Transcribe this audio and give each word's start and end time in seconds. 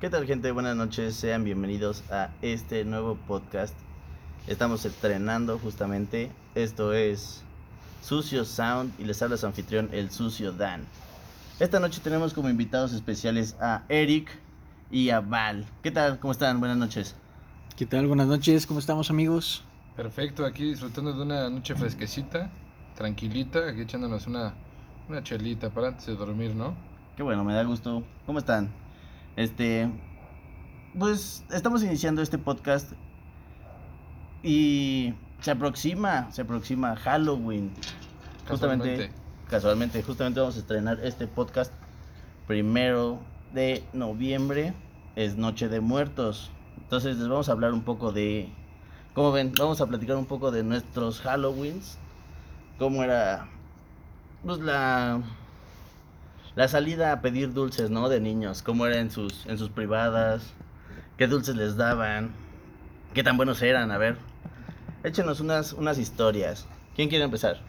¿Qué 0.00 0.10
tal 0.10 0.26
gente? 0.26 0.50
Buenas 0.50 0.76
noches, 0.76 1.14
sean 1.14 1.44
bienvenidos 1.44 2.02
a 2.10 2.30
este 2.42 2.84
nuevo 2.84 3.16
podcast. 3.28 3.74
Estamos 4.48 4.84
estrenando 4.84 5.58
justamente, 5.58 6.30
esto 6.56 6.92
es 6.92 7.42
Sucio 8.02 8.44
Sound 8.44 8.92
y 8.98 9.04
les 9.04 9.22
habla 9.22 9.36
su 9.36 9.46
anfitrión, 9.46 9.88
el 9.92 10.10
Sucio 10.10 10.52
Dan. 10.52 10.84
Esta 11.60 11.78
noche 11.78 12.00
tenemos 12.02 12.34
como 12.34 12.50
invitados 12.50 12.92
especiales 12.92 13.56
a 13.60 13.84
Eric 13.88 14.28
y 14.90 15.10
a 15.10 15.20
Val. 15.20 15.64
¿Qué 15.82 15.92
tal? 15.92 16.18
¿Cómo 16.18 16.32
están? 16.32 16.58
Buenas 16.58 16.76
noches. 16.76 17.14
¿Qué 17.76 17.86
tal? 17.86 18.08
Buenas 18.08 18.26
noches, 18.26 18.66
¿cómo 18.66 18.80
estamos 18.80 19.10
amigos? 19.10 19.62
Perfecto, 19.96 20.44
aquí 20.44 20.64
disfrutando 20.64 21.12
de 21.12 21.22
una 21.22 21.48
noche 21.48 21.76
fresquecita, 21.76 22.50
tranquilita, 22.96 23.68
aquí 23.68 23.82
echándonos 23.82 24.26
una, 24.26 24.54
una 25.08 25.22
chelita 25.22 25.70
para 25.70 25.88
antes 25.88 26.04
de 26.04 26.16
dormir, 26.16 26.54
¿no? 26.54 26.74
Qué 27.16 27.22
bueno, 27.22 27.44
me 27.44 27.54
da 27.54 27.62
gusto. 27.62 28.02
¿Cómo 28.26 28.40
están? 28.40 28.83
Este, 29.36 29.90
pues 30.98 31.44
estamos 31.50 31.82
iniciando 31.82 32.22
este 32.22 32.38
podcast 32.38 32.92
y 34.42 35.14
se 35.40 35.50
aproxima, 35.50 36.30
se 36.30 36.42
aproxima 36.42 36.94
Halloween. 36.94 37.72
Justamente, 38.48 38.84
Casualmente. 38.84 39.20
casualmente, 39.48 40.02
justamente 40.02 40.40
vamos 40.40 40.56
a 40.56 40.60
estrenar 40.60 41.00
este 41.02 41.26
podcast 41.26 41.72
primero 42.46 43.18
de 43.52 43.82
noviembre, 43.92 44.74
es 45.16 45.36
Noche 45.36 45.68
de 45.68 45.80
Muertos. 45.80 46.50
Entonces 46.76 47.16
les 47.16 47.28
vamos 47.28 47.48
a 47.48 47.52
hablar 47.52 47.72
un 47.72 47.82
poco 47.82 48.12
de, 48.12 48.52
¿cómo 49.14 49.32
ven? 49.32 49.52
Vamos 49.58 49.80
a 49.80 49.86
platicar 49.86 50.16
un 50.16 50.26
poco 50.26 50.50
de 50.50 50.62
nuestros 50.62 51.24
Halloweens, 51.26 51.98
cómo 52.78 53.02
era, 53.02 53.48
pues 54.44 54.60
la, 54.60 55.22
la 56.56 56.68
salida 56.68 57.12
a 57.12 57.20
pedir 57.20 57.52
dulces, 57.52 57.90
¿no? 57.90 58.08
De 58.08 58.20
niños, 58.20 58.62
cómo 58.62 58.86
era 58.86 59.00
en 59.00 59.10
sus, 59.10 59.46
en 59.46 59.58
sus 59.58 59.70
privadas, 59.70 60.52
qué 61.16 61.26
dulces 61.26 61.56
les 61.56 61.76
daban, 61.76 62.30
qué 63.12 63.22
tan 63.22 63.36
buenos 63.36 63.62
eran, 63.62 63.90
a 63.90 63.98
ver. 63.98 64.16
Échenos 65.02 65.40
unas, 65.40 65.72
unas 65.72 65.98
historias. 65.98 66.66
¿Quién 66.96 67.08
quiere 67.08 67.24
empezar? 67.24 67.60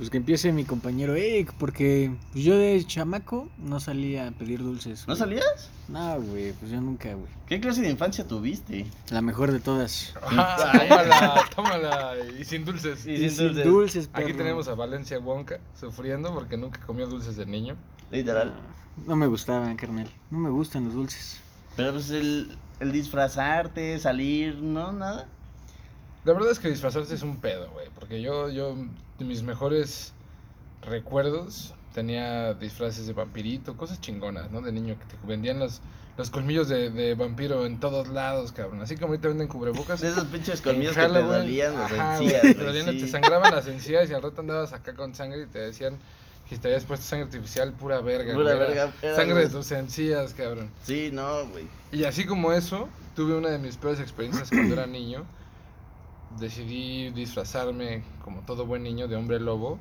Pues 0.00 0.08
que 0.08 0.16
empiece 0.16 0.50
mi 0.50 0.64
compañero 0.64 1.14
Eric, 1.14 1.52
porque 1.58 2.10
pues, 2.32 2.42
yo 2.42 2.56
de 2.56 2.82
chamaco 2.86 3.50
no 3.58 3.80
salía 3.80 4.28
a 4.28 4.30
pedir 4.30 4.60
dulces. 4.60 5.00
¿No 5.00 5.08
güey. 5.08 5.18
salías? 5.18 5.70
No, 5.88 6.18
güey, 6.22 6.54
pues 6.54 6.72
yo 6.72 6.80
nunca, 6.80 7.12
güey. 7.12 7.30
¿Qué 7.46 7.60
clase 7.60 7.82
de 7.82 7.90
infancia 7.90 8.26
tuviste? 8.26 8.86
La 9.10 9.20
mejor 9.20 9.52
de 9.52 9.60
todas. 9.60 10.14
Ah, 10.22 10.72
tómala, 10.88 11.44
tómala, 11.54 12.14
y 12.40 12.46
sin 12.46 12.64
dulces. 12.64 13.06
Y 13.06 13.18
sin 13.18 13.30
sin 13.30 13.46
dulces. 13.48 13.64
dulces, 13.66 14.10
Aquí 14.14 14.32
tenemos 14.32 14.68
a 14.68 14.74
Valencia 14.74 15.18
Wonka 15.18 15.60
sufriendo 15.78 16.32
porque 16.32 16.56
nunca 16.56 16.80
comió 16.86 17.06
dulces 17.06 17.36
de 17.36 17.44
niño. 17.44 17.76
Literal. 18.10 18.54
No 19.06 19.16
me 19.16 19.26
gustaban, 19.26 19.76
carnal. 19.76 20.08
No 20.30 20.38
me 20.38 20.48
gustan 20.48 20.86
los 20.86 20.94
dulces. 20.94 21.42
Pero 21.76 21.92
pues 21.92 22.08
el, 22.08 22.56
el 22.80 22.90
disfrazarte, 22.90 23.98
salir, 23.98 24.62
¿no? 24.62 24.92
Nada. 24.92 25.28
La 26.24 26.32
verdad 26.34 26.50
es 26.50 26.58
que 26.58 26.68
disfrazarse 26.68 27.14
es 27.14 27.22
un 27.22 27.38
pedo, 27.38 27.70
güey, 27.70 27.88
porque 27.94 28.20
yo, 28.20 28.50
yo, 28.50 28.76
de 29.18 29.24
mis 29.24 29.42
mejores 29.42 30.12
recuerdos, 30.82 31.74
tenía 31.94 32.54
disfraces 32.54 33.06
de 33.06 33.12
vampirito, 33.12 33.76
cosas 33.76 34.00
chingonas, 34.00 34.50
¿no? 34.50 34.60
De 34.60 34.72
niño, 34.72 34.96
que 34.98 35.16
te 35.16 35.26
vendían 35.26 35.58
los, 35.58 35.80
los 36.16 36.30
colmillos 36.30 36.68
de, 36.68 36.90
de 36.90 37.14
vampiro 37.14 37.64
en 37.64 37.80
todos 37.80 38.08
lados, 38.08 38.52
cabrón. 38.52 38.82
Así 38.82 38.96
como 38.96 39.08
ahorita 39.08 39.28
venden 39.28 39.48
cubrebocas. 39.48 40.00
De 40.00 40.08
esos 40.08 40.24
pinches 40.26 40.60
colmillos 40.60 40.94
que 40.94 41.06
te 41.06 41.22
dolían 41.22 41.74
las 41.74 41.92
ajá, 41.92 42.18
encías, 42.18 42.42
güey, 42.42 42.54
te, 42.54 42.64
dolían, 42.64 42.90
sí. 42.90 43.00
te 43.00 43.08
sangraban 43.08 43.54
las 43.54 43.66
encías 43.66 44.10
y 44.10 44.14
al 44.14 44.22
rato 44.22 44.42
andabas 44.42 44.72
acá 44.72 44.94
con 44.94 45.14
sangre 45.14 45.42
y 45.42 45.46
te 45.46 45.58
decían 45.58 45.98
que 46.48 46.58
te 46.58 46.68
habías 46.68 46.84
puesto 46.84 47.06
sangre 47.06 47.26
artificial, 47.26 47.72
pura 47.72 48.00
verga. 48.00 48.34
Pura 48.34 48.54
güey, 48.54 48.68
verga, 48.68 48.92
sangre 49.14 49.40
de 49.40 49.48
tus 49.48 49.70
encías, 49.72 50.34
cabrón. 50.34 50.70
Sí, 50.84 51.10
no, 51.12 51.46
güey. 51.46 51.66
Y 51.92 52.04
así 52.04 52.26
como 52.26 52.52
eso, 52.52 52.88
tuve 53.16 53.34
una 53.34 53.50
de 53.50 53.58
mis 53.58 53.76
peores 53.76 54.00
experiencias 54.00 54.50
cuando 54.50 54.74
era 54.74 54.86
niño. 54.86 55.24
Decidí 56.38 57.10
disfrazarme, 57.10 58.04
como 58.24 58.42
todo 58.42 58.66
buen 58.66 58.82
niño, 58.82 59.08
de 59.08 59.16
hombre 59.16 59.40
lobo. 59.40 59.78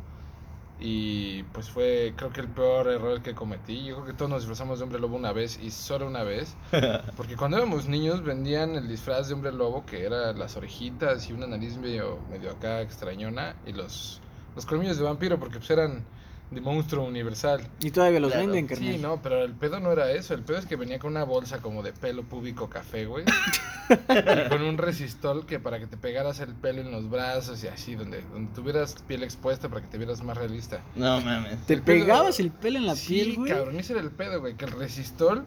Y 0.82 1.44
pues 1.44 1.70
fue, 1.70 2.14
creo 2.16 2.32
que 2.32 2.40
el 2.40 2.48
peor 2.48 2.88
error 2.88 3.22
que 3.22 3.36
cometí. 3.36 3.84
Yo 3.84 3.96
creo 3.96 4.06
que 4.08 4.14
todos 4.14 4.32
nos 4.32 4.42
disfrazamos 4.42 4.80
de 4.80 4.86
hombre 4.86 5.00
lobo 5.00 5.18
una 5.18 5.34
vez 5.34 5.60
y 5.62 5.72
solo 5.72 6.08
una 6.08 6.24
vez. 6.24 6.56
Porque 7.18 7.36
cuando 7.36 7.58
éramos 7.58 7.88
niños 7.88 8.24
vendían 8.24 8.76
el 8.76 8.88
disfraz 8.88 9.28
de 9.28 9.34
hombre 9.34 9.52
lobo, 9.52 9.86
que 9.86 10.06
era 10.06 10.32
las 10.32 10.56
orejitas 10.56 11.30
y 11.30 11.34
una 11.34 11.48
nariz 11.48 11.78
medio, 11.78 12.20
medio 12.32 12.52
acá 12.52 12.82
extrañona. 12.82 13.58
Y 13.66 13.74
los, 13.74 14.22
los 14.56 14.66
colmillos 14.66 14.98
de 14.98 15.04
vampiro, 15.04 15.38
porque 15.38 15.58
pues 15.58 15.70
eran 15.70 16.06
de 16.52 16.62
monstruo 16.62 17.06
universal. 17.06 17.68
Y 17.80 17.92
todavía 17.92 18.20
los 18.20 18.32
Claro, 18.32 18.48
venden, 18.48 18.66
carnal. 18.68 18.92
Sí, 18.94 18.98
no, 19.00 19.22
pero 19.22 19.44
el 19.44 19.54
pedo 19.54 19.80
no 19.80 19.92
era 19.92 20.12
eso. 20.12 20.34
El 20.34 20.42
pedo 20.42 20.58
es 20.58 20.66
que 20.66 20.76
venía 20.76 20.98
con 20.98 21.12
una 21.12 21.24
bolsa 21.24 21.60
como 21.62 21.84
de 21.84 21.94
pelo 21.94 22.24
púbico 22.24 22.70
café, 22.70 23.06
güey. 23.06 23.24
y 23.90 24.50
con 24.50 24.62
un 24.64 24.78
resistol 24.78 25.46
que 25.46 25.60
para 25.60 25.80
que 25.80 25.88
te 25.88 25.98
pegaras 25.98 26.40
el 26.40 26.54
pelo 26.56 26.82
en 26.82 26.92
los 26.92 27.10
brazos 27.10 27.64
y 27.64 27.68
así, 27.68 27.96
donde, 27.96 28.22
donde 28.34 28.52
tuvieras 28.54 28.96
piel 29.08 29.24
expuesta 29.24 29.70
para 29.70 29.82
que 29.82 29.88
te 29.88 29.98
vieras 29.98 30.24
más 30.24 30.38
realista. 30.38 30.82
No 30.96 31.22
mames. 31.22 31.66
¿Te 31.66 31.74
el 31.76 31.82
pedo- 31.82 32.02
pegabas 32.06 32.40
el 32.40 32.52
pelo 32.52 32.80
en 32.80 32.88
la 32.88 32.96
sí, 32.96 33.14
piel, 33.14 33.36
güey? 33.36 33.52
cabrón, 33.52 33.78
ese 33.80 33.94
era 33.94 34.02
el 34.02 34.12
pedo, 34.12 34.40
güey. 34.40 34.56
Que 34.56 34.66
el 34.66 34.72
resistol, 34.72 35.46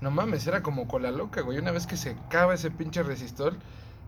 no 0.00 0.10
mames, 0.10 0.46
era 0.46 0.62
como 0.62 0.86
cola 0.86 1.10
loca, 1.10 1.40
güey. 1.40 1.58
Una 1.58 1.72
vez 1.72 1.86
que 1.86 1.96
se 1.96 2.10
acaba 2.10 2.54
ese 2.54 2.70
pinche 2.70 3.02
resistol, 3.02 3.56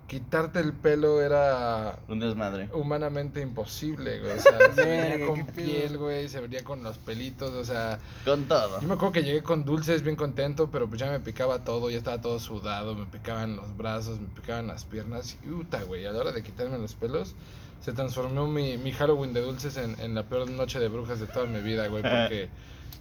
quitarte 0.09 0.59
el 0.59 0.73
pelo 0.73 1.21
era 1.21 2.01
Un 2.09 2.19
desmadre. 2.19 2.69
humanamente 2.73 3.41
imposible, 3.41 4.19
güey. 4.21 4.33
O 4.33 4.41
sea, 4.41 4.73
se 4.75 4.85
venía 4.85 5.27
con 5.27 5.47
piel, 5.47 5.99
güey, 5.99 6.29
se 6.29 6.41
venía 6.41 6.65
con 6.65 6.83
los 6.83 6.99
pelitos, 6.99 7.53
o 7.53 7.65
sea... 7.65 8.01
Con 8.25 8.45
todo. 8.47 8.81
Yo 8.81 8.89
me 8.89 8.95
acuerdo 8.95 9.13
que 9.13 9.23
llegué 9.23 9.43
con 9.43 9.65
dulces 9.65 10.03
bien 10.03 10.17
contento, 10.17 10.71
pero 10.73 10.89
pues 10.89 11.01
ya 11.01 11.11
me 11.11 11.21
picaba 11.21 11.63
todo, 11.63 11.91
ya 11.91 11.99
estaba 11.99 12.21
todo 12.21 12.41
sudado, 12.41 12.95
me 12.97 13.07
picaban 13.07 13.55
los 13.55 13.77
brazos, 13.77 14.19
me 14.19 14.29
picaban 14.29 14.67
las 14.67 14.85
piernas. 14.85 15.37
Y 15.45 15.47
puta, 15.47 15.83
güey, 15.85 16.07
a 16.07 16.13
la 16.13 16.19
hora 16.21 16.33
de 16.33 16.43
quitarme 16.43 16.79
los 16.79 16.95
pelos, 16.95 17.35
se 17.81 17.93
transformó 17.93 18.49
mi, 18.49 18.77
mi 18.79 18.91
Halloween 18.93 19.33
de 19.33 19.43
dulces 19.43 19.77
en, 19.77 19.95
en 20.01 20.15
la 20.15 20.25
peor 20.25 20.51
noche 20.51 20.81
de 20.81 20.89
brujas 20.89 21.21
de 21.21 21.27
toda 21.27 21.47
mi 21.47 21.61
vida, 21.61 21.87
güey, 21.89 22.03
porque 22.03 22.49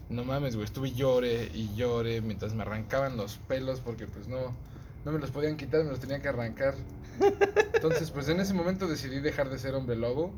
no 0.09 0.24
mames, 0.24 0.56
güey, 0.56 0.66
estuve 0.66 0.91
llore 0.91 1.50
y 1.53 1.74
llore 1.75 2.22
mientras 2.22 2.53
me 2.53 2.62
arrancaban 2.63 3.18
los 3.18 3.38
pelos 3.47 3.79
porque 3.81 4.07
pues 4.07 4.28
no, 4.28 4.53
no 5.05 5.11
me 5.11 5.19
los 5.19 5.31
podían 5.31 5.57
quitar, 5.57 5.83
me 5.83 5.91
los 5.91 5.99
tenían 5.99 6.21
que 6.21 6.27
arrancar. 6.29 6.75
Entonces, 7.73 8.11
pues 8.11 8.29
en 8.29 8.39
ese 8.39 8.53
momento 8.53 8.87
decidí 8.87 9.19
dejar 9.19 9.49
de 9.49 9.57
ser 9.59 9.73
hombre 9.75 9.95
lobo. 9.95 10.31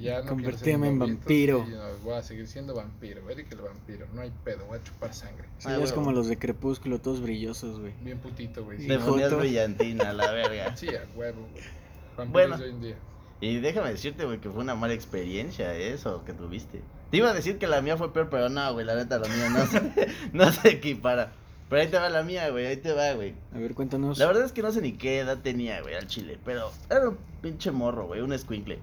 Ya 0.00 0.20
no 0.22 0.28
Convertirme 0.28 0.86
en 0.88 0.98
vampiro. 1.00 1.66
no, 1.68 1.82
voy 2.04 2.14
a 2.14 2.22
seguir 2.22 2.46
siendo 2.46 2.72
vampiro, 2.72 3.28
Eric 3.30 3.50
el 3.50 3.58
vampiro, 3.58 4.06
no 4.14 4.20
hay 4.20 4.30
pedo, 4.44 4.64
voy 4.66 4.78
a 4.78 4.82
chupar 4.84 5.12
sangre. 5.12 5.48
Sí, 5.58 5.66
Ah, 5.68 5.78
es 5.82 5.92
como 5.92 6.12
los 6.12 6.28
de 6.28 6.38
Crepúsculo, 6.38 7.00
todos 7.00 7.20
brillosos, 7.20 7.80
güey. 7.80 7.92
Bien 8.02 8.18
putito, 8.18 8.64
güey. 8.64 8.78
Sí. 8.78 8.88
Ponías 9.04 9.36
brillantina, 9.36 10.12
la 10.12 10.30
verga. 10.32 10.76
Sí, 10.76 10.86
a 10.88 11.04
huevo, 11.16 11.48
güey. 11.50 12.28
Bueno. 12.30 12.56
de 12.58 12.64
hoy 12.64 12.70
en 12.70 12.80
día. 12.80 12.96
Y 13.40 13.58
déjame 13.58 13.90
decirte, 13.90 14.24
güey, 14.24 14.40
que 14.40 14.48
fue 14.48 14.60
una 14.60 14.76
mala 14.76 14.94
experiencia 14.94 15.74
eso 15.74 16.24
que 16.24 16.32
tuviste. 16.32 16.80
Te 17.10 17.16
iba 17.16 17.30
a 17.30 17.34
decir 17.34 17.58
que 17.58 17.66
la 17.66 17.82
mía 17.82 17.96
fue 17.96 18.12
peor, 18.12 18.28
pero 18.30 18.48
no, 18.48 18.72
güey, 18.72 18.86
la 18.86 18.94
neta, 18.94 19.18
la 19.18 19.26
mía 19.28 19.50
no 19.50 19.66
se, 19.66 20.08
no 20.32 20.52
se 20.52 20.68
equipara. 20.68 21.32
Pero 21.68 21.82
ahí 21.82 21.88
te 21.88 21.98
va 21.98 22.08
la 22.08 22.22
mía, 22.22 22.48
güey, 22.50 22.66
ahí 22.66 22.76
te 22.78 22.92
va, 22.92 23.12
güey. 23.12 23.34
A 23.54 23.58
ver, 23.58 23.74
cuéntanos. 23.74 24.18
La 24.18 24.26
verdad 24.26 24.44
es 24.44 24.52
que 24.52 24.62
no 24.62 24.72
sé 24.72 24.80
ni 24.80 24.92
qué 24.92 25.18
edad 25.18 25.38
tenía, 25.38 25.82
güey, 25.82 25.94
al 25.94 26.06
chile. 26.06 26.38
Pero 26.44 26.72
era 26.88 27.10
un 27.10 27.18
pinche 27.42 27.70
morro, 27.70 28.06
güey, 28.06 28.22
un 28.22 28.32
escuincle. 28.32 28.78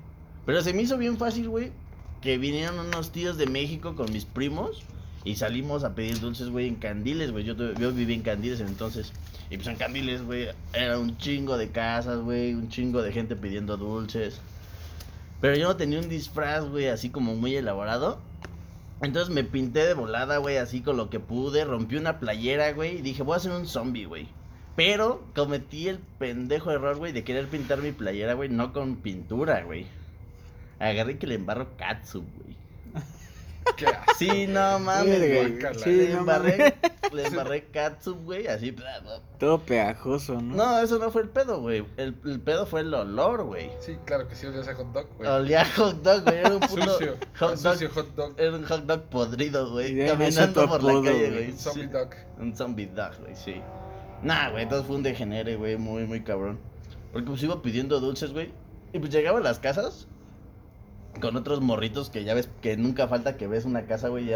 Pero 0.46 0.62
se 0.62 0.74
me 0.74 0.84
hizo 0.84 0.98
bien 0.98 1.18
fácil, 1.18 1.50
güey, 1.50 1.72
que 2.22 2.38
vinieron 2.38 2.80
unos 2.80 3.12
tíos 3.12 3.38
de 3.38 3.48
México 3.48 3.96
con 3.96 4.12
mis 4.12 4.26
primos. 4.26 4.84
Y 5.24 5.38
salimos 5.38 5.84
a 5.84 5.96
pedir 5.96 6.20
dulces, 6.20 6.50
güey, 6.50 6.68
en 6.68 6.76
Candiles, 6.76 7.32
güey. 7.32 7.44
Yo, 7.44 7.56
yo 7.56 7.92
viví 7.92 8.14
en 8.14 8.22
Candiles 8.22 8.60
entonces. 8.60 9.12
Y 9.50 9.58
pues 9.58 9.68
en 9.68 9.76
Candiles, 9.76 10.24
güey, 10.24 10.50
era 10.74 11.00
un 11.00 11.18
chingo 11.18 11.58
de 11.58 11.70
casas, 11.70 12.20
güey. 12.20 12.54
Un 12.54 12.70
chingo 12.70 13.02
de 13.02 13.12
gente 13.12 13.36
pidiendo 13.36 13.76
dulces. 13.78 14.40
Pero 15.42 15.58
yo 15.58 15.68
no 15.68 15.76
tenía 15.76 16.00
un 16.00 16.10
disfraz, 16.10 16.66
güey, 16.70 16.88
así 16.88 17.10
como 17.10 17.36
muy 17.36 17.56
elaborado. 17.56 18.20
Entonces 19.02 19.34
me 19.34 19.44
pinté 19.44 19.86
de 19.86 19.94
volada, 19.94 20.38
güey, 20.38 20.58
así 20.58 20.82
con 20.82 20.98
lo 20.98 21.10
que 21.10 21.20
pude. 21.20 21.66
Rompí 21.66 21.96
una 21.96 22.20
playera, 22.20 22.72
güey. 22.74 22.98
Y 22.98 23.02
dije, 23.02 23.24
voy 23.24 23.34
a 23.34 23.38
hacer 23.38 23.52
un 23.52 23.68
zombie, 23.68 24.06
güey. 24.06 24.28
Pero 24.76 25.24
cometí 25.36 25.88
el 25.88 26.00
pendejo 26.00 26.72
error, 26.72 26.98
güey, 26.98 27.14
de 27.14 27.24
querer 27.24 27.48
pintar 27.48 27.82
mi 27.82 27.92
playera, 27.92 28.34
güey, 28.34 28.50
no 28.50 28.74
con 28.74 28.98
pintura, 28.98 29.64
güey. 29.64 29.86
Agarré 30.80 31.18
que 31.18 31.28
le 31.28 31.36
embarro 31.36 31.78
catsup, 31.78 32.26
güey. 32.42 32.58
¿Qué 33.78 33.86
Sí, 34.18 34.48
no 34.48 34.80
mames, 34.80 35.20
güey. 35.20 35.60
Sí, 35.84 35.92
le, 35.92 36.14
no 36.14 36.20
embarré, 36.20 36.76
le 37.12 37.28
embarré 37.28 37.66
catsup, 37.66 38.24
güey, 38.24 38.48
así. 38.48 38.72
bla, 38.72 39.00
bla. 39.02 39.20
Todo 39.40 39.60
pegajoso, 39.60 40.40
¿no? 40.42 40.56
No, 40.56 40.80
eso 40.80 40.98
no 41.00 41.12
fue 41.12 41.24
el 41.24 41.30
pedo, 41.30 41.60
güey. 41.62 41.86
El, 41.98 42.16
el 42.26 42.40
pedo 42.40 42.66
fue 42.66 42.82
el 42.82 42.94
olor, 42.94 43.44
güey. 43.44 43.70
Sí, 43.82 43.98
claro 44.06 44.28
que 44.28 44.36
sí, 44.36 44.46
olías 44.46 44.68
a 44.70 44.76
hot 44.76 44.92
dog, 44.94 45.08
güey. 45.18 45.30
Olía 45.30 45.62
a 45.62 45.66
hot 45.66 46.02
dog, 46.02 46.24
güey. 46.24 46.38
Era 46.38 46.50
un 46.54 46.60
puto 46.68 46.86
Sucio, 46.94 47.18
hot 47.40 47.58
un 47.58 47.64
dog. 47.64 47.74
sucio 47.74 47.90
hot 47.94 48.16
dog. 48.16 48.34
Era 48.38 48.56
un 48.56 48.64
hot 48.66 48.86
dog 48.86 49.02
podrido, 49.10 49.72
güey. 49.72 50.08
Caminando 50.08 50.68
por 50.68 50.84
la 50.84 50.94
calle, 50.94 51.30
güey. 51.30 51.32
güey. 51.32 51.52
Un 51.52 51.58
zombie 51.58 51.84
Sí. 51.84 51.88
dog. 51.92 52.10
Un 52.40 52.56
zombie 52.56 52.86
dog, 52.88 53.12
güey, 53.22 53.36
sí. 53.36 53.62
Nah, 54.22 54.50
güey, 54.52 54.64
entonces 54.64 54.88
fue 54.88 54.96
un 54.96 55.04
degenere, 55.04 55.56
güey, 55.58 55.76
muy, 55.78 56.06
muy 56.06 56.24
cabrón. 56.24 56.60
Porque 57.12 57.28
pues 57.30 57.44
iba 57.44 57.62
pidiendo 57.62 58.00
dulces, 58.00 58.32
güey. 58.32 58.52
Y 58.94 59.00
pues 59.00 59.12
llegaba 59.12 59.40
a 59.40 59.42
las 59.42 59.60
casas 59.60 60.08
con 61.22 61.36
otros 61.36 61.62
morritos 61.62 62.10
que 62.10 62.24
ya 62.24 62.34
ves 62.34 62.50
que 62.62 62.78
nunca 62.78 63.08
falta 63.08 63.38
que 63.38 63.48
ves 63.48 63.66
una 63.66 63.86
casa, 63.86 64.10
güey, 64.10 64.32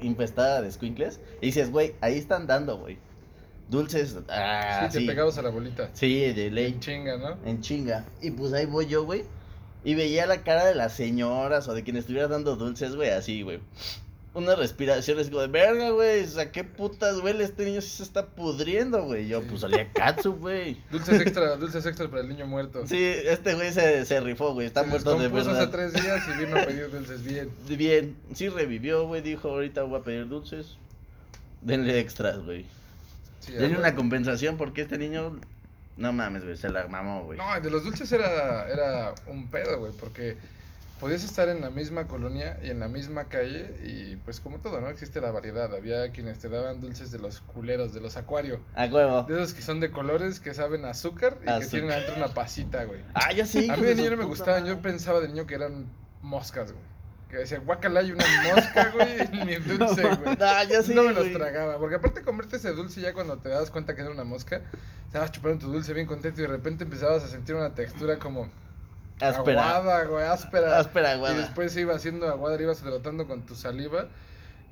infestada 0.00 0.62
de 0.62 0.70
squinkles. 0.70 1.20
Y 1.40 1.46
dices, 1.46 1.70
güey, 1.70 1.94
ahí 2.00 2.18
están 2.18 2.46
dando, 2.46 2.78
güey. 2.78 2.98
Dulces, 3.68 4.18
ah, 4.28 4.88
sí, 4.90 4.98
sí. 4.98 5.06
te 5.06 5.12
pegabas 5.12 5.38
a 5.38 5.42
la 5.42 5.50
bolita. 5.50 5.90
Sí, 5.94 6.32
de 6.32 6.50
ley. 6.50 6.72
En 6.72 6.80
chinga, 6.80 7.16
¿no? 7.16 7.38
En 7.44 7.60
chinga. 7.60 8.04
Y 8.20 8.30
pues 8.32 8.52
ahí 8.52 8.66
voy 8.66 8.86
yo, 8.86 9.04
güey. 9.04 9.24
Y 9.84 9.94
veía 9.94 10.26
la 10.26 10.42
cara 10.42 10.64
de 10.64 10.74
las 10.74 10.92
señoras 10.92 11.68
o 11.68 11.74
de 11.74 11.82
quien 11.82 11.96
estuviera 11.96 12.28
dando 12.28 12.56
dulces, 12.56 12.94
güey, 12.94 13.10
así, 13.10 13.42
güey. 13.42 13.60
Una 14.34 14.54
respiración 14.56 15.20
es 15.20 15.28
como 15.28 15.42
de 15.42 15.48
verga, 15.48 15.90
güey. 15.90 16.24
O 16.24 16.26
sea, 16.26 16.50
qué 16.50 16.64
putas 16.64 17.18
huele. 17.20 17.44
Este 17.44 17.66
niño 17.66 17.82
sí 17.82 17.90
se 17.90 18.02
está 18.02 18.24
pudriendo, 18.26 19.04
güey. 19.04 19.28
Yo, 19.28 19.42
pues 19.42 19.62
olía 19.62 19.82
a 19.82 19.92
katsu, 19.92 20.32
güey. 20.36 20.80
Dulces 20.90 21.20
extra, 21.20 21.56
dulces 21.56 21.84
extra 21.84 22.08
para 22.08 22.22
el 22.22 22.28
niño 22.30 22.46
muerto. 22.46 22.86
Sí, 22.86 22.96
este 22.98 23.54
güey 23.54 23.72
se, 23.72 24.06
se 24.06 24.20
rifó, 24.20 24.54
güey. 24.54 24.66
Está 24.66 24.84
Se 24.84 24.86
muerto 24.88 25.18
de 25.18 25.28
verdad. 25.28 25.58
hace 25.60 25.66
tres 25.70 25.92
días 25.92 26.22
y 26.34 26.44
vino 26.44 26.56
a 26.58 26.64
pedir 26.64 26.90
dulces 26.90 27.22
bien. 27.22 27.50
Bien, 27.68 28.16
sí 28.34 28.48
revivió, 28.48 29.06
güey. 29.06 29.20
Dijo, 29.20 29.50
ahorita 29.50 29.82
voy 29.82 30.00
a 30.00 30.02
pedir 30.02 30.26
dulces. 30.28 30.78
Denle 31.60 32.00
extras, 32.00 32.38
güey. 32.38 32.64
Sí, 33.40 33.52
Denle 33.52 33.76
una 33.76 33.94
compensación 33.94 34.56
porque 34.56 34.80
este 34.82 34.96
niño. 34.96 35.38
No 35.98 36.10
mames, 36.14 36.42
güey. 36.42 36.56
Se 36.56 36.70
la 36.70 36.86
mamó, 36.88 37.24
güey. 37.24 37.38
No, 37.38 37.60
de 37.60 37.70
los 37.70 37.84
dulces 37.84 38.10
era, 38.12 38.66
era 38.70 39.14
un 39.26 39.48
pedo, 39.48 39.78
güey, 39.78 39.92
porque 39.92 40.38
podías 41.02 41.24
estar 41.24 41.48
en 41.48 41.60
la 41.60 41.70
misma 41.70 42.06
colonia 42.06 42.60
y 42.62 42.70
en 42.70 42.78
la 42.78 42.86
misma 42.86 43.24
calle 43.24 43.74
y 43.82 44.14
pues 44.18 44.38
como 44.38 44.60
todo, 44.60 44.80
¿no? 44.80 44.88
Existe 44.88 45.20
la 45.20 45.32
variedad. 45.32 45.74
Había 45.74 46.12
quienes 46.12 46.38
te 46.38 46.48
daban 46.48 46.80
dulces 46.80 47.10
de 47.10 47.18
los 47.18 47.40
culeros, 47.40 47.92
de 47.92 48.00
los 48.00 48.16
acuario. 48.16 48.60
A 48.76 48.86
huevo. 48.86 49.24
De 49.24 49.34
esos 49.34 49.52
que 49.52 49.62
son 49.62 49.80
de 49.80 49.90
colores, 49.90 50.38
que 50.38 50.54
saben 50.54 50.84
azúcar 50.84 51.38
y 51.42 51.60
que 51.60 51.66
tienen 51.66 51.90
adentro 51.90 52.14
una 52.14 52.28
pasita, 52.28 52.84
güey. 52.84 53.00
Ah, 53.14 53.32
ya 53.32 53.44
sí. 53.46 53.68
a 53.68 53.76
mí 53.76 53.82
de 53.82 53.96
niño 53.96 54.10
no 54.12 54.16
me 54.16 54.24
gustaban, 54.26 54.64
yo 54.64 54.80
pensaba 54.80 55.18
de 55.18 55.26
niño 55.26 55.44
que 55.44 55.56
eran 55.56 55.86
moscas, 56.20 56.70
güey. 56.70 56.84
Que 57.28 57.38
decía, 57.38 57.58
guacala, 57.58 57.98
hay 57.98 58.12
una 58.12 58.24
mosca, 58.54 58.92
güey, 58.94 59.20
en 59.32 59.44
mi 59.44 59.56
dulce, 59.56 60.02
güey. 60.02 60.36
Ah, 60.40 60.62
ya 60.62 60.84
sí. 60.84 60.94
no 60.94 61.02
me 61.02 61.14
los 61.14 61.32
tragaba, 61.32 61.78
porque 61.78 61.96
aparte 61.96 62.22
comerte 62.22 62.58
ese 62.58 62.70
dulce 62.74 63.00
ya 63.00 63.12
cuando 63.12 63.38
te 63.38 63.48
das 63.48 63.72
cuenta 63.72 63.96
que 63.96 64.02
era 64.02 64.10
una 64.12 64.22
mosca, 64.22 64.60
estabas 65.08 65.32
chupando 65.32 65.66
tu 65.66 65.72
dulce 65.72 65.94
bien 65.94 66.06
contento 66.06 66.42
y 66.42 66.42
de 66.42 66.48
repente 66.48 66.84
empezabas 66.84 67.24
a 67.24 67.26
sentir 67.26 67.56
una 67.56 67.74
textura 67.74 68.20
como 68.20 68.48
Áspera. 69.28 69.76
aguada, 69.76 70.04
güey, 70.04 70.24
áspera. 70.24 70.78
Áspera, 70.78 71.10
Y 71.10 71.12
aguada. 71.14 71.36
después 71.38 71.72
se 71.72 71.80
iba 71.82 71.94
haciendo 71.94 72.28
aguada, 72.28 72.60
ibas 72.60 72.80
hidratando 72.82 73.26
con 73.26 73.42
tu 73.46 73.54
saliva. 73.54 74.08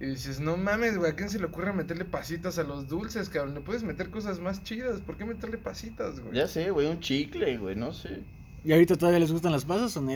Y 0.00 0.06
dices, 0.06 0.40
no 0.40 0.56
mames, 0.56 0.96
güey, 0.96 1.10
¿a 1.12 1.14
quién 1.14 1.28
se 1.28 1.38
le 1.38 1.44
ocurre 1.44 1.74
meterle 1.74 2.06
pasitas 2.06 2.58
a 2.58 2.62
los 2.62 2.88
dulces, 2.88 3.28
cabrón? 3.28 3.54
Le 3.54 3.60
puedes 3.60 3.82
meter 3.82 4.10
cosas 4.10 4.38
más 4.40 4.62
chidas, 4.64 5.00
¿por 5.02 5.18
qué 5.18 5.26
meterle 5.26 5.58
pasitas, 5.58 6.20
güey? 6.20 6.34
Ya 6.34 6.46
sé, 6.48 6.70
güey, 6.70 6.86
un 6.86 7.00
chicle, 7.00 7.58
güey, 7.58 7.76
no 7.76 7.92
sé. 7.92 8.22
¿Y 8.64 8.72
ahorita 8.72 8.96
todavía 8.96 9.20
les 9.20 9.30
gustan 9.30 9.52
las 9.52 9.64
pasas 9.66 9.94
o 9.98 10.00
no? 10.00 10.12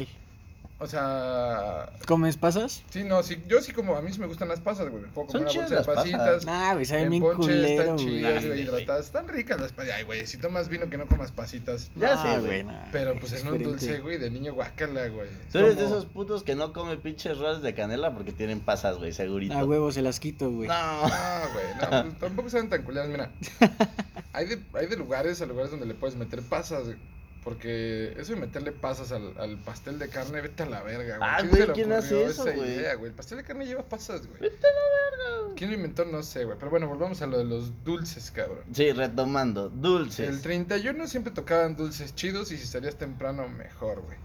O 0.84 0.86
sea, 0.86 1.88
¿Comes 2.06 2.36
pasas? 2.36 2.82
sí, 2.90 3.04
no, 3.04 3.22
sí, 3.22 3.42
yo 3.48 3.62
sí 3.62 3.72
como, 3.72 3.96
a 3.96 4.02
mí 4.02 4.12
sí 4.12 4.20
me 4.20 4.26
gustan 4.26 4.48
las 4.48 4.60
pasas, 4.60 4.90
güey. 4.90 5.04
Me 5.04 5.08
puedo 5.08 5.30
Son 5.30 5.40
comer 5.44 5.56
una 5.56 5.66
chidas 5.66 5.86
bolsa 5.86 5.90
de 5.92 5.96
pasitas. 5.96 6.44
Nah, 6.44 6.74
güey, 6.74 6.84
saben 6.84 7.04
En 7.04 7.10
bien 7.10 7.22
ponche 7.22 7.36
culero, 7.38 7.80
están 7.80 7.96
güey. 7.96 8.06
chidas, 8.06 8.32
güey, 8.34 8.46
güey. 8.48 8.60
hidratadas. 8.60 9.06
Están 9.06 9.28
ricas 9.28 9.60
las 9.62 9.72
pasas. 9.72 9.94
Ay, 9.96 10.04
güey, 10.04 10.26
si 10.26 10.36
tomas 10.36 10.68
vino 10.68 10.90
que 10.90 10.98
no 10.98 11.06
comas 11.06 11.32
pasitas. 11.32 11.90
Ya 11.96 12.22
sé, 12.22 12.38
güey. 12.40 12.66
Pero 12.92 13.18
pues 13.18 13.32
es 13.32 13.40
en 13.40 13.48
un 13.48 13.62
dulce, 13.62 13.98
güey, 14.00 14.18
de 14.18 14.30
niño 14.30 14.52
guacala, 14.52 15.08
güey. 15.08 15.30
Tú 15.50 15.56
eres 15.56 15.78
de 15.78 15.86
esos 15.86 16.04
putos 16.04 16.42
que 16.42 16.54
no 16.54 16.74
come 16.74 16.98
pinches 16.98 17.38
roles 17.38 17.62
de 17.62 17.72
canela 17.72 18.12
porque 18.12 18.32
tienen 18.32 18.60
pasas, 18.60 18.98
güey, 18.98 19.14
segurito. 19.14 19.54
A 19.54 19.64
huevo 19.64 19.90
se 19.90 20.02
las 20.02 20.20
quito, 20.20 20.50
güey. 20.50 20.68
No. 20.68 20.74
No, 21.08 21.08
güey, 21.54 21.66
no, 21.80 22.02
pues, 22.02 22.18
tampoco 22.18 22.50
saben 22.50 22.68
tan 22.68 22.82
culeras. 22.82 23.08
Mira, 23.08 23.30
hay 24.34 24.48
de, 24.48 24.60
hay 24.74 24.86
de 24.86 24.98
lugares 24.98 25.40
a 25.40 25.46
lugares 25.46 25.70
donde 25.70 25.86
le 25.86 25.94
puedes 25.94 26.14
meter 26.14 26.42
pasas, 26.42 26.84
güey. 26.84 26.96
Porque 27.44 28.14
eso 28.18 28.32
de 28.32 28.40
meterle 28.40 28.72
pasas 28.72 29.12
al, 29.12 29.36
al 29.38 29.58
pastel 29.62 29.98
de 29.98 30.08
carne, 30.08 30.40
vete 30.40 30.62
a 30.62 30.66
la 30.66 30.82
verga, 30.82 31.18
güey. 31.18 31.28
Ah, 31.30 31.36
¿Quién 31.40 31.50
güey, 31.50 31.66
¿quién 31.74 31.92
hace 31.92 32.24
eso, 32.24 32.48
esa 32.48 32.56
güey? 32.56 32.74
idea, 32.74 32.94
güey? 32.94 33.10
El 33.10 33.14
pastel 33.14 33.36
de 33.36 33.44
carne 33.44 33.66
lleva 33.66 33.86
pasas, 33.86 34.26
güey. 34.26 34.40
Vete 34.40 34.66
a 34.66 34.70
la 34.70 35.40
verga. 35.42 35.54
¿Quién 35.54 35.70
lo 35.70 35.76
inventó? 35.76 36.06
No 36.06 36.22
sé, 36.22 36.44
güey. 36.46 36.56
Pero 36.58 36.70
bueno, 36.70 36.88
volvamos 36.88 37.20
a 37.20 37.26
lo 37.26 37.36
de 37.36 37.44
los 37.44 37.84
dulces, 37.84 38.30
cabrón. 38.30 38.64
Sí, 38.72 38.90
retomando, 38.92 39.68
dulces. 39.68 40.26
El 40.26 40.40
31 40.40 41.06
siempre 41.06 41.34
tocaban 41.34 41.76
dulces 41.76 42.14
chidos 42.14 42.50
y 42.50 42.56
si 42.56 42.66
salías 42.66 42.96
temprano, 42.96 43.46
mejor, 43.48 44.00
güey. 44.00 44.16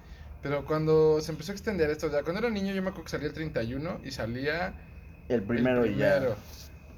Pero 0.42 0.66
cuando 0.66 1.20
se 1.20 1.34
empezó 1.34 1.52
a 1.52 1.56
extender 1.56 1.90
esto, 1.90 2.10
ya 2.10 2.24
cuando 2.24 2.40
era 2.40 2.50
niño 2.50 2.74
yo 2.74 2.82
me 2.82 2.90
acuerdo 2.90 3.04
que 3.04 3.12
salía 3.12 3.28
el 3.28 3.34
31 3.34 4.00
y 4.06 4.12
salía 4.12 4.74
El 5.28 5.44
primero, 5.44 5.84
el 5.84 5.92
y 5.92 5.98
ya. 5.98 6.36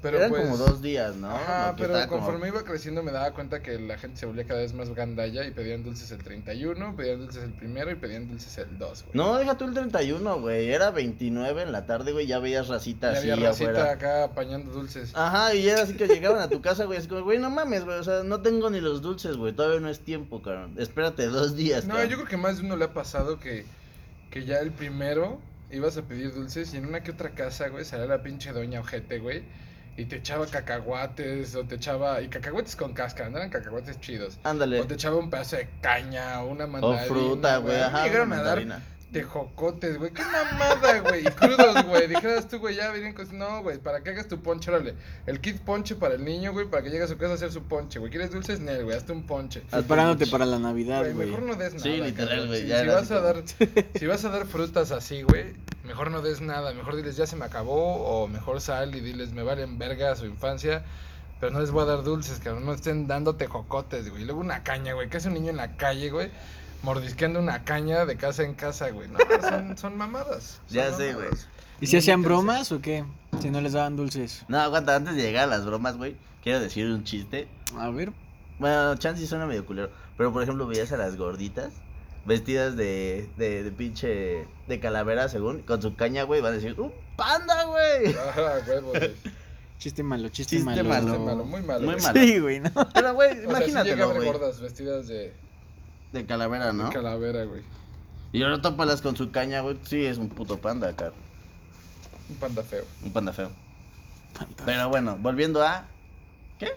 Pero 0.02 0.16
Eran 0.18 0.30
pues, 0.30 0.42
como 0.42 0.56
dos 0.56 0.82
días, 0.82 1.14
¿no? 1.14 1.32
Que 1.76 1.84
pero 1.84 1.92
como- 1.92 2.08
conforme 2.08 2.48
iba 2.48 2.64
creciendo 2.64 3.04
me 3.04 3.12
daba 3.12 3.30
cuenta 3.32 3.62
que 3.62 3.78
la 3.78 3.96
gente 3.98 4.18
se 4.18 4.26
volvía 4.26 4.44
cada 4.44 4.60
vez 4.60 4.74
más 4.74 4.92
gandalla 4.94 5.46
y 5.46 5.52
pedían 5.52 5.84
dulces 5.84 6.10
el 6.10 6.24
31, 6.24 6.96
pedían 6.96 7.20
dulces 7.20 7.44
el 7.44 7.52
primero 7.52 7.90
y 7.92 7.94
pedían 7.94 8.26
dulces 8.28 8.58
el 8.58 8.78
2, 8.78 9.04
güey. 9.04 9.12
No, 9.14 9.38
deja 9.38 9.56
tú 9.56 9.64
el 9.66 9.74
31, 9.74 10.40
güey. 10.40 10.70
Era 10.70 10.90
29 10.90 11.62
en 11.62 11.70
la 11.70 11.86
tarde, 11.86 12.10
güey. 12.12 12.26
Ya 12.26 12.40
veías 12.40 12.66
racita 12.66 13.12
Y 13.12 13.16
así 13.16 13.30
había 13.30 13.48
racita 13.50 13.70
afuera. 13.70 13.92
acá 13.92 14.24
apañando 14.24 14.72
dulces. 14.72 15.12
Ajá, 15.14 15.54
y 15.54 15.68
era 15.68 15.82
así 15.82 15.94
que 15.94 16.08
llegaban 16.08 16.40
a 16.42 16.48
tu 16.48 16.60
casa, 16.60 16.84
güey. 16.84 16.98
Así 16.98 17.06
como, 17.06 17.22
güey, 17.22 17.38
no 17.38 17.48
mames, 17.50 17.84
güey. 17.84 17.98
O 17.98 18.04
sea, 18.04 18.24
no 18.24 18.42
tengo 18.42 18.70
ni 18.70 18.80
los 18.80 19.02
dulces, 19.02 19.36
güey. 19.36 19.52
Todavía 19.52 19.78
no 19.78 19.88
es 19.88 20.00
tiempo, 20.00 20.42
cabrón. 20.42 20.74
Espérate 20.78 21.26
dos 21.28 21.54
días, 21.54 21.84
No, 21.84 21.94
cabrón. 21.94 22.10
yo 22.10 22.16
creo 22.16 22.28
que 22.28 22.36
más 22.36 22.58
de 22.58 22.64
uno 22.64 22.76
le 22.76 22.86
ha 22.86 22.92
pasado 22.92 23.38
que, 23.38 23.64
que 24.32 24.44
ya 24.44 24.58
el 24.58 24.72
primero 24.72 25.38
ibas 25.70 25.96
a 25.96 26.02
pedir 26.02 26.34
dulces 26.34 26.74
y 26.74 26.76
en 26.76 26.86
una 26.86 27.02
que 27.04 27.12
otra 27.12 27.30
casa, 27.30 27.68
güey, 27.68 27.84
salía 27.84 28.06
la 28.06 28.22
pinche 28.24 28.52
doña 28.52 28.80
ojete, 28.80 29.20
güey. 29.20 29.44
Y 29.96 30.06
te 30.06 30.16
echaba 30.16 30.46
cacahuates 30.46 31.54
o 31.54 31.64
te 31.64 31.74
echaba... 31.74 32.22
Y 32.22 32.28
cacahuates 32.28 32.76
con 32.76 32.94
cáscara, 32.94 33.28
no 33.28 33.36
eran 33.36 33.50
cacahuates 33.50 34.00
chidos. 34.00 34.38
Ándale. 34.42 34.80
O 34.80 34.86
te 34.86 34.94
echaba 34.94 35.16
un 35.16 35.28
pedazo 35.28 35.56
de 35.56 35.68
caña 35.80 36.42
o 36.42 36.48
una 36.48 36.64
O 36.64 36.68
mandarina. 36.68 37.04
fruta, 37.04 37.56
güey. 37.58 37.76
Llegaron 37.76 38.32
a 38.32 38.42
dar. 38.42 38.62
Tejocotes, 39.12 39.98
güey. 39.98 40.10
Qué 40.12 40.22
mamada, 40.22 41.00
güey. 41.00 41.22
Y 41.26 41.30
crudos, 41.30 41.84
güey. 41.86 42.08
Dijeras 42.08 42.48
tú, 42.48 42.58
güey, 42.58 42.74
ya 42.76 42.90
vienen 42.90 43.12
cosas. 43.14 43.32
No, 43.34 43.62
güey, 43.62 43.78
para 43.78 44.02
que 44.02 44.10
hagas 44.10 44.26
tu 44.28 44.40
ponche, 44.42 44.70
órale. 44.70 44.94
El 45.26 45.40
kit 45.40 45.60
ponche 45.60 45.94
para 45.94 46.14
el 46.14 46.24
niño, 46.24 46.52
güey, 46.52 46.66
para 46.68 46.82
que 46.82 46.90
llegue 46.90 47.04
a 47.04 47.08
su 47.08 47.16
casa 47.16 47.32
a 47.32 47.34
hacer 47.36 47.52
su 47.52 47.62
ponche, 47.64 47.98
güey. 47.98 48.10
¿Quieres 48.10 48.30
dulces? 48.30 48.60
Nel, 48.60 48.84
güey, 48.84 48.96
hazte 48.96 49.12
un 49.12 49.24
ponche. 49.26 49.62
Ah, 49.70 49.78
Preparándote 49.78 50.26
para 50.26 50.46
la 50.46 50.58
Navidad, 50.58 51.02
Güey, 51.12 51.28
mejor 51.28 51.42
no 51.42 51.54
des 51.54 51.74
nada. 51.74 51.82
Sí, 51.84 52.00
literal, 52.00 52.46
güey, 52.48 52.62
Si, 52.62 52.66
ya 52.68 52.80
si 52.82 52.86
vas 52.88 53.10
a 53.10 53.14
como- 53.16 53.26
dar, 53.26 53.42
si 53.94 54.06
vas 54.06 54.24
a 54.24 54.28
dar 54.30 54.46
frutas 54.46 54.90
así, 54.92 55.22
güey, 55.22 55.54
mejor 55.84 56.10
no 56.10 56.22
des 56.22 56.40
nada. 56.40 56.72
Mejor 56.72 56.96
diles 56.96 57.16
ya 57.16 57.26
se 57.26 57.36
me 57.36 57.44
acabó. 57.44 57.96
O 58.22 58.28
mejor 58.28 58.60
sal 58.60 58.94
y 58.94 59.00
diles 59.00 59.32
me 59.32 59.42
valen 59.42 59.78
verga 59.78 60.14
su 60.16 60.26
infancia. 60.26 60.84
Pero 61.40 61.50
no 61.52 61.60
les 61.60 61.72
voy 61.72 61.82
a 61.82 61.86
dar 61.86 62.04
dulces, 62.04 62.38
cabrón. 62.38 62.64
No 62.64 62.72
estén 62.72 63.08
dándote 63.08 63.48
jocotes, 63.48 64.08
güey. 64.10 64.24
Luego 64.24 64.40
una 64.40 64.62
caña, 64.62 64.92
güey. 64.94 65.08
¿Qué 65.08 65.16
hace 65.16 65.26
un 65.26 65.34
niño 65.34 65.50
en 65.50 65.56
la 65.56 65.76
calle, 65.76 66.08
güey? 66.10 66.30
Mordisqueando 66.82 67.38
una 67.40 67.64
caña 67.64 68.04
de 68.06 68.16
casa 68.16 68.42
en 68.42 68.54
casa, 68.54 68.90
güey. 68.90 69.08
No, 69.08 69.18
son, 69.48 69.78
son 69.78 69.96
mamadas. 69.96 70.60
son 70.66 70.74
Ya 70.76 70.92
sé, 70.92 71.12
mamadas. 71.14 71.48
¿Y 71.80 71.86
si 71.86 71.96
hacían 71.96 72.22
bromas 72.22 72.70
o 72.72 72.80
qué? 72.80 73.04
Si 73.40 73.50
no 73.50 73.60
les 73.60 73.72
daban 73.72 73.96
dulces. 73.96 74.44
No, 74.48 74.58
aguanta, 74.60 74.94
antes 74.96 75.16
de 75.16 75.22
llegar 75.22 75.44
a 75.44 75.46
las 75.46 75.64
bromas, 75.64 75.96
güey. 75.96 76.16
Quiero 76.42 76.60
decir 76.60 76.86
un 76.86 77.04
chiste. 77.04 77.48
A 77.78 77.90
ver. 77.90 78.12
Bueno, 78.58 78.94
chance 78.96 79.20
sí 79.20 79.26
suena 79.26 79.46
medio 79.46 79.64
culero. 79.66 79.90
Pero 80.16 80.32
por 80.32 80.42
ejemplo, 80.42 80.66
veías 80.66 80.92
a 80.92 80.96
las 80.96 81.16
gorditas 81.16 81.72
vestidas 82.24 82.76
de, 82.76 83.28
de, 83.36 83.64
de 83.64 83.72
pinche. 83.72 84.46
de 84.68 84.80
calavera, 84.80 85.28
según. 85.28 85.62
Con 85.62 85.82
su 85.82 85.94
caña, 85.96 86.22
güey. 86.24 86.40
Van 86.40 86.52
a 86.52 86.56
decir, 86.56 86.78
¡un 86.78 86.92
panda, 87.16 87.64
güey! 87.64 88.14
Huevo, 88.68 88.88
güey. 88.90 89.12
Chiste 89.78 90.02
malo, 90.04 90.28
chiste, 90.28 90.56
Chiste 90.56 90.64
malo. 90.82 90.84
malo. 90.84 91.06
Chiste 91.06 91.18
malo, 91.24 91.44
muy 91.44 91.62
malo. 91.62 91.80
Muy 91.80 91.94
güey. 91.94 92.02
malo. 92.04 92.20
Sí, 92.20 92.38
güey, 92.38 92.60
¿no? 92.60 92.70
Pero, 92.94 93.14
güey, 93.14 93.46
O 93.46 93.56
sea, 93.56 93.84
sí 93.84 93.90
güey. 93.94 94.26
gordas 94.26 94.60
vestidas 94.60 95.08
de, 95.08 95.32
De 96.12 96.26
calavera, 96.26 96.72
¿no? 96.72 96.86
de 96.86 96.92
calavera, 96.92 97.44
güey. 97.44 97.62
Y 98.32 98.42
ahora 98.42 98.60
tópalas 98.60 99.02
con 99.02 99.16
su 99.16 99.30
caña, 99.30 99.60
güey. 99.60 99.78
Sí, 99.84 100.04
es 100.04 100.18
un 100.18 100.28
puto 100.28 100.58
panda 100.58 100.88
acá. 100.88 101.12
Un 102.28 102.36
panda 102.36 102.62
feo. 102.62 102.84
Un 103.02 103.12
panda 103.12 103.32
feo. 103.32 103.50
Pero 104.64 104.88
bueno, 104.88 105.16
volviendo 105.18 105.62
a. 105.62 105.86
¿Qué? 106.58 106.68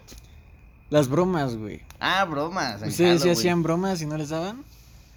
Las 0.89 1.07
bromas, 1.07 1.55
güey. 1.55 1.81
Ah, 1.99 2.25
bromas. 2.25 2.81
¿Ustedes 2.81 3.21
sí 3.21 3.29
hacían 3.29 3.63
bromas 3.63 4.01
y 4.01 4.05
no 4.05 4.17
les 4.17 4.29
daban? 4.29 4.63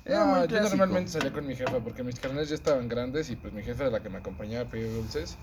Era 0.05 0.25
No, 0.25 0.45
yo 0.47 0.61
normalmente 0.63 1.11
salía 1.11 1.33
con 1.33 1.47
mi 1.47 1.55
jefa 1.55 1.79
porque 1.81 2.03
mis 2.03 2.19
carnales 2.19 2.49
ya 2.49 2.55
estaban 2.55 2.89
grandes 2.89 3.29
y 3.31 3.37
pues 3.37 3.53
mi 3.53 3.63
jefa 3.63 3.85
era 3.85 3.93
la 3.93 4.01
que 4.01 4.09
me 4.09 4.19
acompañaba 4.19 4.67
a 4.67 4.71
pedir 4.71 4.93
dulces. 4.93 5.37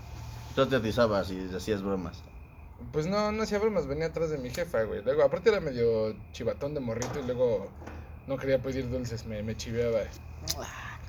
Tú 0.55 0.65
te 0.65 0.77
atizabas 0.77 1.29
y 1.29 1.53
hacías 1.55 1.83
bromas. 1.83 2.23
Pues 2.91 3.05
no, 3.05 3.31
no 3.31 3.43
hacía 3.43 3.59
bromas, 3.59 3.85
venía 3.87 4.07
atrás 4.07 4.29
de 4.29 4.37
mi 4.37 4.49
jefa, 4.49 4.83
güey. 4.83 5.03
Luego, 5.03 5.23
aparte 5.23 5.49
era 5.49 5.59
medio 5.59 6.15
chivatón 6.31 6.73
de 6.73 6.79
morrito 6.79 7.19
y 7.19 7.25
luego 7.25 7.69
no 8.27 8.37
quería 8.37 8.59
pedir 8.59 8.89
dulces, 8.89 9.25
me, 9.25 9.41
me 9.43 9.55
chiveaba. 9.55 9.99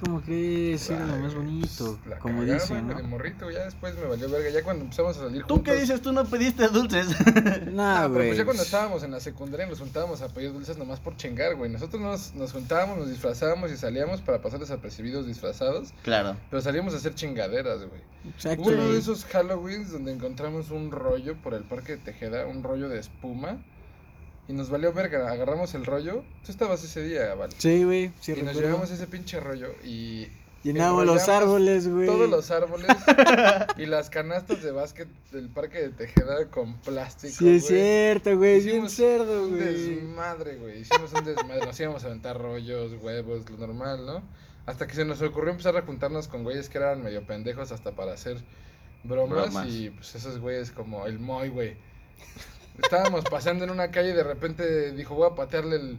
¿Cómo 0.04 0.20
crees? 0.20 0.90
Era 0.90 1.06
lo 1.06 1.16
más 1.16 1.34
güey, 1.34 1.46
bonito. 1.46 1.96
pues, 2.02 2.06
la 2.06 2.18
Como 2.18 2.42
dicen, 2.44 2.84
güey, 2.84 2.96
De 2.96 3.02
¿no? 3.02 3.08
morrito, 3.08 3.50
ya 3.50 3.64
después 3.64 3.94
me 3.96 4.04
valió 4.04 4.28
verga. 4.28 4.50
Ya 4.50 4.62
cuando 4.62 4.84
empezamos 4.84 5.16
a 5.16 5.20
salir 5.20 5.42
¿Tú 5.44 5.54
juntos. 5.54 5.72
qué 5.74 5.80
dices? 5.80 6.02
Tú 6.02 6.12
no 6.12 6.26
pediste 6.26 6.68
dulces. 6.68 7.08
Nah, 7.72 8.00
Ah, 8.00 8.02
pero 8.02 8.14
güey. 8.16 8.26
pues 8.28 8.36
ya 8.38 8.44
cuando 8.44 8.62
estábamos 8.62 9.02
en 9.04 9.10
la 9.12 9.20
secundaria 9.20 9.64
nos 9.66 9.78
juntábamos 9.80 10.20
a 10.20 10.28
pedir 10.28 10.52
dulces 10.52 10.76
nomás 10.76 11.00
por 11.00 11.16
chingar, 11.16 11.54
güey. 11.54 11.70
Nosotros 11.70 12.02
nos, 12.02 12.34
nos 12.34 12.52
juntábamos, 12.52 12.98
nos 12.98 13.08
disfrazábamos 13.08 13.70
y 13.72 13.78
salíamos 13.78 14.20
para 14.20 14.42
pasar 14.42 14.60
desapercibidos 14.60 15.26
disfrazados. 15.26 15.94
claro. 16.02 16.36
Pero 16.50 16.60
salíamos 16.60 16.92
a 16.92 16.98
hacer 16.98 17.14
chingaderas, 17.14 17.78
güey. 17.78 18.02
Exacto. 18.28 18.60
Hubo 18.64 18.68
uno 18.72 18.82
de 18.82 18.88
güey. 18.88 18.98
esos 18.98 19.24
Halloweens 19.24 19.92
donde 19.92 20.12
encontramos 20.12 20.70
un 20.70 20.90
rollo 20.90 21.36
por 21.36 21.54
el 21.54 21.64
parque 21.64 21.92
de 21.92 21.98
Tejeda, 21.98 22.46
un 22.46 22.62
rollo 22.62 22.90
de 22.90 22.98
espuma. 22.98 23.64
Y 24.48 24.52
nos 24.52 24.70
valió 24.70 24.92
verga, 24.92 25.30
agarramos 25.30 25.74
el 25.74 25.84
rollo. 25.84 26.22
Tú 26.44 26.52
estabas 26.52 26.82
ese 26.84 27.02
día, 27.02 27.34
Val. 27.34 27.50
Sí, 27.58 27.82
güey. 27.84 28.12
Sí, 28.20 28.32
y 28.36 28.42
nos 28.42 28.54
llevamos 28.56 28.90
ese 28.90 29.06
pinche 29.06 29.40
rollo 29.40 29.74
y... 29.84 30.28
Llenamos 30.62 31.06
los 31.06 31.28
árboles, 31.28 31.86
güey. 31.86 32.06
Todos 32.08 32.28
los 32.28 32.50
árboles 32.50 32.88
y 33.76 33.86
las 33.86 34.10
canastas 34.10 34.64
de 34.64 34.72
básquet 34.72 35.06
del 35.30 35.48
parque 35.48 35.78
de 35.78 35.88
Tejeda 35.90 36.46
con 36.50 36.76
plástico. 36.80 37.34
Sí, 37.38 37.54
es 37.56 37.68
güey. 37.68 37.78
cierto, 37.80 38.36
güey. 38.36 38.56
Es 38.56 38.64
bien 38.64 38.76
Hicimos 38.78 38.92
cerdo, 38.94 39.44
Un 39.44 39.50
güey. 39.50 39.94
desmadre, 39.94 40.56
güey. 40.56 40.80
Hicimos 40.80 41.12
un 41.12 41.24
desmadre. 41.24 41.66
Nos 41.66 41.78
íbamos 41.78 42.02
a 42.02 42.06
aventar 42.08 42.40
rollos, 42.40 42.92
huevos, 43.00 43.48
lo 43.48 43.58
normal, 43.58 44.06
¿no? 44.06 44.22
Hasta 44.64 44.88
que 44.88 44.94
se 44.96 45.04
nos 45.04 45.22
ocurrió 45.22 45.52
empezar 45.52 45.76
a 45.76 45.82
juntarnos 45.82 46.26
con 46.26 46.42
güeyes 46.42 46.68
que 46.68 46.78
eran 46.78 47.00
medio 47.00 47.24
pendejos 47.24 47.70
hasta 47.70 47.92
para 47.92 48.14
hacer 48.14 48.38
bromas. 49.04 49.52
Bromas. 49.52 49.68
Y 49.68 49.90
pues 49.90 50.16
esos 50.16 50.40
güeyes 50.40 50.72
como 50.72 51.06
el 51.06 51.20
Moy, 51.20 51.48
güey. 51.48 51.76
Estábamos 52.82 53.24
pasando 53.24 53.64
en 53.64 53.70
una 53.70 53.90
calle 53.90 54.10
y 54.10 54.14
de 54.14 54.22
repente 54.24 54.92
dijo, 54.92 55.14
voy 55.14 55.28
a 55.30 55.34
patearle 55.34 55.76
el- 55.76 55.98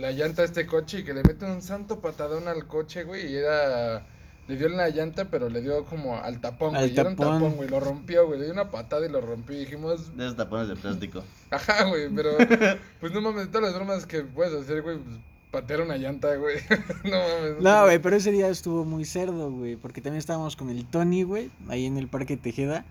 la 0.00 0.10
llanta 0.10 0.42
a 0.42 0.44
este 0.44 0.66
coche 0.66 1.00
y 1.00 1.04
que 1.04 1.14
le 1.14 1.22
mete 1.22 1.44
un 1.44 1.62
santo 1.62 2.00
patadón 2.00 2.48
al 2.48 2.66
coche, 2.66 3.04
güey. 3.04 3.32
Y 3.32 3.36
era... 3.36 4.04
Le 4.48 4.56
dio 4.56 4.66
en 4.66 4.76
la 4.76 4.88
llanta, 4.88 5.26
pero 5.26 5.48
le 5.48 5.60
dio 5.60 5.84
como 5.84 6.16
al 6.18 6.40
tapón, 6.40 6.74
Al 6.74 6.82
güey. 6.82 6.96
y 6.96 6.98
Era 6.98 7.10
un 7.10 7.16
tapón. 7.16 7.34
tapón, 7.34 7.56
güey. 7.56 7.68
Lo 7.68 7.78
rompió, 7.78 8.26
güey. 8.26 8.40
Le 8.40 8.46
dio 8.46 8.52
una 8.54 8.72
patada 8.72 9.06
y 9.06 9.08
lo 9.08 9.20
rompió. 9.20 9.54
Y 9.56 9.60
dijimos, 9.60 10.16
De 10.16 10.24
esos 10.24 10.36
tapones 10.36 10.66
de 10.68 10.74
plástico. 10.74 11.22
Ajá, 11.50 11.84
güey, 11.84 12.08
pero 12.08 12.30
pues 13.00 13.12
no 13.12 13.20
mames, 13.20 13.46
todas 13.52 13.62
las 13.68 13.74
bromas 13.74 14.04
que 14.04 14.22
puedes 14.22 14.52
hacer, 14.52 14.82
güey, 14.82 14.98
pues 14.98 15.16
patear 15.52 15.82
una 15.82 15.96
llanta, 15.96 16.34
güey. 16.34 16.56
no 17.04 17.10
mames. 17.18 17.62
No, 17.62 17.84
güey, 17.84 18.00
pero 18.00 18.16
ese 18.16 18.32
día 18.32 18.48
estuvo 18.48 18.84
muy 18.84 19.04
cerdo, 19.04 19.48
güey. 19.52 19.76
Porque 19.76 20.00
también 20.00 20.18
estábamos 20.18 20.56
con 20.56 20.70
el 20.70 20.86
Tony, 20.86 21.22
güey, 21.22 21.48
ahí 21.68 21.86
en 21.86 21.96
el 21.96 22.08
Parque 22.08 22.36
Tejeda. 22.36 22.84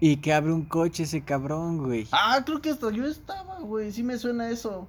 Y 0.00 0.18
que 0.18 0.32
abre 0.34 0.52
un 0.52 0.64
coche 0.64 1.04
ese 1.04 1.22
cabrón, 1.22 1.78
güey. 1.78 2.06
Ah, 2.12 2.42
creo 2.44 2.60
que 2.60 2.70
hasta 2.70 2.90
yo 2.90 3.06
estaba, 3.06 3.58
güey. 3.60 3.90
Sí 3.92 4.02
me 4.02 4.18
suena 4.18 4.50
eso. 4.50 4.86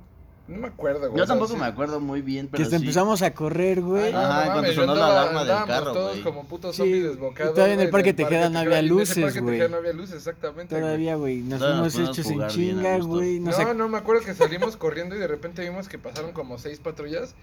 No 0.49 0.57
me 0.57 0.67
acuerdo, 0.67 0.99
güey. 1.09 1.17
Yo 1.17 1.23
o 1.23 1.25
sea, 1.25 1.35
tampoco 1.35 1.53
sí. 1.53 1.59
me 1.59 1.65
acuerdo 1.65 1.99
muy 1.99 2.21
bien, 2.21 2.45
que 2.47 2.51
pero 2.51 2.63
hasta 2.63 2.77
sí. 2.77 2.83
empezamos 2.83 3.21
a 3.21 3.33
correr, 3.33 3.81
güey. 3.81 4.13
No, 4.13 4.19
Ajá, 4.19 4.45
no 4.45 4.51
cuando 4.53 4.73
sonó 4.73 4.95
la 4.95 5.07
alarma 5.07 5.43
del 5.43 5.65
carro, 5.65 5.91
todos 5.91 6.11
güey. 6.11 6.23
como 6.23 6.45
putos 6.45 6.75
Sí, 6.75 6.81
zombies 6.83 6.97
y 6.97 7.01
desbocados. 7.07 7.53
todavía 7.53 7.73
en 7.73 7.79
el 7.81 7.85
güey, 7.87 7.91
Parque 7.91 8.09
en 8.11 8.15
Tejeda 8.15 8.49
no 8.49 8.59
había 8.59 8.75
y 8.75 8.79
en 8.79 8.85
ese 8.85 8.93
luces, 8.93 9.23
Parque 9.23 9.39
güey. 9.41 9.53
Tejeda 9.55 9.69
no 9.69 9.77
había 9.77 9.93
luces, 9.93 10.15
exactamente. 10.15 10.73
güey. 10.75 10.81
Todavía, 10.85 11.15
güey. 11.15 11.37
Nos 11.41 11.59
fuimos 11.59 11.93
podemos 11.93 12.17
hechos 12.17 12.31
en 12.31 12.47
chinga, 12.47 12.97
güey. 12.99 13.39
No, 13.41 13.51
ac- 13.51 13.75
no, 13.75 13.89
me 13.89 13.97
acuerdo 13.97 14.21
que 14.23 14.33
salimos 14.33 14.77
corriendo 14.77 15.15
y 15.15 15.19
de 15.19 15.27
repente 15.27 15.61
vimos 15.63 15.89
que 15.89 15.97
pasaron 15.99 16.31
como 16.31 16.57
seis 16.57 16.79
patrullas. 16.79 17.35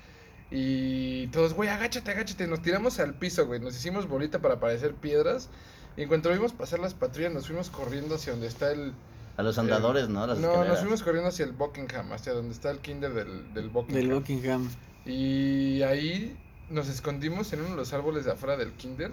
Y 0.51 1.27
todos, 1.29 1.55
güey, 1.55 1.69
agáchate, 1.69 2.11
agáchate. 2.11 2.47
Nos 2.47 2.63
tiramos 2.63 3.01
al 3.01 3.15
piso, 3.15 3.47
güey. 3.47 3.61
Nos 3.61 3.77
hicimos 3.77 4.09
bolita 4.09 4.39
para 4.41 4.61
parecer 4.61 4.95
piedras. 4.95 5.49
Y 5.97 6.03
en 6.03 6.09
cuanto 6.09 6.31
vimos 6.31 6.53
pasar 6.53 6.81
las 6.81 6.95
patrullas, 6.95 7.33
nos 7.33 7.47
fuimos 7.47 7.71
corriendo 7.71 8.17
hacia 8.17 8.33
donde 8.33 8.49
está 8.49 8.73
el. 8.73 8.93
A 9.37 9.43
los 9.43 9.59
andadores, 9.59 10.09
¿no? 10.09 10.27
Las 10.27 10.39
no, 10.39 10.49
nos 10.49 10.55
escaleras. 10.57 10.81
fuimos 10.81 11.03
corriendo 11.03 11.29
hacia 11.29 11.45
el 11.45 11.53
Buckingham, 11.53 12.13
hacia 12.13 12.33
donde 12.33 12.53
está 12.53 12.71
el 12.71 12.79
kinder 12.79 13.13
del, 13.15 13.53
del 13.55 13.69
Buckingham. 13.69 14.03
Del 14.03 14.15
Buckingham. 14.15 14.71
Y 15.05 15.83
ahí 15.83 16.37
nos 16.71 16.89
escondimos 16.89 17.53
en 17.53 17.61
uno 17.61 17.71
de 17.71 17.77
los 17.77 17.93
árboles 17.93 18.25
de 18.25 18.33
afuera 18.33 18.57
del 18.57 18.73
kinder. 18.73 19.13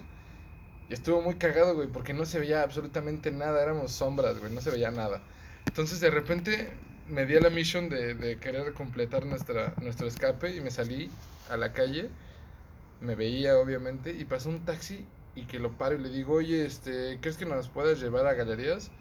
Y 0.89 0.93
estuvo 0.93 1.21
muy 1.21 1.35
cagado, 1.35 1.75
güey, 1.75 1.87
porque 1.87 2.13
no 2.13 2.25
se 2.25 2.39
veía 2.39 2.63
absolutamente 2.63 3.31
nada. 3.31 3.61
Éramos 3.61 3.91
sombras, 3.91 4.39
güey, 4.39 4.51
no 4.51 4.61
se 4.61 4.71
veía 4.71 4.91
nada. 4.91 5.21
Entonces 5.65 5.99
de 5.99 6.09
repente 6.09 6.71
me 7.07 7.25
di 7.25 7.35
a 7.35 7.41
la 7.41 7.49
misión 7.49 7.89
de, 7.89 8.13
de 8.13 8.37
querer 8.37 8.73
completar 8.73 9.25
nuestra, 9.25 9.73
nuestro 9.81 10.07
escape 10.07 10.55
y 10.55 10.61
me 10.61 10.71
salí 10.71 11.09
a 11.49 11.57
la 11.57 11.73
calle. 11.73 12.09
Me 12.99 13.15
veía, 13.15 13.57
obviamente, 13.57 14.11
y 14.11 14.25
pasó 14.25 14.49
un 14.49 14.65
taxi 14.65 15.05
y 15.35 15.43
que 15.43 15.59
lo 15.59 15.71
paro 15.77 15.95
y 15.95 15.99
le 15.99 16.09
digo, 16.09 16.33
oye, 16.33 16.65
este, 16.65 17.17
¿crees 17.21 17.37
que 17.37 17.45
nos 17.45 17.67
puedes 17.69 17.99
llevar 18.01 18.27
a 18.27 18.33
galerías? 18.33 18.91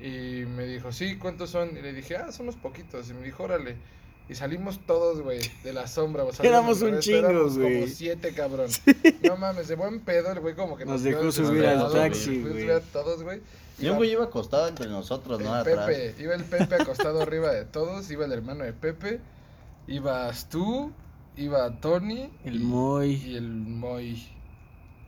Y 0.00 0.44
me 0.46 0.64
dijo, 0.66 0.92
sí, 0.92 1.16
¿cuántos 1.16 1.50
son? 1.50 1.76
Y 1.76 1.82
le 1.82 1.92
dije, 1.92 2.16
ah, 2.16 2.30
somos 2.30 2.54
poquitos. 2.56 3.10
Y 3.10 3.14
me 3.14 3.22
dijo, 3.22 3.42
órale. 3.44 3.76
Y 4.28 4.34
salimos 4.34 4.78
todos, 4.86 5.22
güey, 5.22 5.40
de 5.64 5.72
la 5.72 5.86
sombra. 5.88 6.22
O 6.22 6.32
sea, 6.32 6.46
Éramos 6.46 6.82
un 6.82 7.00
chingo, 7.00 7.48
güey. 7.50 7.80
como 7.80 7.86
siete, 7.88 8.32
cabrón. 8.34 8.68
No 9.26 9.36
mames, 9.38 9.68
de 9.68 9.74
buen 9.74 10.00
pedo, 10.00 10.30
el 10.30 10.40
güey 10.40 10.54
como 10.54 10.76
que 10.76 10.84
Nos 10.84 11.02
vio 11.02 11.16
dejó 11.18 11.32
subir 11.32 11.66
al 11.66 11.90
taxi, 11.90 12.36
nos 12.36 12.36
dejó 12.36 12.48
güey. 12.50 12.60
subir 12.62 12.72
a 12.72 12.80
todos, 12.80 13.22
güey. 13.22 13.40
Y 13.78 13.84
Iba 13.84 13.92
un 13.92 13.96
güey 13.98 14.10
iba 14.12 14.24
acostado 14.24 14.68
entre 14.68 14.86
nosotros, 14.86 15.40
¿no? 15.40 15.54
el 15.54 15.60
Atrás. 15.62 15.86
Pepe, 15.86 16.22
iba 16.22 16.34
el 16.34 16.44
Pepe 16.44 16.74
acostado 16.74 17.22
arriba 17.22 17.50
de 17.52 17.64
todos, 17.64 18.10
iba 18.10 18.24
el 18.26 18.32
hermano 18.32 18.64
de 18.64 18.72
Pepe, 18.74 19.20
ibas 19.86 20.48
tú, 20.50 20.92
iba 21.36 21.80
Tony 21.80 22.30
El 22.44 22.56
y- 22.56 22.64
Moy. 22.64 23.14
y 23.24 23.36
el 23.36 23.48
Moy. 23.50 24.28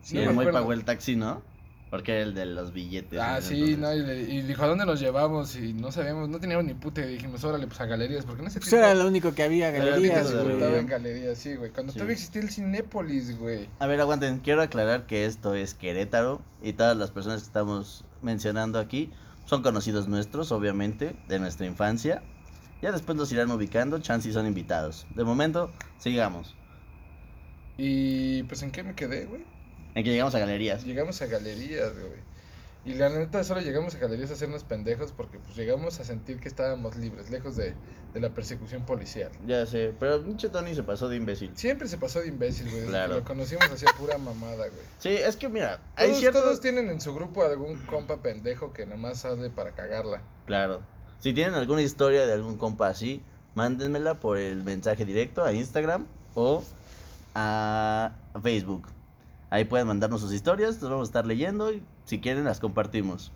Sí, 0.03 0.19
No 0.19 0.41
el 0.43 0.51
pagó 0.51 0.73
el 0.73 0.85
taxi, 0.85 1.17
¿no? 1.17 1.43
Porque 1.91 2.13
era 2.13 2.23
el 2.23 2.35
de 2.35 2.47
los 2.47 2.73
billetes. 2.73 3.19
Ah, 3.21 3.41
sí, 3.43 3.55
entonces. 3.75 3.79
no, 3.79 3.93
y, 3.95 3.99
le- 4.07 4.23
y 4.33 4.43
dijo, 4.43 4.63
¿a 4.63 4.69
dónde 4.69 4.87
nos 4.87 5.01
llevamos? 5.01 5.57
Y 5.57 5.73
no 5.73 5.91
sabíamos, 5.91 6.29
no 6.29 6.39
teníamos 6.39 6.65
ni 6.65 6.75
puta, 6.75 7.01
y 7.05 7.15
dijimos, 7.15 7.43
órale, 7.43 7.67
pues 7.67 7.81
a 7.81 7.87
galerías, 7.87 8.25
porque 8.25 8.43
en 8.43 8.47
ese 8.49 8.61
Pues 8.61 8.71
tiempo... 8.71 8.87
era 8.87 8.95
lo 8.95 9.09
único 9.09 9.35
que 9.35 9.43
había, 9.43 9.73
galerías, 9.73 10.33
güey. 10.33 10.53
Estaba 10.55 10.77
en 10.79 10.87
galerías, 10.87 11.37
sí, 11.37 11.57
güey. 11.57 11.73
Cuando 11.73 11.93
Sí. 11.93 11.99
todavía 11.99 12.15
existía 12.15 12.43
el 12.43 12.51
Cinépolis, 12.51 13.37
güey. 13.37 13.69
A 13.81 13.87
ver, 13.89 14.01
aguanten, 14.01 14.39
quiero 14.39 14.63
aclarar 14.63 15.07
que 15.07 15.27
esto 15.27 15.55
es 15.57 15.75
Querétaro 15.75 16.41
y 16.63 16.75
todas 16.75 16.97
las 16.97 17.11
personas 17.11 17.41
que 17.41 17.47
estamos 17.47 18.05
mencionando 18.23 18.79
aquí 18.79 19.11
son 19.47 19.63
conocidos 19.65 20.07
nuestros, 20.07 20.53
obviamente, 20.53 21.17
de 21.27 21.41
nuestra 21.41 21.67
infancia. 21.67 22.23
Ya 22.83 22.93
después 22.93 23.19
los 23.19 23.33
irán 23.33 23.51
ubicando, 23.51 23.99
chance 23.99 24.29
y 24.29 24.33
son 24.33 24.47
invitados. 24.47 25.09
De 25.17 25.25
momento, 25.25 25.73
sigamos. 25.99 26.55
Y 27.77 28.43
pues, 28.45 28.63
¿en 28.63 28.71
qué 28.71 28.83
me 28.83 28.95
quedé, 28.95 29.25
güey? 29.25 29.43
En 29.95 30.05
que 30.05 30.11
llegamos 30.11 30.35
a 30.35 30.39
galerías. 30.39 30.85
Llegamos 30.85 31.21
a 31.23 31.27
galerías, 31.27 31.93
güey. 31.99 32.31
Y 32.83 32.95
la 32.95 33.11
neta, 33.11 33.45
solo 33.45 33.61
llegamos 33.61 33.95
a 33.95 33.99
galerías 33.99 34.31
a 34.31 34.35
hacernos 34.35 34.65
pendejos 34.65 35.13
porque 35.13 35.39
pues 35.39 35.55
llegamos 35.55 36.01
a 36.01 36.05
sentir 36.05 36.41
que 36.41 36.49
estábamos 36.49 36.97
libres, 36.97 37.29
lejos 37.29 37.55
de, 37.55 37.75
de 38.15 38.21
la 38.21 38.31
persecución 38.31 38.87
policial. 38.87 39.31
Ya 39.47 39.67
sé, 39.67 39.93
pero 40.01 40.25
pinche 40.25 40.49
Tony 40.49 40.75
se 40.75 40.83
pasó 40.83 41.07
de 41.11 41.17
imbécil. 41.17 41.51
Siempre 41.55 41.89
se 41.89 41.99
pasó 41.99 42.21
de 42.21 42.29
imbécil, 42.29 42.71
güey. 42.71 42.87
Claro. 42.87 43.17
lo 43.17 43.25
conocimos 43.25 43.71
hacía 43.71 43.91
pura 43.99 44.17
mamada, 44.17 44.69
güey. 44.69 44.83
Sí, 44.99 45.11
es 45.11 45.37
que 45.37 45.51
mira, 45.51 45.81
hay 45.95 46.09
Todos, 46.09 46.21
ciertos... 46.21 46.43
todos 46.43 46.61
tienen 46.63 46.89
en 46.89 47.03
su 47.03 47.15
grupo 47.15 47.45
algún 47.45 47.77
compa 47.85 48.23
pendejo 48.23 48.73
que 48.73 48.87
nomás 48.87 49.19
sale 49.19 49.51
para 49.51 49.73
cagarla. 49.73 50.23
Claro. 50.47 50.81
Si 51.19 51.35
tienen 51.35 51.53
alguna 51.53 51.83
historia 51.83 52.25
de 52.27 52.33
algún 52.33 52.57
compa 52.57 52.89
así, 52.89 53.23
mándenmela 53.55 54.21
por 54.21 54.39
el 54.39 54.65
mensaje 54.65 55.05
directo 55.05 55.45
a 55.45 55.53
Instagram 55.53 56.07
o 56.35 56.65
a 57.35 58.13
Facebook. 58.43 58.89
Ahí 59.51 59.65
pueden 59.65 59.89
mandarnos 59.89 60.21
sus 60.21 60.33
historias, 60.33 60.81
los 60.81 60.91
vamos 60.91 61.09
a 61.09 61.11
estar 61.11 61.27
leyendo 61.27 61.73
y 61.73 61.83
si 62.05 62.21
quieren 62.21 62.45
las 62.45 62.61
compartimos. 62.61 63.33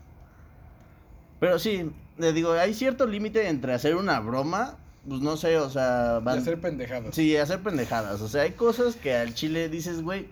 Pero 1.40 1.58
sí, 1.58 1.90
les 2.18 2.34
digo, 2.34 2.52
hay 2.52 2.72
cierto 2.72 3.06
límite 3.06 3.48
entre 3.48 3.74
hacer 3.74 3.96
una 3.96 4.20
broma, 4.20 4.78
pues 5.08 5.20
no 5.20 5.36
sé, 5.36 5.58
o 5.58 5.68
sea, 5.68 6.18
Y 6.20 6.24
van... 6.24 6.38
hacer 6.38 6.60
pendejadas. 6.60 7.14
Sí, 7.14 7.36
hacer 7.36 7.60
pendejadas. 7.60 8.20
O 8.20 8.28
sea, 8.28 8.42
hay 8.42 8.52
cosas 8.52 8.94
que 8.94 9.14
al 9.14 9.34
chile 9.34 9.68
dices, 9.68 10.02
güey, 10.02 10.28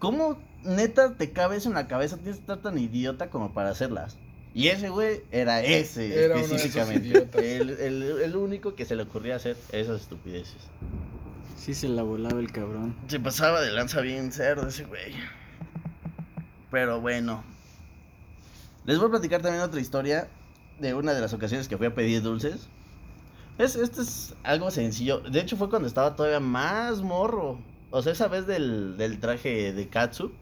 ¿cómo 0.00 0.38
neta 0.64 1.14
te 1.14 1.30
cabe 1.30 1.56
eso 1.56 1.68
en 1.68 1.76
la 1.76 1.86
cabeza? 1.86 2.16
Tienes 2.16 2.36
que 2.36 2.42
estar 2.42 2.58
tan 2.58 2.76
idiota 2.76 3.30
como 3.30 3.54
para 3.54 3.70
hacerlas. 3.70 4.18
Y 4.54 4.68
ese 4.68 4.88
güey 4.88 5.22
era 5.30 5.62
ese 5.62 6.24
Era 6.24 6.36
específicamente. 6.40 7.28
el, 7.58 8.02
el 8.22 8.36
único 8.36 8.74
que 8.74 8.86
se 8.86 8.96
le 8.96 9.04
ocurría 9.04 9.36
hacer 9.36 9.56
esas 9.70 10.00
estupideces. 10.00 10.56
Sí 11.56 11.74
se 11.74 11.88
la 11.88 12.02
volaba 12.02 12.38
el 12.38 12.52
cabrón. 12.52 12.94
Se 13.08 13.18
pasaba 13.18 13.60
de 13.60 13.72
lanza 13.72 14.00
bien 14.00 14.30
cerdo 14.30 14.68
ese 14.68 14.84
güey. 14.84 15.14
Pero 16.70 17.00
bueno. 17.00 17.42
Les 18.84 18.98
voy 18.98 19.08
a 19.08 19.10
platicar 19.10 19.42
también 19.42 19.64
otra 19.64 19.80
historia 19.80 20.28
de 20.78 20.94
una 20.94 21.12
de 21.12 21.20
las 21.20 21.32
ocasiones 21.32 21.66
que 21.66 21.76
fui 21.76 21.86
a 21.86 21.94
pedir 21.94 22.22
dulces. 22.22 22.68
Es, 23.58 23.74
este 23.74 24.02
es 24.02 24.34
algo 24.42 24.70
sencillo. 24.70 25.20
De 25.20 25.40
hecho 25.40 25.56
fue 25.56 25.70
cuando 25.70 25.88
estaba 25.88 26.14
todavía 26.14 26.40
más 26.40 27.00
morro. 27.02 27.58
O 27.90 28.02
sea, 28.02 28.12
esa 28.12 28.28
vez 28.28 28.46
del, 28.46 28.96
del 28.96 29.18
traje 29.18 29.72
de 29.72 29.88
Katsu. 29.88 30.32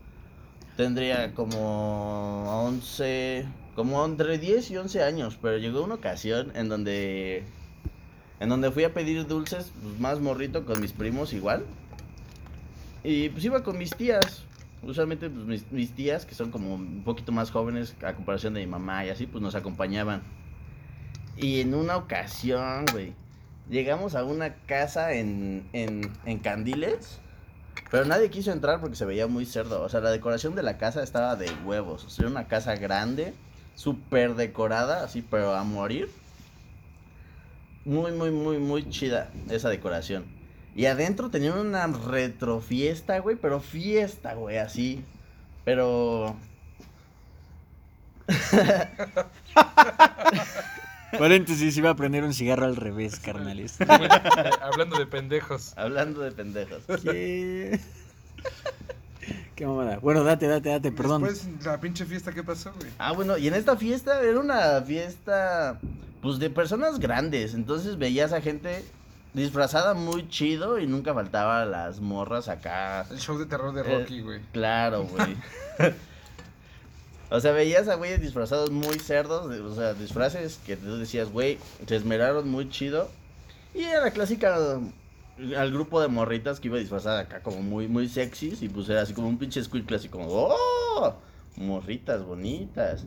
Tendría 0.76 1.34
como 1.34 2.64
11, 2.66 3.46
como 3.76 4.04
entre 4.04 4.38
10 4.38 4.72
y 4.72 4.76
11 4.76 5.02
años. 5.02 5.38
Pero 5.40 5.58
llegó 5.58 5.84
una 5.84 5.94
ocasión 5.94 6.50
en 6.56 6.68
donde 6.68 7.44
en 8.44 8.50
donde 8.50 8.70
fui 8.70 8.84
a 8.84 8.92
pedir 8.92 9.26
dulces, 9.26 9.72
pues, 9.82 9.98
más 9.98 10.20
morrito 10.20 10.66
con 10.66 10.78
mis 10.78 10.92
primos 10.92 11.32
igual. 11.32 11.64
Y 13.02 13.30
pues 13.30 13.42
iba 13.44 13.62
con 13.62 13.78
mis 13.78 13.96
tías. 13.96 14.44
Usualmente 14.82 15.30
pues, 15.30 15.64
mis, 15.72 15.92
tías, 15.92 16.26
que 16.26 16.34
son 16.34 16.50
como 16.50 16.74
un 16.74 17.04
poquito 17.04 17.32
más 17.32 17.50
jóvenes 17.50 17.96
a 18.04 18.12
comparación 18.12 18.52
de 18.52 18.60
mi 18.60 18.66
mamá 18.66 19.06
y 19.06 19.08
así, 19.08 19.26
pues 19.26 19.40
nos 19.40 19.54
acompañaban. 19.54 20.22
Y 21.38 21.62
en 21.62 21.74
una 21.74 21.96
ocasión, 21.96 22.84
güey, 22.92 23.14
llegamos 23.70 24.14
a 24.14 24.24
una 24.24 24.54
casa 24.66 25.14
en, 25.14 25.66
en, 25.72 26.12
en 26.26 26.38
Candiles. 26.38 27.20
Pero 27.90 28.04
nadie 28.04 28.28
quiso 28.28 28.52
entrar 28.52 28.78
porque 28.78 28.96
se 28.96 29.06
veía 29.06 29.26
muy 29.26 29.46
cerdo. 29.46 29.80
O 29.80 29.88
sea, 29.88 30.00
la 30.00 30.10
decoración 30.10 30.54
de 30.54 30.62
la 30.62 30.76
casa 30.76 31.02
estaba 31.02 31.34
de 31.34 31.50
huevos. 31.64 32.04
O 32.04 32.10
sea, 32.10 32.24
era 32.24 32.30
una 32.30 32.46
casa 32.46 32.76
grande, 32.76 33.32
súper 33.74 34.34
decorada, 34.34 35.02
así, 35.02 35.22
pero 35.22 35.54
a 35.54 35.64
morir. 35.64 36.10
Muy, 37.84 38.12
muy, 38.12 38.30
muy, 38.30 38.58
muy 38.58 38.88
chida 38.88 39.30
esa 39.50 39.68
decoración. 39.68 40.24
Y 40.74 40.86
adentro 40.86 41.30
tenían 41.30 41.58
una 41.58 41.86
retrofiesta, 41.86 43.18
güey, 43.18 43.36
pero 43.36 43.60
fiesta, 43.60 44.34
güey, 44.34 44.58
así. 44.58 45.04
Pero... 45.64 46.36
Paréntesis, 51.18 51.76
iba 51.76 51.90
a 51.90 51.94
prender 51.94 52.24
un 52.24 52.32
cigarro 52.34 52.64
al 52.64 52.74
revés, 52.76 53.20
carnales. 53.20 53.76
Hablando 54.60 54.98
de 54.98 55.06
pendejos. 55.06 55.74
Hablando 55.76 56.22
de 56.22 56.32
pendejos. 56.32 56.82
¿Qué? 57.02 57.78
Qué 59.54 59.66
mamada. 59.66 59.98
Bueno, 59.98 60.24
date, 60.24 60.48
date, 60.48 60.70
date, 60.70 60.90
perdón. 60.90 61.22
Después, 61.22 61.64
la 61.64 61.80
pinche 61.80 62.04
fiesta, 62.04 62.32
¿qué 62.32 62.42
pasó, 62.42 62.72
güey? 62.72 62.90
Ah, 62.98 63.12
bueno, 63.12 63.38
y 63.38 63.46
en 63.46 63.54
esta 63.54 63.76
fiesta 63.76 64.20
era 64.22 64.40
una 64.40 64.82
fiesta, 64.82 65.78
pues, 66.24 66.38
de 66.38 66.48
personas 66.48 66.98
grandes. 66.98 67.52
Entonces 67.52 67.98
veías 67.98 68.32
a 68.32 68.40
gente 68.40 68.82
disfrazada 69.34 69.92
muy 69.92 70.26
chido 70.28 70.78
y 70.78 70.86
nunca 70.86 71.12
faltaba 71.12 71.66
las 71.66 72.00
morras 72.00 72.48
acá. 72.48 73.06
El 73.10 73.18
show 73.18 73.36
de 73.38 73.44
terror 73.44 73.74
de 73.74 73.82
Eh, 73.82 73.98
Rocky, 73.98 74.20
güey. 74.22 74.40
Claro, 74.52 75.04
güey. 75.04 75.36
o 77.30 77.40
sea, 77.40 77.52
veías 77.52 77.88
a 77.88 77.96
güeyes 77.96 78.22
disfrazados 78.22 78.70
muy 78.70 78.98
cerdos, 79.00 79.44
o 79.46 79.74
sea, 79.74 79.92
disfraces 79.92 80.58
que 80.64 80.76
tú 80.76 80.96
decías, 80.96 81.30
güey, 81.30 81.58
se 81.86 81.96
esmeraron 81.96 82.48
muy 82.48 82.70
chido. 82.70 83.10
Y 83.74 83.82
era 83.82 84.00
la 84.04 84.10
clásica 84.12 84.56
al 85.58 85.72
grupo 85.72 86.00
de 86.00 86.08
morritas 86.08 86.58
que 86.58 86.68
iba 86.68 86.78
disfrazada 86.78 87.20
acá 87.20 87.42
como 87.42 87.60
muy 87.60 87.88
muy 87.88 88.08
sexys 88.08 88.62
y 88.62 88.68
pues 88.68 88.88
era 88.88 89.02
así 89.02 89.12
como 89.12 89.28
un 89.28 89.36
pinche 89.36 89.62
squid 89.62 89.92
así 89.92 90.08
como, 90.08 90.26
"Oh, 90.28 91.16
morritas 91.56 92.22
bonitas." 92.24 93.04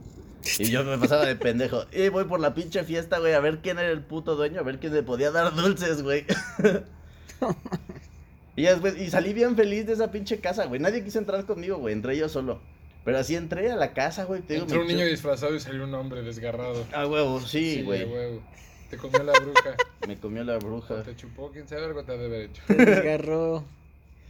Y 0.59 0.69
yo 0.69 0.83
me 0.83 0.97
pasaba 0.97 1.25
de 1.25 1.35
pendejo. 1.35 1.85
Y 1.91 2.09
voy 2.09 2.25
por 2.25 2.39
la 2.39 2.53
pinche 2.53 2.83
fiesta, 2.83 3.19
güey, 3.19 3.33
a 3.33 3.39
ver 3.39 3.59
quién 3.59 3.79
era 3.79 3.89
el 3.91 4.01
puto 4.01 4.35
dueño, 4.35 4.59
a 4.59 4.63
ver 4.63 4.79
quién 4.79 4.93
le 4.93 5.03
podía 5.03 5.31
dar 5.31 5.53
dulces, 5.55 6.03
güey. 6.03 6.25
y, 8.55 8.63
después, 8.63 8.97
y 8.97 9.09
salí 9.09 9.33
bien 9.33 9.55
feliz 9.55 9.85
de 9.85 9.93
esa 9.93 10.11
pinche 10.11 10.39
casa, 10.39 10.65
güey. 10.65 10.79
Nadie 10.79 11.03
quiso 11.03 11.19
entrar 11.19 11.45
conmigo, 11.45 11.77
güey. 11.77 11.93
Entré 11.93 12.17
yo 12.17 12.29
solo. 12.29 12.59
Pero 13.05 13.19
así 13.19 13.35
entré 13.35 13.71
a 13.71 13.75
la 13.75 13.93
casa, 13.93 14.25
güey. 14.25 14.41
te 14.41 14.55
digo, 14.55 14.65
Entró 14.65 14.81
un 14.81 14.87
niño 14.87 15.05
disfrazado 15.05 15.55
y 15.55 15.59
salió 15.59 15.83
un 15.85 15.93
hombre 15.93 16.23
desgarrado. 16.23 16.85
Ah, 16.91 17.07
huevo, 17.07 17.39
sí, 17.39 17.79
a 17.79 17.83
güey. 17.83 18.03
huevo. 18.05 18.41
Te 18.89 18.97
comió 18.97 19.23
la 19.23 19.33
bruja. 19.33 19.75
me 20.07 20.17
comió 20.17 20.43
la 20.43 20.57
bruja. 20.57 21.03
Te 21.03 21.15
chupó, 21.15 21.51
quién 21.51 21.67
sabe 21.67 21.85
algo 21.85 22.03
te 22.03 22.11
ha 22.13 22.17
de 22.17 22.25
haber 22.25 22.41
hecho. 22.49 22.61
Te 22.67 22.73
desgarró. 22.75 23.63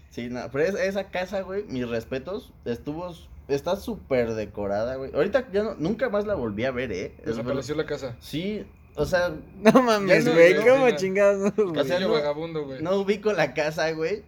Sí, 0.10 0.30
no, 0.30 0.50
pero 0.52 0.64
es- 0.66 0.76
esa 0.76 1.10
casa, 1.10 1.42
güey, 1.42 1.64
mis 1.66 1.88
respetos, 1.88 2.52
estuvo, 2.66 3.16
está 3.48 3.75
súper 3.75 4.34
decorada, 4.34 4.96
güey. 4.96 5.12
Ahorita 5.13 5.48
ya 5.51 5.63
no, 5.63 5.75
nunca 5.75 6.10
más 6.10 6.25
la 6.25 6.36
volví 6.36 6.66
a 6.66 6.72
ver, 6.72 6.92
eh. 6.92 7.13
Es 7.20 7.25
Desapareció 7.38 7.75
la 7.75 7.86
casa. 7.86 8.16
Sí, 8.20 8.66
o 8.96 9.06
sea, 9.06 9.34
No 9.62 9.82
mames, 9.84 10.25
no, 10.25 10.34
güey. 10.34 10.54
no, 10.56 10.62
¿Cómo 10.66 10.89
no. 10.89 10.96
chingados? 10.96 11.54
no, 11.58 11.72
O 11.82 11.84
sea, 11.84 12.00
no- 12.00 12.12
vagabundo, 12.12 12.66
güey. 12.66 12.82
no 12.82 12.96
ubico 12.98 13.32
la 13.34 13.54
casa, 13.54 13.92
güey, 13.92 14.24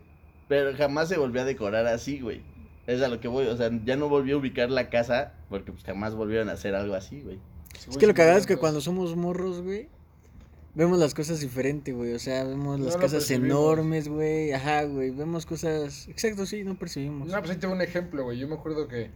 pero 0.47 0.75
jamás 0.75 1.09
se 1.09 1.17
volvió 1.17 1.41
a 1.41 1.45
decorar 1.45 1.85
así, 1.87 2.19
güey. 2.19 2.41
Es 2.87 3.01
a 3.03 3.07
lo 3.07 3.19
que 3.19 3.27
voy, 3.27 3.45
o 3.45 3.55
sea, 3.55 3.69
ya 3.85 3.95
no 3.97 4.09
volví 4.09 4.31
a 4.31 4.37
ubicar 4.37 4.71
la 4.71 4.89
casa 4.89 5.33
porque 5.49 5.71
pues 5.71 5.83
jamás 5.83 6.15
volvieron 6.15 6.49
a 6.49 6.53
hacer 6.53 6.73
algo 6.73 6.95
así, 6.95 7.21
güey. 7.21 7.39
Es 7.87 7.97
que 7.97 8.07
lo 8.07 8.15
cagado 8.15 8.37
es 8.39 8.47
que 8.47 8.57
cuando 8.57 8.81
somos 8.81 9.15
morros, 9.15 9.61
güey, 9.61 9.89
vemos 10.75 10.99
las 10.99 11.13
cosas 11.13 11.39
diferente, 11.39 11.91
güey. 11.91 12.13
O 12.13 12.19
sea, 12.19 12.43
vemos 12.43 12.79
No 12.79 12.85
las 12.85 12.95
lo 12.95 13.01
casas 13.01 13.29
enormes, 13.31 14.07
güey. 14.07 14.51
Ajá, 14.51 14.83
güey. 14.83 15.11
Vemos 15.11 15.45
cosas. 15.45 16.07
Exacto, 16.07 16.45
sí, 16.45 16.63
no 16.63 16.77
percibimos. 16.77 17.27
No, 17.27 17.37
pues 17.39 17.51
ahí 17.51 17.57
te 17.57 17.67
un 17.67 17.81
ejemplo, 17.81 18.23
güey. 18.23 18.39
Yo 18.39 18.47
me 18.47 18.55
acuerdo 18.55 18.87
que 18.87 19.11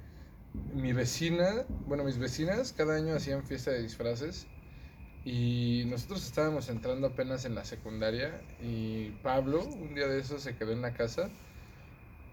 mi 0.73 0.93
vecina, 0.93 1.65
bueno, 1.87 2.03
mis 2.03 2.17
vecinas 2.17 2.73
cada 2.73 2.95
año 2.95 3.15
hacían 3.15 3.43
fiesta 3.43 3.71
de 3.71 3.81
disfraces 3.81 4.47
y 5.25 5.85
nosotros 5.87 6.25
estábamos 6.25 6.69
entrando 6.69 7.07
apenas 7.07 7.45
en 7.45 7.55
la 7.55 7.63
secundaria 7.63 8.41
y 8.61 9.11
Pablo, 9.23 9.63
un 9.65 9.95
día 9.95 10.07
de 10.07 10.19
esos, 10.19 10.43
se 10.43 10.55
quedó 10.55 10.71
en 10.73 10.81
la 10.81 10.93
casa. 10.93 11.29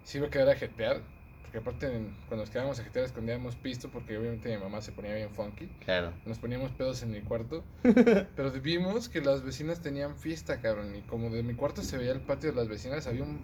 Se 0.04 0.18
iba 0.18 0.26
a 0.26 0.30
quedar 0.30 0.48
a 0.48 0.56
jetear, 0.56 1.02
porque 1.50 1.58
aparte 1.58 1.88
cuando 2.28 2.44
nos 2.44 2.50
quedábamos 2.50 2.78
a 2.78 2.84
jetear 2.84 3.04
escondíamos 3.04 3.56
pisto 3.56 3.88
porque 3.90 4.16
obviamente 4.16 4.54
mi 4.54 4.62
mamá 4.62 4.80
se 4.80 4.92
ponía 4.92 5.14
bien 5.14 5.30
funky. 5.30 5.66
Claro. 5.84 6.12
Nos 6.24 6.38
poníamos 6.38 6.70
pedos 6.70 7.02
en 7.02 7.10
mi 7.10 7.22
cuarto. 7.22 7.64
pero 7.82 8.52
vimos 8.52 9.08
que 9.08 9.20
las 9.20 9.42
vecinas 9.42 9.80
tenían 9.80 10.16
fiesta, 10.16 10.60
cabrón. 10.60 10.94
Y 10.94 11.02
como 11.02 11.28
de 11.30 11.42
mi 11.42 11.54
cuarto 11.54 11.82
se 11.82 11.98
veía 11.98 12.12
el 12.12 12.20
patio 12.20 12.50
de 12.52 12.56
las 12.56 12.68
vecinas, 12.68 13.08
había 13.08 13.24
un 13.24 13.40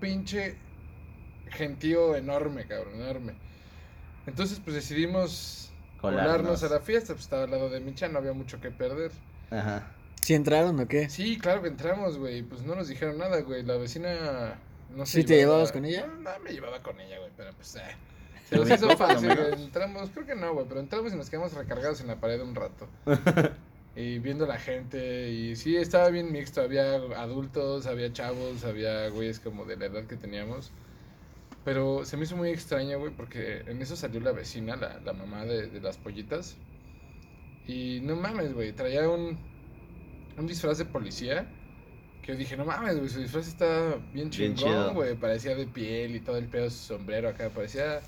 pinche 0.00 0.56
gentío 1.48 2.16
enorme, 2.16 2.66
cabrón, 2.66 2.94
enorme. 2.94 3.34
Entonces, 4.26 4.58
pues 4.64 4.74
decidimos 4.74 5.70
colarnos, 6.00 6.36
Colarnos. 6.36 6.62
a 6.62 6.68
la 6.70 6.80
fiesta. 6.80 7.12
Pues 7.12 7.24
estaba 7.24 7.44
al 7.44 7.50
lado 7.50 7.68
de 7.68 7.80
Micha, 7.80 8.08
no 8.08 8.16
había 8.16 8.32
mucho 8.32 8.62
que 8.62 8.70
perder. 8.70 9.10
Ajá. 9.50 9.92
¿Sí 10.22 10.32
entraron 10.32 10.80
o 10.80 10.88
qué? 10.88 11.10
Sí, 11.10 11.36
claro 11.38 11.60
que 11.60 11.68
entramos, 11.68 12.16
güey. 12.16 12.42
Pues 12.42 12.62
no 12.62 12.74
nos 12.74 12.88
dijeron 12.88 13.18
nada, 13.18 13.42
güey. 13.42 13.62
La 13.62 13.76
vecina. 13.76 14.58
No 14.88 15.04
¿Sí 15.06 15.24
te 15.24 15.36
llevabas 15.36 15.72
con 15.72 15.84
ella? 15.84 16.06
No, 16.06 16.16
no 16.22 16.38
me 16.40 16.52
llevaba 16.52 16.82
con 16.82 17.00
ella, 17.00 17.18
güey, 17.18 17.30
pero 17.36 17.52
pues. 17.54 17.76
Eh. 17.76 17.80
Se 18.48 18.56
bien, 18.56 18.72
hizo 18.72 18.96
fácil, 18.96 19.34
güey. 19.34 19.52
Entramos, 19.54 20.10
creo 20.10 20.26
que 20.26 20.34
no, 20.34 20.54
güey, 20.54 20.66
pero 20.68 20.80
entramos 20.80 21.12
y 21.12 21.16
nos 21.16 21.28
quedamos 21.28 21.52
recargados 21.54 22.00
en 22.00 22.06
la 22.06 22.20
pared 22.20 22.40
un 22.40 22.54
rato. 22.54 22.88
y 23.96 24.18
viendo 24.20 24.46
la 24.46 24.58
gente. 24.58 25.30
Y 25.30 25.56
sí, 25.56 25.76
estaba 25.76 26.10
bien 26.10 26.30
mixto. 26.30 26.60
Había 26.62 26.94
adultos, 26.94 27.86
había 27.86 28.12
chavos, 28.12 28.64
había 28.64 29.08
güeyes 29.08 29.40
como 29.40 29.64
de 29.64 29.76
la 29.76 29.86
edad 29.86 30.06
que 30.06 30.16
teníamos. 30.16 30.70
Pero 31.64 32.04
se 32.04 32.16
me 32.16 32.22
hizo 32.22 32.36
muy 32.36 32.50
extraño, 32.50 33.00
güey, 33.00 33.12
porque 33.12 33.64
en 33.66 33.82
eso 33.82 33.96
salió 33.96 34.20
la 34.20 34.30
vecina, 34.30 34.76
la, 34.76 35.00
la 35.00 35.12
mamá 35.12 35.44
de, 35.44 35.66
de 35.66 35.80
las 35.80 35.96
pollitas. 35.96 36.56
Y 37.66 38.00
no 38.02 38.14
mames, 38.14 38.54
güey, 38.54 38.72
traía 38.72 39.08
un, 39.08 39.36
un 40.38 40.46
disfraz 40.46 40.78
de 40.78 40.84
policía. 40.84 41.48
Que 42.26 42.32
yo 42.32 42.38
dije, 42.38 42.56
no 42.56 42.64
mames, 42.64 42.96
güey, 42.98 43.08
su 43.08 43.20
disfraz 43.20 43.46
está 43.46 43.94
bien 44.12 44.28
Bien 44.30 44.54
chido. 44.54 44.54
chingón, 44.56 44.94
güey. 44.94 45.14
Parecía 45.14 45.54
de 45.54 45.66
piel 45.66 46.16
y 46.16 46.20
todo 46.20 46.36
el 46.38 46.46
pedo, 46.46 46.68
su 46.70 46.78
sombrero 46.78 47.28
acá. 47.28 47.50
Parecía, 47.50 48.00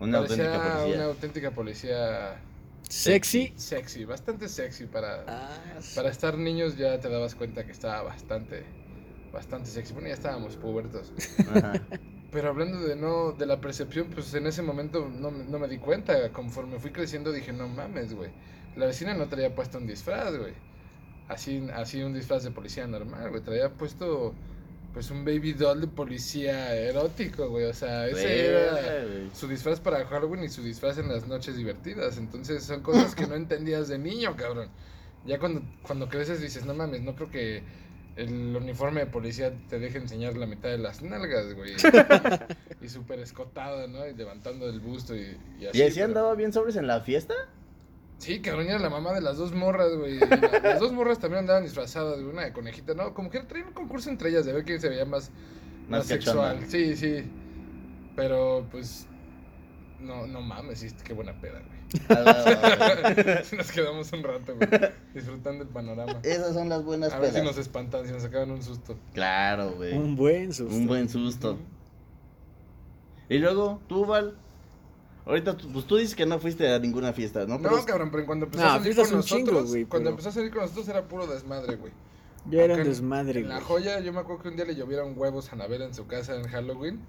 Una 0.00 0.20
parecía 0.20 0.44
auténtica 0.46 0.72
policía. 0.80 0.94
una 0.96 1.04
auténtica 1.04 1.50
policía 1.50 2.40
¿Sexy? 2.88 3.52
sexy, 3.56 4.04
bastante 4.04 4.48
sexy 4.48 4.86
para, 4.86 5.24
Ah, 5.26 5.58
para 5.94 6.10
estar 6.10 6.36
niños 6.38 6.76
ya 6.76 6.98
te 7.00 7.08
dabas 7.08 7.34
cuenta 7.34 7.64
que 7.64 7.72
estaba 7.72 8.02
bastante, 8.02 8.62
bastante 9.32 9.68
sexy. 9.70 9.92
Bueno, 9.92 10.08
ya 10.08 10.14
estábamos 10.14 10.56
pubertos. 10.56 11.12
Ajá. 11.54 11.80
Pero 12.30 12.48
hablando 12.48 12.80
de 12.80 12.96
no, 12.96 13.32
de 13.32 13.46
la 13.46 13.60
percepción, 13.60 14.08
pues 14.12 14.32
en 14.34 14.46
ese 14.46 14.60
momento 14.62 15.08
no, 15.08 15.30
me- 15.30 15.44
no 15.44 15.58
me 15.58 15.68
di 15.68 15.78
cuenta. 15.78 16.30
Conforme 16.32 16.78
fui 16.80 16.90
creciendo 16.90 17.30
dije, 17.32 17.52
no 17.52 17.68
mames, 17.68 18.12
güey. 18.14 18.30
La 18.76 18.86
vecina 18.86 19.14
no 19.14 19.28
traía 19.28 19.54
puesto 19.54 19.78
un 19.78 19.86
disfraz, 19.86 20.36
güey. 20.36 20.52
Así, 21.28 21.66
así 21.74 22.02
un 22.02 22.12
disfraz 22.14 22.44
de 22.44 22.50
policía 22.50 22.86
normal, 22.86 23.30
güey. 23.30 23.42
Traía 23.42 23.70
puesto, 23.70 24.34
pues 24.92 25.10
un 25.10 25.24
baby 25.24 25.54
doll 25.54 25.80
de 25.80 25.86
policía 25.86 26.74
erótico, 26.76 27.48
güey. 27.48 27.64
O 27.64 27.74
sea, 27.74 28.06
ese 28.08 28.46
era 28.48 28.78
su 29.32 29.48
disfraz 29.48 29.80
para 29.80 30.04
Halloween 30.06 30.44
y 30.44 30.48
su 30.48 30.62
disfraz 30.62 30.98
en 30.98 31.08
las 31.08 31.26
noches 31.26 31.56
divertidas. 31.56 32.18
Entonces 32.18 32.62
son 32.64 32.82
cosas 32.82 33.14
que 33.14 33.26
no 33.26 33.34
entendías 33.34 33.88
de 33.88 33.98
niño, 33.98 34.36
cabrón. 34.36 34.68
Ya 35.26 35.38
cuando, 35.38 35.62
cuando 35.82 36.08
creces 36.08 36.40
dices, 36.42 36.66
no 36.66 36.74
mames, 36.74 37.00
no 37.02 37.14
creo 37.14 37.30
que 37.30 37.62
el 38.16 38.54
uniforme 38.54 39.00
de 39.00 39.06
policía 39.06 39.52
te 39.68 39.78
deje 39.78 39.98
enseñar 39.98 40.36
la 40.36 40.46
mitad 40.46 40.68
de 40.68 40.78
las 40.78 41.02
nalgas, 41.02 41.54
güey. 41.54 41.72
y 42.82 42.88
súper 42.88 43.18
escotado, 43.20 43.88
¿no? 43.88 44.06
Y 44.06 44.14
levantando 44.14 44.68
el 44.68 44.80
busto 44.80 45.16
y, 45.16 45.36
y 45.58 45.66
así. 45.66 45.78
¿Y 45.78 45.82
así 45.82 45.94
pero- 45.94 46.04
andaba 46.06 46.34
bien 46.34 46.52
sobres 46.52 46.76
en 46.76 46.86
la 46.86 47.00
fiesta? 47.00 47.34
Sí, 48.18 48.40
cabrón, 48.40 48.66
era 48.68 48.78
la 48.78 48.88
mamá 48.90 49.12
de 49.12 49.20
las 49.20 49.36
dos 49.36 49.52
morras, 49.52 49.94
güey. 49.96 50.18
La- 50.18 50.60
las 50.62 50.80
dos 50.80 50.92
morras 50.92 51.18
también 51.18 51.40
andaban 51.40 51.62
disfrazadas, 51.64 52.14
güey. 52.20 52.32
Una 52.32 52.44
de 52.44 52.52
conejita, 52.52 52.94
¿no? 52.94 53.12
Como 53.14 53.30
que 53.30 53.40
traían 53.40 53.68
un 53.68 53.74
concurso 53.74 54.08
entre 54.10 54.30
ellas 54.30 54.44
de 54.46 54.52
ver 54.52 54.64
quién 54.64 54.80
se 54.80 54.88
veía 54.88 55.04
más, 55.04 55.30
más, 55.88 56.00
Más 56.00 56.06
sexual. 56.06 56.64
Sí, 56.68 56.96
sí. 56.96 57.24
Pero, 58.16 58.66
pues, 58.70 59.06
no, 60.00 60.26
no 60.26 60.40
mames, 60.40 60.94
qué 61.04 61.12
buena 61.12 61.32
peda, 61.40 61.60
güey. 61.60 61.74
Ah, 62.08 63.42
Nos 63.56 63.70
quedamos 63.70 64.12
un 64.12 64.22
rato, 64.22 64.56
güey, 64.56 64.68
disfrutando 65.14 65.62
el 65.64 65.68
panorama. 65.68 66.18
Esas 66.22 66.54
son 66.54 66.68
las 66.68 66.82
buenas 66.84 67.12
A 67.12 67.18
ver 67.18 67.28
si 67.28 67.34
pedas. 67.34 67.46
nos 67.46 67.58
espantan, 67.58 68.06
si 68.06 68.12
nos 68.12 68.22
sacaban 68.22 68.50
un 68.52 68.62
susto. 68.62 68.96
Claro, 69.12 69.72
güey. 69.72 69.92
un 69.92 70.16
buen 70.16 70.52
susto. 70.52 70.74
Un 70.74 70.86
buen 70.86 71.08
susto. 71.08 71.58
Y 73.28 73.38
luego, 73.38 73.80
tú, 73.88 74.06
Val. 74.06 74.36
Ahorita, 75.26 75.56
tú- 75.56 75.72
pues 75.72 75.86
tú 75.86 75.96
dices 75.96 76.14
que 76.14 76.26
no 76.26 76.38
fuiste 76.38 76.68
a 76.70 76.78
ninguna 76.78 77.12
fiesta, 77.12 77.46
¿no? 77.46 77.56
No, 77.58 77.62
Pero- 77.62 77.84
cabrón, 77.86 78.10
pero 78.10 78.26
cuando 78.26 78.44
empezó 78.46 78.62
No, 78.62 78.68
a 78.68 78.72
salir 78.72 78.84
fiestas 78.94 79.08
con 79.08 79.16
un 79.16 79.22
chingo, 79.24 79.40
nosotros, 79.52 79.70
güey, 79.70 79.84
cuando 79.86 80.04
pero- 80.08 80.10
empezó 80.12 80.28
a 80.28 80.32
salir 80.32 80.50
con 80.50 80.60
nosotros 80.62 80.88
era 80.88 81.02
puro 81.08 81.26
desmadre, 81.26 81.76
güey. 81.76 81.92
Yo 82.50 82.60
era 82.60 82.74
un 82.74 82.80
en- 82.80 82.88
desmadre, 82.88 83.40
En 83.40 83.48
la 83.48 83.54
güey. 83.54 83.66
joya, 83.66 84.00
yo 84.00 84.12
me 84.12 84.20
acuerdo 84.20 84.42
que 84.42 84.48
un 84.50 84.56
día 84.56 84.66
le 84.66 84.74
llovieron 84.74 85.14
huevos 85.16 85.48
a 85.50 85.52
Anabel 85.54 85.80
en 85.80 85.94
su 85.94 86.06
casa 86.06 86.34
en 86.36 86.44
Halloween. 86.46 87.00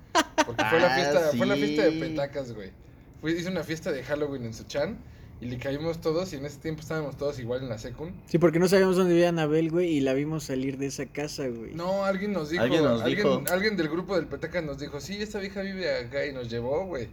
Porque 0.45 0.63
fue 0.69 0.79
la 0.79 0.93
Ah, 0.93 0.95
fiesta, 0.95 1.31
fue 1.37 1.45
la 1.45 1.55
sí. 1.55 1.61
fiesta 1.61 1.83
de 1.83 1.91
petacas, 1.91 2.53
güey. 2.53 2.71
Fue, 3.19 3.31
hizo 3.33 3.49
una 3.49 3.63
fiesta 3.63 3.91
de 3.91 4.01
Halloween 4.03 4.45
en 4.45 4.53
su 4.53 4.63
chan 4.63 4.97
y 5.41 5.47
le 5.47 5.57
caímos 5.57 5.99
todos 5.99 6.31
y 6.31 6.37
en 6.37 6.45
ese 6.45 6.59
tiempo 6.59 6.81
estábamos 6.81 7.17
todos 7.17 7.37
igual 7.39 7.63
en 7.63 7.67
la 7.69 7.77
secund. 7.77 8.13
Sí, 8.27 8.37
porque 8.37 8.59
no 8.59 8.69
sabíamos 8.69 8.95
dónde 8.95 9.11
vivía 9.13 9.27
Anabel, 9.29 9.71
güey, 9.71 9.89
y 9.89 9.99
la 9.99 10.13
vimos 10.13 10.45
salir 10.45 10.77
de 10.77 10.85
esa 10.85 11.05
casa, 11.07 11.47
güey. 11.49 11.73
No, 11.75 12.05
alguien 12.05 12.31
nos 12.31 12.49
dijo, 12.49 12.63
Alguien 12.63 12.85
alguien, 12.85 13.23
nos 13.23 13.43
dijo. 13.43 13.53
alguien 13.53 13.75
del 13.75 13.89
grupo 13.89 14.15
del 14.15 14.27
petacas 14.27 14.63
nos 14.63 14.79
dijo, 14.79 15.01
sí, 15.01 15.21
esta 15.21 15.39
vieja 15.39 15.61
vive 15.63 15.93
acá 15.97 16.25
y 16.25 16.31
nos 16.31 16.49
llevó, 16.49 16.85
güey. 16.85 17.09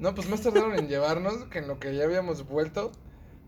No, 0.00 0.14
pues 0.14 0.28
más 0.28 0.40
tardaron 0.40 0.74
en 0.74 0.88
llevarnos 0.88 1.44
que 1.44 1.58
en 1.60 1.68
lo 1.68 1.78
que 1.78 1.94
ya 1.94 2.04
habíamos 2.04 2.46
vuelto 2.48 2.90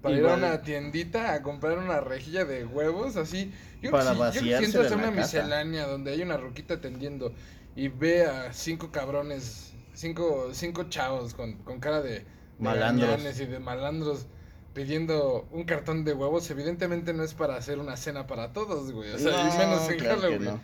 para 0.03 0.17
ir 0.17 0.27
a 0.27 0.35
una 0.35 0.63
tiendita 0.63 1.33
a 1.33 1.43
comprar 1.43 1.79
una 1.79 2.01
rejilla 2.01 2.45
de 2.45 2.65
huevos, 2.65 3.17
así. 3.17 3.53
Yo 3.83 3.91
Para 3.91 4.11
que 4.11 4.11
si- 4.11 4.19
yo 4.19 4.19
creo 4.19 4.33
que 4.33 4.39
si 4.39 4.51
vaciársela 4.51 4.67
entras 4.67 4.91
a 4.91 4.95
en 4.95 5.01
una 5.01 5.17
casa. 5.17 5.39
miscelánea 5.39 5.87
donde 5.87 6.13
hay 6.13 6.23
una 6.23 6.37
ruquita 6.37 6.75
atendiendo 6.75 7.33
y 7.75 7.89
ve 7.89 8.27
a 8.27 8.53
cinco 8.53 8.91
cabrones, 8.93 9.73
cinco, 9.95 10.51
cinco 10.53 10.85
chavos 10.91 11.35
con, 11.35 11.55
con 11.65 11.81
cara 11.81 12.03
de, 12.03 12.11
de 12.21 12.25
Malandros. 12.59 13.41
y 13.41 13.47
de 13.47 13.59
malandros 13.59 14.27
pidiendo 14.75 15.47
un 15.53 15.65
cartón 15.65 16.05
de 16.05 16.13
huevos, 16.15 16.51
evidentemente 16.51 17.13
no 17.15 17.23
es 17.25 17.35
para 17.35 17.57
hacer 17.57 17.79
una 17.79 17.97
cena 17.97 18.27
para 18.27 18.53
todos, 18.53 18.91
güey. 18.93 19.13
O 19.13 19.19
sea, 19.19 19.31
y 19.31 19.49
No, 19.51 19.59
menos 19.59 19.89
en 19.91 19.99
claro 19.99 20.21
Halloween. 20.21 20.61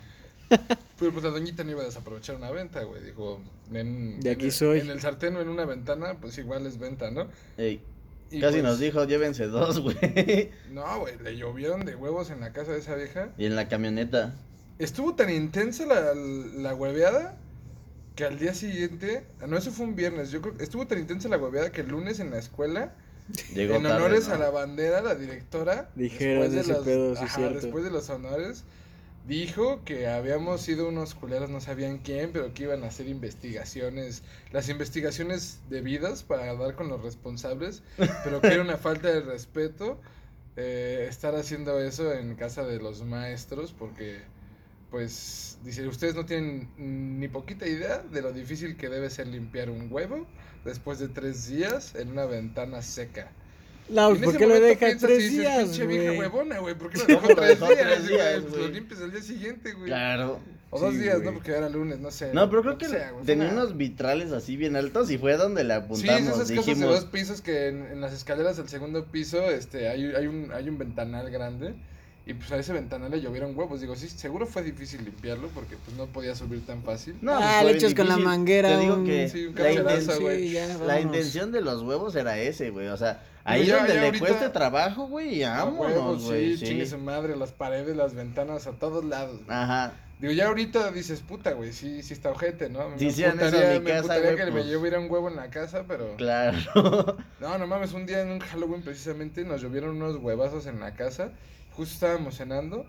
Pero 0.99 1.11
pues 1.13 1.23
la 1.23 1.29
doñita 1.31 1.63
no 1.63 1.71
iba 1.71 1.81
a 1.81 1.85
desaprovechar 1.85 2.35
una 2.35 2.51
venta, 2.51 2.83
güey. 2.83 3.01
Dijo, 3.03 3.39
en, 3.71 4.19
De 4.19 4.31
aquí 4.31 4.41
en 4.41 4.45
el- 4.47 4.51
soy. 4.51 4.79
En 4.81 4.89
el 4.89 4.99
sartén 4.99 5.35
o 5.35 5.41
en 5.41 5.47
una 5.49 5.65
ventana, 5.65 6.17
pues 6.19 6.37
igual 6.37 6.65
es 6.65 6.77
venta, 6.77 7.09
¿no? 7.11 7.27
Ey, 7.57 7.81
Y 8.31 8.39
casi 8.41 8.55
pues, 8.55 8.63
nos 8.63 8.79
dijo, 8.79 9.05
llévense 9.05 9.47
dos, 9.47 9.79
güey. 9.79 9.97
No, 10.71 10.99
güey, 10.99 11.17
le 11.23 11.37
llovieron 11.37 11.85
de 11.85 11.95
huevos 11.95 12.29
en 12.31 12.41
la 12.41 12.51
casa 12.53 12.73
de 12.73 12.79
esa 12.79 12.95
vieja. 12.95 13.29
y 13.37 13.45
en 13.45 13.55
la 13.55 13.67
camioneta. 13.69 14.35
Estuvo 14.77 15.15
tan 15.15 15.29
intensa 15.29 15.85
la, 15.85 16.13
la 16.13 16.73
hueveada 16.75 17.37
que 18.15 18.25
al 18.25 18.37
día 18.37 18.53
siguiente, 18.53 19.23
ah, 19.41 19.47
no, 19.47 19.57
eso 19.57 19.71
fue 19.71 19.85
un 19.85 19.95
viernes, 19.95 20.29
yo 20.31 20.41
creo 20.41 20.57
que 20.57 20.63
estuvo 20.63 20.85
tan 20.87 20.99
intensa 20.99 21.29
la 21.29 21.37
hueveada 21.37 21.71
que 21.71 21.81
el 21.81 21.87
lunes 21.89 22.19
en 22.19 22.31
la 22.31 22.37
escuela, 22.39 22.93
Llegó 23.53 23.75
en 23.75 23.83
tarde, 23.83 23.95
honores 23.95 24.27
¿no? 24.27 24.33
a 24.33 24.37
la 24.37 24.49
bandera, 24.49 25.01
la 25.01 25.15
directora, 25.15 25.89
Dijeron 25.95 26.41
después 26.41 26.51
de 26.53 26.59
ese 26.61 26.73
los- 26.73 26.83
pedo, 26.85 27.15
sí, 27.15 27.23
ajá, 27.23 27.49
después 27.49 27.83
de 27.85 27.91
los 27.91 28.09
honores, 28.09 28.63
dijo 29.29 29.83
que 29.85 30.07
habíamos 30.07 30.61
sido 30.61 30.89
unos 30.89 31.13
culeros, 31.13 31.51
no 31.51 31.61
sabían 31.61 31.99
quién, 31.99 32.31
pero 32.33 32.51
que 32.53 32.63
iban 32.63 32.83
a 32.83 32.87
hacer 32.87 33.07
investigaciones, 33.07 34.23
las 34.51 34.69
investigaciones 34.69 35.59
debidas 35.69 36.23
para 36.23 36.55
dar 36.55 36.75
con 36.75 36.89
los 36.89 37.03
responsables, 37.03 37.83
pero 38.23 38.41
que 38.41 38.47
era 38.47 38.63
una 38.63 38.77
falta 38.87 39.07
de 39.07 39.21
respeto 39.21 39.99
eh, 40.55 41.05
estar 41.07 41.35
haciendo 41.35 41.79
eso 41.79 42.11
en 42.11 42.35
casa 42.35 42.65
de 42.65 42.79
los 42.79 43.03
maestros, 43.03 43.71
porque, 43.71 44.21
pues, 44.89 45.59
dice, 45.63 45.87
ustedes 45.87 46.15
no 46.15 46.25
tienen 46.25 46.67
ni 47.19 47.27
poquita 47.27 47.67
idea 47.67 47.99
de 47.99 48.23
lo 48.23 48.33
difícil 48.33 48.77
que 48.77 48.89
debe 48.89 49.11
ser 49.11 49.27
limpiar 49.27 49.69
un 49.69 49.93
huevo 49.93 50.25
después 50.65 50.97
de 50.97 51.07
tres 51.07 51.47
días 51.47 51.93
en 51.93 52.09
una 52.09 52.25
ventana 52.25 52.81
seca. 52.81 53.31
En 53.89 54.21
¿por 54.21 54.37
qué 54.37 54.43
lo 54.43 54.55
momento 54.55 54.67
deja 54.67 54.85
piensas 54.85 55.03
y 55.03 55.05
tres 55.07 55.17
dices, 55.19 55.39
días, 55.39 55.63
"Pinche 55.63 55.87
vieja 55.87 56.11
huevona, 56.19 56.59
güey, 56.59 56.75
¿por 56.75 56.89
qué 56.89 56.97
lo 56.99 57.05
¿Cómo 57.21 57.27
dejó 57.41 57.67
tres 57.67 58.07
días, 58.07 58.41
Pues? 58.49 58.61
Lo 58.61 58.67
limpias 58.67 59.01
al 59.01 59.11
día 59.11 59.21
siguiente, 59.21 59.73
güey. 59.73 59.85
Claro. 59.87 60.39
O 60.71 60.79
dos 60.79 60.93
Sí, 60.93 60.99
días, 60.99 61.15
güey. 61.15 61.25
¿no? 61.27 61.33
Porque 61.33 61.51
era 61.51 61.67
lunes, 61.67 61.99
no 61.99 62.11
sé. 62.11 62.31
No, 62.31 62.47
pero 62.49 62.61
creo 62.61 62.73
lo 62.73 62.77
que 62.77 62.87
sea, 62.87 63.11
tenía 63.25 63.45
una- 63.49 63.63
unos 63.63 63.75
vitrales 63.77 64.31
así 64.31 64.55
bien 64.55 64.75
altos 64.75 65.09
y 65.09 65.17
fue 65.17 65.35
donde 65.35 65.63
le 65.63 65.73
Sí, 65.73 65.79
apuntamos. 65.79 66.19
es 66.21 66.27
esas 66.27 66.37
casas 66.37 66.47
de 66.49 66.55
Dijimos, 66.55 66.89
dos 66.93 67.05
pisos 67.05 67.41
que 67.41 67.67
en, 67.69 67.83
en 67.87 68.01
las 68.01 68.13
escaleras 68.13 68.57
del 68.57 68.69
segundo 68.69 69.05
piso 69.05 69.41
este, 69.49 69.89
hay, 69.89 70.13
hay, 70.15 70.27
un, 70.27 70.51
hay 70.53 70.69
un 70.69 70.77
ventanal 70.77 71.31
grande. 71.31 71.73
Y 72.27 72.35
pues 72.35 72.51
a 72.51 72.57
ese 72.59 72.73
ventanal 72.73 73.09
le 73.09 73.19
llovieron 73.21 73.57
huevos. 73.57 73.81
Digo, 73.81 73.95
sí, 73.95 74.07
seguro 74.07 74.45
fue 74.45 74.61
difícil 74.61 75.03
limpiarlo 75.03 75.47
porque 75.55 75.75
pues 75.83 75.97
no 75.97 76.05
podía 76.05 76.35
subir 76.35 76.63
tan 76.63 76.83
fácil. 76.83 77.15
No, 77.21 77.31
ah, 77.35 77.63
le 77.63 77.71
echas 77.71 77.95
con 77.95 78.07
la 78.07 78.17
manguera. 78.17 78.69
Te 78.69 78.77
digo 78.81 78.93
un- 78.97 79.05
que 79.07 79.29
Sí, 79.29 79.47
un 79.47 79.55
la, 79.55 79.71
inten- 79.73 80.19
güey. 80.21 80.47
Sí, 80.49 80.53
ya, 80.53 80.77
la 80.85 80.99
intención 81.01 81.51
de 81.51 81.61
los 81.61 81.81
huevos 81.81 82.15
era 82.15 82.37
ese, 82.37 82.69
güey. 82.69 82.89
O 82.89 82.97
sea, 82.97 83.23
ahí 83.43 83.65
ya- 83.65 83.77
donde 83.77 83.93
ya 83.93 83.99
le 84.01 84.05
ahorita- 84.07 84.25
cueste 84.27 84.49
trabajo, 84.49 85.07
güey, 85.07 85.41
vámonos, 85.43 86.23
güey. 86.25 86.57
sí, 86.57 86.65
chingue 86.65 86.85
su 86.85 86.97
madre, 86.97 87.35
las 87.35 87.51
paredes, 87.51 87.95
las 87.95 88.13
ventanas, 88.13 88.67
a 88.67 88.71
todos 88.73 89.03
lados. 89.05 89.39
Ajá. 89.47 89.93
Digo, 90.19 90.33
ya 90.33 90.47
ahorita 90.47 90.91
dices, 90.91 91.21
puta, 91.21 91.53
güey, 91.53 91.71
sí, 91.71 92.03
sí 92.03 92.13
está 92.13 92.29
ojete, 92.31 92.69
¿no? 92.69 92.89
Me 92.89 93.01
hicieran 93.01 93.37
eso 93.39 93.47
en 93.47 93.53
emputaría- 93.55 93.79
mi 93.79 93.85
me 93.85 93.89
casa, 93.91 93.99
emputaría 93.99 94.31
güey, 94.33 94.45
que 94.45 94.51
pues- 94.51 94.65
me 94.65 94.71
lloviera 94.71 94.99
un 94.99 95.09
huevo 95.09 95.29
en 95.29 95.35
la 95.37 95.49
casa, 95.49 95.85
pero... 95.87 96.15
Claro. 96.17 96.57
No, 97.39 97.57
no 97.57 97.67
mames, 97.67 97.93
un 97.93 98.05
día 98.05 98.21
en 98.21 98.29
un 98.31 98.39
Halloween 98.39 98.81
precisamente 98.81 99.45
nos 99.45 99.61
llovieron 99.61 99.91
unos 99.95 100.17
huevazos 100.17 100.65
en 100.65 100.81
la 100.81 100.93
casa. 100.93 101.29
Justo 101.71 101.93
estábamos 101.93 102.35
cenando. 102.35 102.85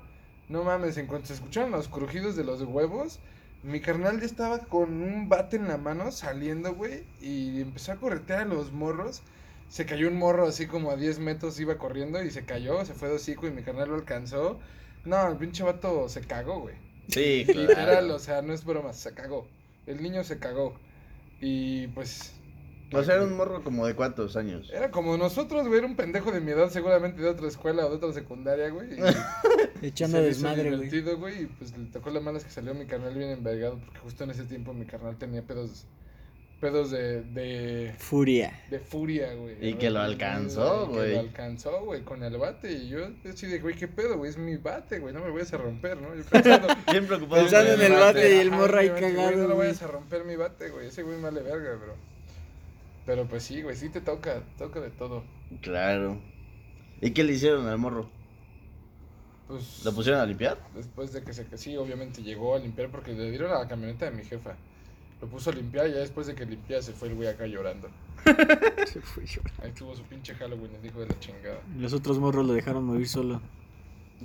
No 0.48 0.64
mames, 0.64 0.96
en 0.96 1.06
cuanto 1.06 1.28
se 1.28 1.34
escucharon 1.34 1.70
los 1.70 1.86
crujidos 1.86 2.34
de 2.34 2.42
los 2.42 2.62
huevos, 2.62 3.20
mi 3.62 3.78
carnal 3.78 4.18
ya 4.18 4.26
estaba 4.26 4.58
con 4.58 5.00
un 5.00 5.28
bate 5.28 5.54
en 5.56 5.68
la 5.68 5.76
mano 5.76 6.10
saliendo, 6.10 6.74
güey, 6.74 7.04
y 7.20 7.60
empezó 7.60 7.92
a 7.92 7.96
corretear 7.96 8.40
a 8.40 8.44
los 8.46 8.72
morros. 8.72 9.22
Se 9.70 9.87
cayó 9.87 10.09
un 10.09 10.16
morro 10.18 10.46
así 10.46 10.66
como 10.66 10.90
a 10.90 10.96
10 10.96 11.20
metros, 11.20 11.59
iba 11.61 11.78
corriendo 11.78 12.22
y 12.22 12.30
se 12.30 12.44
cayó, 12.44 12.85
se 12.85 12.92
fue 12.92 13.09
de 13.09 13.14
hocico 13.14 13.46
y 13.46 13.52
mi 13.52 13.62
carnal 13.62 13.88
lo 13.88 13.94
alcanzó. 13.94 14.59
No, 15.06 15.28
el 15.30 15.38
pinche 15.38 15.62
vato 15.62 16.09
se 16.11 16.20
cagó, 16.20 16.61
güey. 16.61 16.74
Sí, 17.09 17.44
Literal, 17.48 18.04
claro. 18.04 18.14
o 18.16 18.18
sea, 18.18 18.42
no 18.42 18.52
es 18.52 18.64
broma, 18.64 18.92
se 18.92 19.14
cagó. 19.14 19.48
El 19.87 20.02
niño 20.02 20.22
se 20.24 20.38
cagó. 20.38 20.78
Y 21.40 21.87
pues 21.88 22.35
O 22.92 23.02
sea, 23.02 23.14
era 23.14 23.24
un 23.24 23.37
morro 23.37 23.62
como 23.64 23.87
de 23.87 23.94
cuántos 23.94 24.37
años. 24.37 24.68
era 24.74 24.90
como 24.90 25.16
nosotros, 25.16 25.66
güey, 25.68 25.78
era 25.78 25.87
un 25.87 25.96
pendejo 25.96 26.33
de 26.33 26.40
mi 26.40 26.50
edad, 26.50 26.68
seguramente 26.68 27.22
de 27.22 27.28
otra 27.28 27.46
escuela 27.48 27.87
o 27.87 27.90
de 27.90 27.96
otra 27.96 28.12
secundaria, 28.12 28.68
güey. 28.70 28.88
y 29.80 29.87
Echando 29.87 30.20
desmadre, 30.20 30.70
güey. 30.74 30.88
divertido, 30.88 31.16
güey. 31.18 31.42
Y 31.44 31.46
pues 31.46 31.76
le 31.78 31.87
tocó 31.87 32.11
la 32.11 32.20
mala 32.20 32.38
es 32.38 32.44
que 32.44 32.50
salió 32.50 32.74
mi 32.74 32.87
carnal 32.87 33.14
bien 33.14 33.30
envergado, 33.30 33.78
porque 33.78 34.00
justo 34.00 34.24
en 34.24 34.30
ese 34.30 34.42
tiempo 34.44 34.74
mi 34.74 34.85
carnal 34.85 35.16
tenía 35.16 35.42
pedos, 35.42 35.87
pedos 36.61 36.90
de, 36.90 37.23
de, 37.23 37.94
Furia. 37.99 38.53
de 38.70 38.79
furia, 38.79 39.33
güey. 39.35 39.57
Y 39.66 39.75
que 39.75 39.88
lo 39.90 40.01
alcanzó, 40.01 40.85
Y 40.85 40.88
Que 40.88 40.94
güey. 40.99 41.12
lo 41.14 41.20
alcanzó, 41.20 41.85
güey, 41.85 42.03
con 42.03 42.23
el 42.23 42.37
bate. 42.37 42.70
Y 42.73 42.88
yo 42.88 42.99
así 43.29 43.46
de, 43.46 43.59
güey, 43.61 43.75
¿qué 43.75 43.88
pedo, 43.88 44.18
güey? 44.18 44.31
Es 44.31 44.37
mi 44.37 44.57
bate, 44.57 44.99
güey, 44.99 45.14
no 45.14 45.20
me 45.20 45.31
vayas 45.31 45.53
a 45.55 45.57
romper, 45.59 45.96
¿no? 46.01 46.14
Yo 46.14 46.23
pensando, 46.25 46.68
Bien 46.92 47.07
preocupado. 47.07 47.42
Pensando 47.42 47.73
en 47.73 47.92
el 47.92 47.99
bate 47.99 48.37
y 48.37 48.38
el 48.40 48.51
morro 48.51 48.79
ahí 48.79 48.88
obviamente, 48.90 49.14
güey, 49.14 49.25
cagado, 49.27 49.42
No 49.42 49.49
lo 49.49 49.55
güey. 49.57 49.68
vayas 49.68 49.83
a 49.83 49.87
romper 49.87 50.25
mi 50.25 50.37
bate, 50.37 50.68
güey. 50.70 50.87
Ese 50.88 51.03
güey 51.03 51.16
me 51.16 51.23
vale 51.23 51.40
verga, 51.42 51.75
bro. 51.77 51.94
Pero 53.07 53.27
pues 53.27 53.42
sí, 53.42 53.62
güey, 53.62 53.75
sí 53.77 53.88
te 53.88 54.01
toca, 54.03 54.42
toca 54.59 54.81
de 54.81 54.90
todo. 54.90 55.25
Claro. 55.62 56.20
¿Y 57.01 57.12
qué 57.12 57.25
le 57.25 57.33
hicieron 57.33 57.66
al 57.66 57.79
morro? 57.79 58.11
Pues 59.49 59.83
¿Lo 59.85 59.92
pusieron 59.92 60.20
a 60.20 60.27
limpiar? 60.27 60.59
después 60.77 61.12
de 61.12 61.23
que 61.25 61.33
se 61.33 61.44
que 61.46 61.59
sí, 61.59 61.77
obviamente 61.77 62.23
llegó 62.23 62.55
a 62.55 62.59
limpiar 62.61 62.90
porque 62.90 63.12
le 63.14 63.31
dieron 63.31 63.51
a 63.51 63.59
la 63.59 63.66
camioneta 63.66 64.05
de 64.05 64.12
mi 64.16 64.23
jefa. 64.25 64.57
Lo 65.20 65.28
puso 65.28 65.50
a 65.50 65.52
limpiar 65.52 65.87
y 65.88 65.92
ya 65.92 65.98
después 65.98 66.26
de 66.26 66.35
que 66.35 66.46
limpia 66.46 66.80
se 66.80 66.92
fue 66.92 67.09
el 67.09 67.14
güey 67.14 67.28
acá 67.28 67.46
llorando. 67.46 67.88
Se 68.87 69.00
fue 69.00 69.24
yo. 69.26 69.40
Ahí 69.62 69.72
tuvo 69.72 69.94
su 69.96 70.02
pinche 70.04 70.35
Halloween, 70.35 70.74
el 70.80 70.87
hijo 70.87 71.00
de 71.00 71.06
la 71.06 71.18
chingada. 71.20 71.61
Los 71.78 71.92
otros 71.92 72.18
morros 72.18 72.46
lo 72.46 72.52
dejaron 72.54 72.85
morir 72.85 73.09
solo. 73.09 73.40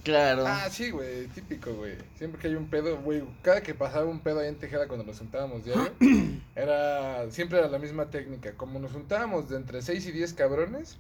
Claro. 0.03 0.43
Ah, 0.45 0.67
sí, 0.69 0.91
güey, 0.91 1.27
típico, 1.27 1.73
güey. 1.73 1.95
Siempre 2.15 2.39
que 2.41 2.47
hay 2.49 2.55
un 2.55 2.67
pedo, 2.67 2.97
güey, 3.01 3.23
cada 3.41 3.61
que 3.63 3.73
pasaba 3.73 4.05
un 4.05 4.19
pedo 4.19 4.39
ahí 4.41 4.49
en 4.49 4.55
Tejeda 4.55 4.87
cuando 4.87 5.05
nos 5.05 5.17
juntábamos 5.19 5.63
diario, 5.63 5.89
era, 6.55 7.29
siempre 7.31 7.59
era 7.59 7.69
la 7.69 7.79
misma 7.79 8.09
técnica. 8.09 8.53
Como 8.57 8.79
nos 8.79 8.91
juntábamos 8.91 9.49
de 9.49 9.55
entre 9.57 9.81
6 9.81 10.05
y 10.07 10.11
10 10.11 10.33
cabrones, 10.33 10.97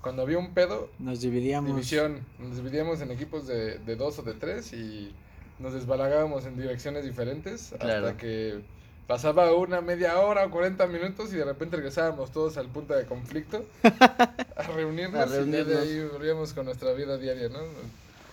cuando 0.00 0.22
había 0.22 0.38
un 0.38 0.52
pedo, 0.52 0.90
Nos 0.98 1.20
dividíamos. 1.20 1.70
división, 1.70 2.26
nos 2.40 2.56
dividíamos 2.56 3.00
en 3.00 3.12
equipos 3.12 3.46
de, 3.46 3.78
de 3.78 3.96
dos 3.96 4.18
o 4.18 4.22
de 4.22 4.34
tres 4.34 4.72
y 4.72 5.14
nos 5.60 5.72
desbalagábamos 5.72 6.44
en 6.46 6.56
direcciones 6.56 7.04
diferentes 7.04 7.72
Claro. 7.78 8.06
hasta 8.08 8.18
que 8.18 8.60
pasaba 9.06 9.54
una 9.54 9.80
media 9.80 10.18
hora 10.18 10.46
o 10.46 10.50
40 10.50 10.86
minutos 10.86 11.32
y 11.32 11.36
de 11.36 11.44
repente 11.44 11.76
regresábamos 11.76 12.30
todos 12.32 12.56
al 12.56 12.68
punto 12.68 12.94
de 12.94 13.04
conflicto 13.06 13.64
a 13.82 14.62
reunirnos, 14.74 15.20
A 15.22 15.26
y 15.26 15.28
ya 15.28 15.34
de 15.34 15.38
reunirnos. 15.64 15.78
ahí 15.82 16.04
volvíamos 16.12 16.52
con 16.54 16.64
nuestra 16.66 16.92
vida 16.92 17.18
diaria, 17.18 17.48
¿no? 17.48 17.58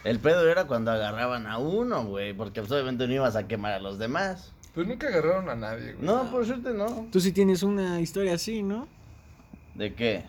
El 0.03 0.19
pedo 0.19 0.49
era 0.49 0.65
cuando 0.65 0.91
agarraban 0.91 1.45
a 1.45 1.57
uno, 1.59 2.05
güey. 2.05 2.33
Porque 2.33 2.61
pues, 2.61 2.71
obviamente 2.71 3.05
no 3.07 3.13
ibas 3.13 3.35
a 3.35 3.47
quemar 3.47 3.73
a 3.73 3.79
los 3.79 3.99
demás. 3.99 4.51
Pues 4.73 4.87
nunca 4.87 5.07
agarraron 5.07 5.49
a 5.49 5.55
nadie, 5.55 5.93
güey. 5.93 6.05
No, 6.05 6.31
por 6.31 6.45
suerte 6.45 6.73
no. 6.73 7.07
Tú 7.11 7.19
sí 7.19 7.31
tienes 7.31 7.61
una 7.61 7.99
historia 8.01 8.33
así, 8.33 8.63
¿no? 8.63 8.87
¿De 9.75 9.93
qué? 9.93 10.23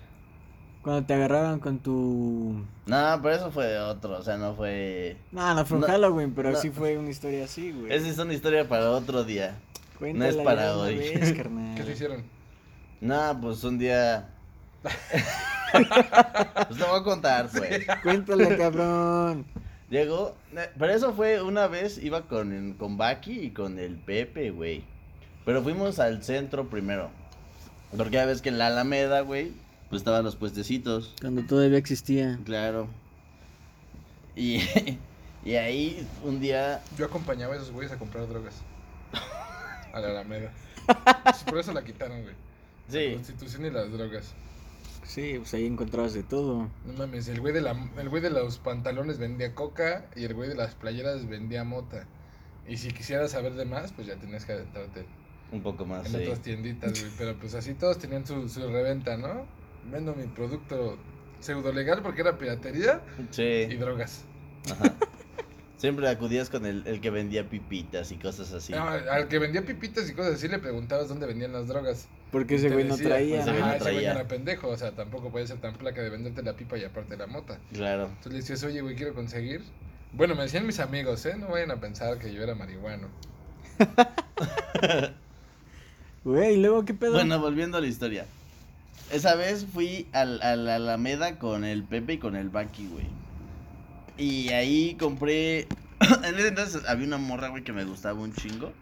Cuando 0.83 1.07
te 1.07 1.15
agarraban 1.15 1.61
con 1.61 1.79
tu... 1.79 2.65
No, 2.87 3.21
pero 3.23 3.35
eso 3.37 3.51
fue 3.53 3.67
de 3.67 3.79
otro. 3.79 4.19
O 4.19 4.23
sea, 4.23 4.37
no 4.37 4.55
fue. 4.55 5.17
No, 5.31 5.55
no 5.55 5.65
fue 5.65 5.77
un 5.77 5.83
No, 5.83 5.87
Halloween, 5.87 6.35
pero 6.35 6.51
no. 6.51 6.59
sí 6.59 6.71
fue 6.71 6.99
una 6.99 7.09
historia 7.11 7.45
así, 7.45 7.71
güey. 7.73 7.93
Esa 7.95 8.09
es 8.09 8.19
una 8.19 8.35
historia 8.35 8.69
para 8.69 8.91
otro 8.91 9.23
día. 9.25 9.55
Cuéntala 10.03 10.33
no 10.33 10.39
es 10.41 10.45
para 10.45 10.77
hoy. 10.77 10.97
vez, 10.99 11.33
carnal. 11.35 11.75
¿Qué 11.77 11.85
se 11.85 11.93
hicieron? 11.93 12.25
No, 13.01 13.39
pues 13.41 13.63
un 13.63 13.79
día. 13.79 14.29
pues 14.83 16.79
te 16.79 16.85
voy 16.85 17.01
a 17.01 17.03
contar, 17.05 17.49
pues. 17.49 17.87
Cuéntala, 18.03 18.57
cabrón. 18.57 19.45
Llegó. 19.91 20.35
eh, 20.57 20.71
Pero 20.79 20.93
eso 20.93 21.13
fue 21.13 21.41
una 21.43 21.67
vez, 21.69 21.99
iba 22.03 22.23
con, 22.23 22.53
el- 22.53 22.77
con 22.77 22.97
Baki 22.97 23.41
y 23.41 23.51
con 23.51 23.79
el 23.79 23.95
Pepe, 23.97 24.51
güey. 24.51 24.83
Pero 25.45 25.63
fuimos 25.63 25.99
al 25.99 26.23
centro 26.25 26.69
primero. 26.69 27.11
Porque 27.97 28.15
ya 28.15 28.25
ves 28.25 28.43
que 28.43 28.49
en 28.49 28.59
la 28.59 28.69
Alameda, 28.69 29.21
güey, 29.21 29.53
pues 29.91 30.01
estaban 30.01 30.25
los 30.25 30.35
puestecitos. 30.37 31.15
Cuando 31.21 31.43
todavía 31.43 31.79
existía. 31.79 32.39
Claro. 32.45 32.89
Y, 34.35 34.63
y 35.45 35.55
ahí 35.55 36.07
un 36.25 36.41
día. 36.41 36.81
Yo 36.99 37.05
acompañaba 37.07 37.55
a 37.55 37.57
esos 37.57 37.71
güeyes 37.71 37.93
a 37.93 37.99
comprar 37.99 38.27
drogas. 38.29 38.55
A 39.93 40.01
la 40.01 40.09
Alameda. 40.09 40.53
Por 41.47 41.59
eso 41.59 41.73
la 41.73 41.85
quitaron, 41.85 42.23
güey. 42.23 42.35
La 42.89 42.93
Sí, 42.93 43.09
prostitución 43.15 43.67
y 43.67 43.71
las 43.71 43.91
drogas. 43.93 44.35
Sí, 45.05 45.35
pues 45.39 45.53
ahí 45.55 45.67
encontrabas 45.67 46.15
de 46.15 46.23
todo. 46.23 46.69
No 46.85 46.93
mames, 46.95 47.29
el 47.29 47.41
güey 47.41 47.53
de 47.53 47.61
la 47.61 47.73
el 47.99 48.09
güey 48.09 48.23
de 48.23 48.31
los 48.31 48.59
pantalones 48.59 49.19
vendía 49.19 49.55
coca 49.55 50.07
y 50.17 50.25
el 50.25 50.35
güey 50.35 50.49
de 50.49 50.55
las 50.55 50.75
playeras 50.75 51.27
vendía 51.29 51.65
mota. 51.65 52.07
Y 52.67 52.77
si 52.77 52.93
quisieras 52.93 53.33
saber 53.33 53.55
de 53.55 53.65
más, 53.65 53.93
pues 53.93 54.07
ya 54.07 54.17
tenías 54.17 54.45
que 54.45 54.53
adentrarte 54.53 55.07
un 55.51 55.63
poco 55.63 55.85
más, 55.85 56.07
en 56.07 56.13
sí. 56.13 56.19
otras 56.19 56.41
tienditas, 56.41 56.99
güey. 56.99 57.13
Pero 57.19 57.39
pues 57.39 57.55
así 57.55 57.75
todos 57.75 57.99
tenían 57.99 58.27
su, 58.27 58.49
su 58.49 58.69
reventa, 58.69 59.17
¿no? 59.17 59.47
Vendo 59.91 60.15
mi 60.15 60.27
producto 60.29 60.99
pseudo 61.41 61.73
legal 61.73 62.03
porque 62.03 62.21
era 62.23 62.39
piratería 62.39 63.01
y 63.69 63.75
drogas. 63.77 64.25
ajá. 64.71 64.95
Siempre 65.83 66.09
acudías 66.09 66.49
con 66.49 66.65
el, 66.65 66.87
el 66.87 67.01
que 67.01 67.11
vendía 67.11 67.51
pipitas 67.51 68.13
y 68.13 68.17
cosas 68.17 68.53
así. 68.53 68.73
No, 68.73 68.87
al 68.87 69.27
que 69.27 69.41
vendía 69.41 69.67
pipitas 69.67 70.09
y 70.09 70.13
cosas 70.13 70.35
así 70.35 70.47
le 70.47 70.61
preguntabas 70.61 71.09
dónde 71.09 71.27
vendían 71.27 71.53
las 71.53 71.67
drogas. 71.67 72.07
Porque 72.31 72.55
ese 72.55 72.69
güey 72.71 72.85
no 72.85 72.97
traía. 72.97 73.39
pues, 73.39 73.49
ese 73.49 73.51
güey 73.51 73.63
Ajá, 73.65 73.71
no 73.71 73.77
ese 73.85 73.93
güey 73.93 74.05
era 74.05 74.29
pendejo, 74.29 74.69
o 74.69 74.77
sea, 74.77 74.93
tampoco 74.93 75.33
puede 75.33 75.45
ser 75.49 75.61
tan 75.61 75.75
placa 75.75 76.01
de 76.01 76.11
venderte 76.11 76.41
la 76.45 76.53
pipa 76.53 76.79
y 76.79 76.85
aparte 76.85 77.17
la 77.17 77.27
mota. 77.27 77.59
Claro. 77.73 78.05
Entonces 78.05 78.33
le 78.33 78.39
decías, 78.39 78.63
oye, 78.63 78.81
güey, 78.81 78.95
quiero 78.95 79.13
conseguir. 79.13 79.65
Bueno, 80.13 80.37
me 80.37 80.43
decían 80.43 80.69
mis 80.69 80.79
amigos, 80.79 81.27
¿eh? 81.27 81.35
No 81.37 81.49
vayan 81.49 81.73
a 81.73 81.81
pensar 81.81 82.17
que 82.21 82.33
yo 82.33 82.45
era 82.45 82.55
marihuano. 82.55 83.09
Güey, 86.25 86.55
¿y 86.55 86.63
luego 86.63 86.85
qué 86.85 86.95
pedo? 86.95 87.15
Bueno, 87.15 87.41
volviendo 87.41 87.79
a 87.79 87.81
la 87.81 87.89
historia. 87.89 88.27
Esa 89.11 89.35
vez 89.35 89.67
fui 89.67 90.07
al, 90.13 90.41
a 90.43 90.55
la 90.55 90.77
Alameda 90.77 91.41
con 91.41 91.65
el 91.65 91.83
Pepe 91.83 92.13
y 92.13 92.19
con 92.19 92.37
el 92.37 92.51
Baki, 92.51 92.87
güey. 92.87 93.07
Y 94.17 94.51
ahí 94.51 94.97
compré. 94.97 95.69
en 96.25 96.35
ese 96.37 96.49
entonces 96.49 96.83
había 96.89 97.07
una 97.07 97.19
morra, 97.19 97.49
güey, 97.49 97.65
que 97.65 97.73
me 97.73 97.85
gustaba 97.85 98.21
un 98.21 98.33
chingo. 98.33 98.73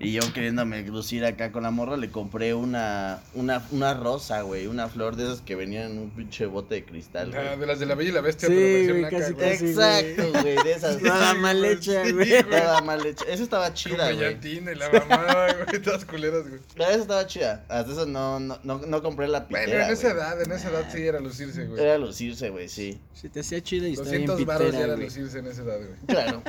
Y 0.00 0.12
yo 0.12 0.20
queriéndome 0.32 0.82
lucir 0.82 1.24
acá 1.24 1.52
con 1.52 1.62
la 1.62 1.70
morra, 1.70 1.96
le 1.96 2.10
compré 2.10 2.52
una, 2.52 3.22
una, 3.34 3.62
una 3.70 3.94
rosa, 3.94 4.42
güey. 4.42 4.66
Una 4.66 4.88
flor 4.88 5.14
de 5.16 5.24
esas 5.24 5.40
que 5.40 5.54
venían 5.54 5.92
en 5.92 5.98
un 5.98 6.10
pinche 6.10 6.46
bote 6.46 6.74
de 6.74 6.84
cristal, 6.84 7.32
Ah, 7.34 7.42
güey. 7.46 7.58
de 7.60 7.66
las 7.66 7.78
de 7.78 7.86
la 7.86 7.94
Bella 7.94 8.10
y 8.10 8.12
la 8.12 8.20
Bestia, 8.20 8.48
Sí, 8.48 8.54
pero 8.54 8.98
güey, 8.98 9.10
casi, 9.10 9.32
güey. 9.32 9.50
casi. 9.50 9.66
Exacto, 9.66 10.40
güey, 10.42 10.56
de 10.64 10.72
esas. 10.72 11.00
Nada 11.00 11.32
Sí, 11.32 11.38
mal 11.38 11.58
güey, 11.58 11.72
hecha, 11.72 12.04
sí, 12.04 12.12
güey. 12.12 12.32
Estaba 12.32 12.80
mal 12.82 13.06
hecha. 13.06 13.24
Esa 13.28 13.42
estaba 13.44 13.66
Con 13.66 13.74
chida, 13.74 14.04
güey. 14.04 14.16
brillantina 14.16 14.72
y 14.72 14.74
la 14.74 14.90
mamá, 14.90 15.46
güey, 15.68 15.80
todas 15.82 16.04
culeras, 16.04 16.48
güey. 16.48 16.60
Esa 16.76 16.94
estaba 17.00 17.26
chida. 17.26 17.64
Hasta 17.68 17.92
eso 17.92 18.06
no, 18.06 18.40
no, 18.40 18.58
no, 18.64 18.78
no 18.78 19.02
compré 19.02 19.28
la 19.28 19.46
pitera, 19.46 19.66
Bueno, 19.66 19.84
en 19.86 19.92
esa 19.92 20.08
güey. 20.12 20.16
edad, 20.20 20.42
en 20.42 20.52
esa 20.52 20.70
edad 20.70 20.88
sí 20.92 21.02
era 21.06 21.20
lucirse, 21.20 21.66
güey. 21.66 21.80
Era 21.82 21.98
lucirse, 21.98 22.50
güey, 22.50 22.68
sí. 22.68 23.00
Se 23.14 23.28
te 23.28 23.40
hacía 23.40 23.62
chida 23.62 23.88
y 23.88 23.92
estaba 23.92 24.10
bien 24.10 24.26
200 24.26 24.46
varos 24.46 24.62
ya 24.66 24.70
pitera, 24.72 24.84
era 24.86 24.94
güey. 24.94 25.06
lucirse 25.06 25.38
en 25.38 25.46
esa 25.46 25.62
edad, 25.62 25.78
güey. 25.78 25.90
Claro. 26.08 26.42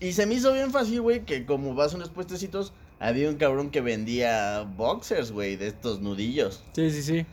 Y 0.00 0.12
se 0.12 0.24
me 0.26 0.34
hizo 0.34 0.52
bien 0.52 0.70
fácil, 0.70 1.02
güey, 1.02 1.26
que 1.26 1.44
como 1.44 1.74
vas 1.74 1.92
a 1.92 1.96
unos 1.96 2.08
puestecitos, 2.08 2.72
había 2.98 3.28
un 3.28 3.36
cabrón 3.36 3.70
que 3.70 3.82
vendía 3.82 4.62
boxers, 4.76 5.30
güey, 5.30 5.56
de 5.56 5.68
estos 5.68 6.00
nudillos. 6.00 6.64
Sí, 6.72 6.90
sí, 6.90 7.02
sí. 7.02 7.26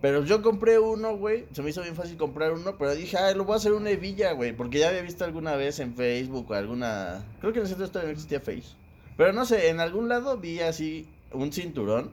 Pero 0.00 0.24
yo 0.24 0.42
compré 0.42 0.78
uno, 0.78 1.16
güey. 1.16 1.46
Se 1.52 1.62
me 1.62 1.70
hizo 1.70 1.82
bien 1.82 1.94
fácil 1.94 2.16
comprar 2.16 2.52
uno, 2.52 2.76
pero 2.76 2.94
dije, 2.94 3.16
ay, 3.16 3.34
lo 3.34 3.44
voy 3.44 3.54
a 3.54 3.56
hacer 3.56 3.72
una 3.72 3.90
hebilla, 3.90 4.32
güey. 4.32 4.54
Porque 4.54 4.80
ya 4.80 4.88
había 4.88 5.02
visto 5.02 5.24
alguna 5.24 5.56
vez 5.56 5.78
en 5.78 5.94
Facebook 5.94 6.50
o 6.50 6.54
alguna. 6.54 7.24
Creo 7.40 7.52
que 7.52 7.60
en 7.60 7.64
ese 7.64 7.72
entonces 7.72 7.92
todavía 7.92 8.12
no 8.12 8.12
existía 8.12 8.40
Face. 8.40 8.76
Pero 9.16 9.32
no 9.32 9.46
sé, 9.46 9.70
en 9.70 9.80
algún 9.80 10.08
lado 10.08 10.36
vi 10.36 10.60
así 10.60 11.08
un 11.32 11.52
cinturón 11.52 12.10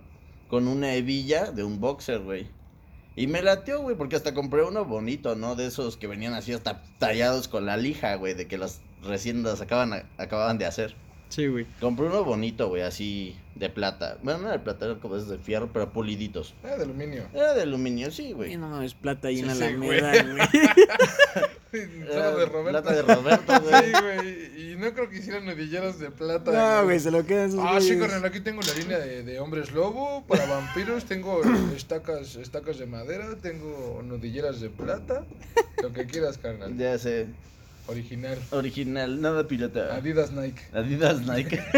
con 0.47 0.67
una 0.67 0.93
hebilla 0.93 1.51
de 1.51 1.63
un 1.63 1.79
boxer, 1.79 2.19
güey. 2.19 2.47
Y 3.15 3.27
me 3.27 3.41
lateó, 3.41 3.81
güey, 3.81 3.97
porque 3.97 4.15
hasta 4.15 4.33
compré 4.33 4.63
uno 4.63 4.85
bonito, 4.85 5.35
¿no? 5.35 5.55
De 5.55 5.65
esos 5.65 5.97
que 5.97 6.07
venían 6.07 6.33
así 6.33 6.53
hasta 6.53 6.83
tallados 6.97 7.47
con 7.47 7.65
la 7.65 7.75
lija, 7.75 8.15
güey, 8.15 8.35
de 8.35 8.47
que 8.47 8.57
los 8.57 8.79
recién 9.03 9.43
los 9.43 9.61
acaban, 9.61 10.03
acababan 10.17 10.57
de 10.57 10.65
hacer. 10.65 10.95
Sí, 11.29 11.47
güey. 11.47 11.65
Compré 11.79 12.07
uno 12.07 12.25
bonito, 12.25 12.67
güey, 12.67 12.81
así 12.81 13.37
de 13.55 13.69
plata. 13.69 14.17
Bueno, 14.21 14.39
no 14.39 14.45
era 14.47 14.57
de 14.57 14.63
plata, 14.63 14.85
era 14.85 14.95
como 14.95 15.15
de 15.17 15.37
fierro, 15.37 15.69
pero 15.71 15.89
puliditos. 15.93 16.53
Ah, 16.61 16.75
de 16.75 16.83
aluminio. 16.83 17.23
Era 17.33 17.53
de 17.53 17.61
aluminio, 17.61 18.11
sí, 18.11 18.27
Y 18.29 18.33
güey. 18.33 18.57
no 18.57 18.67
mames, 18.67 18.93
plata 18.95 19.29
ahí 19.29 19.39
en 19.39 19.43
Sí, 19.43 19.47
la 19.47 19.55
sí, 19.55 19.63
Alameda, 19.63 20.11
güey. 20.23 20.47
de 21.71 22.45
Roberto. 22.45 22.69
Plata 22.69 22.93
de 22.93 23.01
Roberto, 23.01 23.61
güey. 23.61 23.85
Sí, 23.85 23.91
güey. 24.01 24.71
Y 24.71 24.75
no 24.75 24.93
creo 24.93 25.09
que 25.09 25.17
hicieran 25.19 25.45
nudilleras 25.45 25.99
de 25.99 26.11
plata. 26.11 26.51
No, 26.51 26.83
güey, 26.83 26.99
se 26.99 27.11
lo 27.11 27.25
quedan 27.25 27.51
sus 27.51 27.61
Ah, 27.63 27.79
sí, 27.79 27.97
carnal, 27.97 28.25
aquí 28.25 28.41
tengo 28.41 28.61
la 28.61 28.73
línea 28.73 28.99
de, 28.99 29.23
de 29.23 29.39
hombres 29.39 29.71
lobo 29.71 30.25
para 30.27 30.45
vampiros, 30.45 31.05
tengo 31.05 31.41
estacas, 31.75 32.35
estacas 32.35 32.77
de 32.77 32.87
madera, 32.87 33.37
tengo 33.41 34.01
nudilleras 34.03 34.59
de 34.59 34.69
plata, 34.69 35.23
lo 35.81 35.93
que 35.93 36.05
quieras, 36.07 36.37
carnal. 36.37 36.75
Ya 36.77 36.97
sé. 36.97 37.27
Original. 37.91 38.37
Original, 38.51 39.21
nada 39.21 39.47
pirata. 39.47 39.95
Adidas 39.95 40.31
Nike. 40.31 40.61
Adidas 40.73 41.21
Nike. 41.25 41.59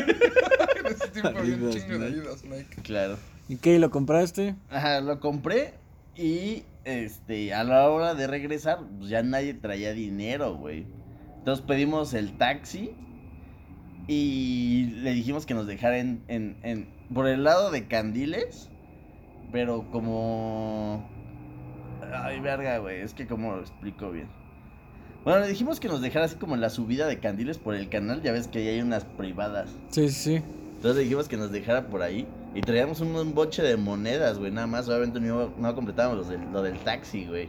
En 0.80 0.92
ese 0.92 1.08
tiempo 1.10 1.40
había 1.40 1.56
un 1.56 1.64
Adidas 1.64 1.76
chingo 1.76 2.00
de 2.00 2.10
Nike. 2.10 2.20
Adidas 2.20 2.44
Nike. 2.44 2.82
claro. 2.84 3.18
¿Y 3.48 3.58
qué? 3.58 3.80
¿Lo 3.80 3.90
compraste? 3.90 4.56
Ajá, 4.70 5.02
lo 5.02 5.20
compré 5.20 5.74
y 6.16 6.64
este, 6.86 7.54
a 7.54 7.64
la 7.64 7.90
hora 7.90 8.16
de 8.16 8.28
regresar, 8.28 8.80
pues 8.98 9.10
ya 9.10 9.24
nadie 9.24 9.54
traía 9.54 9.94
dinero, 9.94 10.56
güey. 10.56 10.86
Entonces 11.40 11.66
pedimos 11.66 12.14
el 12.14 12.38
taxi 12.38 12.92
y 14.08 14.92
le 15.02 15.12
dijimos 15.14 15.46
que 15.46 15.54
nos 15.54 15.68
dejara 15.68 15.98
en, 16.00 16.24
en, 16.28 16.58
en 16.64 16.90
por 17.14 17.28
el 17.28 17.44
lado 17.44 17.72
de 17.72 17.88
Candiles, 17.88 18.70
pero 19.52 19.90
como 19.92 21.10
ay, 22.14 22.40
verga, 22.40 22.78
güey, 22.80 23.02
es 23.02 23.14
que 23.14 23.28
como 23.28 23.56
lo 23.56 23.62
explico 23.62 24.12
bien. 24.12 24.30
Bueno, 25.24 25.40
le 25.40 25.48
dijimos 25.48 25.80
que 25.80 25.88
nos 25.88 26.02
dejara 26.02 26.26
así 26.26 26.36
como 26.36 26.56
en 26.56 26.62
la 26.62 26.70
subida 26.70 27.08
de 27.08 27.20
Candiles 27.20 27.58
por 27.58 27.76
el 27.76 27.88
canal, 27.90 28.22
ya 28.22 28.32
ves 28.34 28.48
que 28.48 28.60
ahí 28.60 28.68
hay 28.68 28.82
unas 28.82 29.06
privadas. 29.06 29.70
Sí, 29.90 30.10
sí, 30.10 30.14
sí. 30.16 30.36
Entonces 30.76 30.98
le 30.98 31.04
dijimos 31.04 31.30
que 31.30 31.38
nos 31.38 31.52
dejara 31.52 31.88
por 31.88 32.02
ahí. 32.02 32.28
Y 32.56 32.62
traíamos 32.62 33.00
un, 33.00 33.16
un 33.16 33.34
boche 33.34 33.64
de 33.64 33.78
monedas, 33.78 34.38
güey. 34.38 34.52
Nada 34.52 34.68
más, 34.68 34.88
obviamente 34.90 35.20
no, 35.20 35.52
no 35.58 35.76
completábamos 35.76 36.28
del- 36.30 36.52
lo 36.52 36.62
del 36.62 36.78
taxi, 36.80 37.26
güey. 37.26 37.48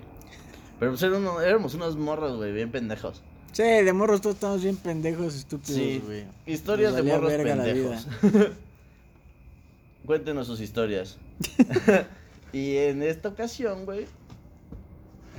Pero 0.79 0.93
pues 0.93 1.03
era 1.03 1.17
uno- 1.19 1.41
éramos 1.41 1.75
unos 1.75 1.97
morros, 1.97 2.37
güey, 2.37 2.53
bien 2.53 2.71
pendejos. 2.71 3.21
Sí, 3.53 3.63
de 3.63 3.93
morros 3.93 4.21
todos 4.21 4.37
estamos 4.37 4.63
bien 4.63 4.77
pendejos, 4.77 5.35
estúpidos, 5.35 5.77
Sí, 5.77 6.03
güey. 6.05 6.25
Historias 6.47 6.95
de 6.95 7.03
morros 7.03 7.33
pendejos. 7.33 8.07
Cuéntenos 10.07 10.47
sus 10.47 10.61
historias. 10.61 11.19
y 12.53 12.77
en 12.77 13.03
esta 13.03 13.29
ocasión, 13.31 13.85
güey, 13.85 14.07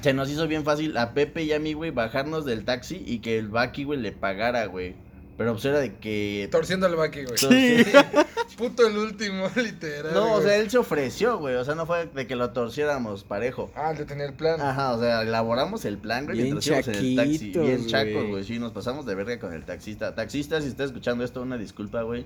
se 0.06 0.14
nos 0.14 0.30
hizo 0.30 0.48
bien 0.48 0.64
fácil 0.64 0.96
a 0.98 1.14
Pepe 1.14 1.44
y 1.44 1.52
a 1.52 1.60
mí, 1.60 1.74
güey, 1.74 1.92
bajarnos 1.92 2.46
del 2.46 2.64
taxi 2.64 3.04
y 3.06 3.20
que 3.20 3.38
el 3.38 3.50
Baki, 3.50 3.84
güey, 3.84 4.00
le 4.00 4.12
pagara, 4.12 4.66
güey. 4.68 4.96
Pero 5.38 5.52
pues 5.54 5.66
era 5.66 5.80
de 5.80 5.96
que... 5.96 6.48
Torciendo 6.52 6.86
al 6.86 6.96
Baki, 6.96 7.24
güey. 7.26 7.38
Sí. 7.38 7.84
Puto 8.58 8.88
el 8.88 8.98
último, 8.98 9.50
literal. 9.56 10.14
No, 10.14 10.26
o 10.28 10.36
güey. 10.36 10.44
sea, 10.48 10.58
él 10.58 10.70
se 10.70 10.78
ofreció, 10.78 11.40
güey. 11.40 11.56
O 11.56 11.66
sea, 11.66 11.76
no 11.76 11.86
fue 11.86 12.06
de 12.06 12.26
que 12.28 12.36
lo 12.38 12.52
torciéramos 12.52 13.24
parejo. 13.26 13.70
Ah, 13.76 13.92
el 13.92 13.98
de 13.98 14.06
tener 14.06 14.28
el 14.30 14.34
plan. 14.36 14.62
Ajá, 14.62 14.94
o 14.94 15.00
sea, 15.02 15.24
elaboramos 15.24 15.84
el 15.84 15.98
plan, 15.98 16.24
güey, 16.26 16.38
Bien 16.38 16.48
íbamos 16.48 16.68
en 16.68 16.74
el 16.76 16.84
taxi. 16.84 17.16
chaquitos, 17.18 17.64
Bien 17.66 17.86
chacos, 17.88 18.14
güey. 18.14 18.30
güey. 18.30 18.44
Sí, 18.46 18.60
nos 18.60 18.72
pasamos 18.72 19.06
de 19.06 19.16
verga 19.16 19.38
con 19.40 19.54
el 19.54 19.66
taxista. 19.66 20.16
Taxista, 20.16 20.62
si 20.62 20.68
estás 20.70 20.86
escuchando 20.88 21.26
esto, 21.26 21.42
una 21.42 21.58
disculpa, 21.58 22.04
güey. 22.04 22.26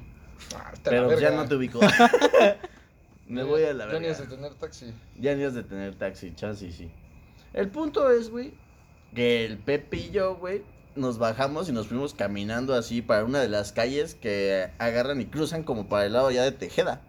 Ah, 0.55 0.69
está 0.73 0.91
la 0.91 0.97
Pero 0.97 1.05
pues 1.07 1.19
ya 1.19 1.29
verga. 1.29 1.43
no 1.43 1.49
te 1.49 1.55
ubico. 1.55 1.79
Me 3.27 3.43
voy 3.43 3.63
a 3.63 3.73
la 3.73 3.85
Ya 3.91 3.93
ni 3.93 3.99
verga. 4.07 4.11
has 4.11 4.17
de 4.29 4.35
tener 4.35 4.53
taxi. 4.55 4.93
Ya 5.19 5.35
ni 5.35 5.43
has 5.45 5.53
de 5.55 5.63
tener 5.63 5.95
taxi, 5.95 6.33
chance, 6.35 6.71
sí. 6.71 6.91
El 7.53 7.69
punto 7.69 8.09
es, 8.11 8.29
güey, 8.29 8.53
que 9.15 9.45
el 9.45 9.57
Pepe 9.57 9.97
y 9.97 10.11
yo, 10.11 10.35
güey, 10.35 10.63
nos 10.95 11.17
bajamos 11.17 11.69
y 11.69 11.71
nos 11.71 11.87
fuimos 11.87 12.13
caminando 12.13 12.73
así 12.75 13.01
para 13.01 13.23
una 13.25 13.39
de 13.39 13.47
las 13.49 13.71
calles 13.71 14.15
que 14.15 14.69
agarran 14.77 15.21
y 15.21 15.25
cruzan 15.25 15.63
como 15.63 15.87
para 15.89 16.05
el 16.05 16.13
lado 16.13 16.29
ya 16.31 16.43
de 16.43 16.51
Tejeda. 16.51 17.01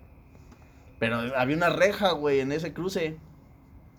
Pero 0.98 1.16
había 1.37 1.57
una 1.57 1.70
reja, 1.70 2.12
güey, 2.12 2.40
en 2.40 2.53
ese 2.53 2.72
cruce. 2.72 3.16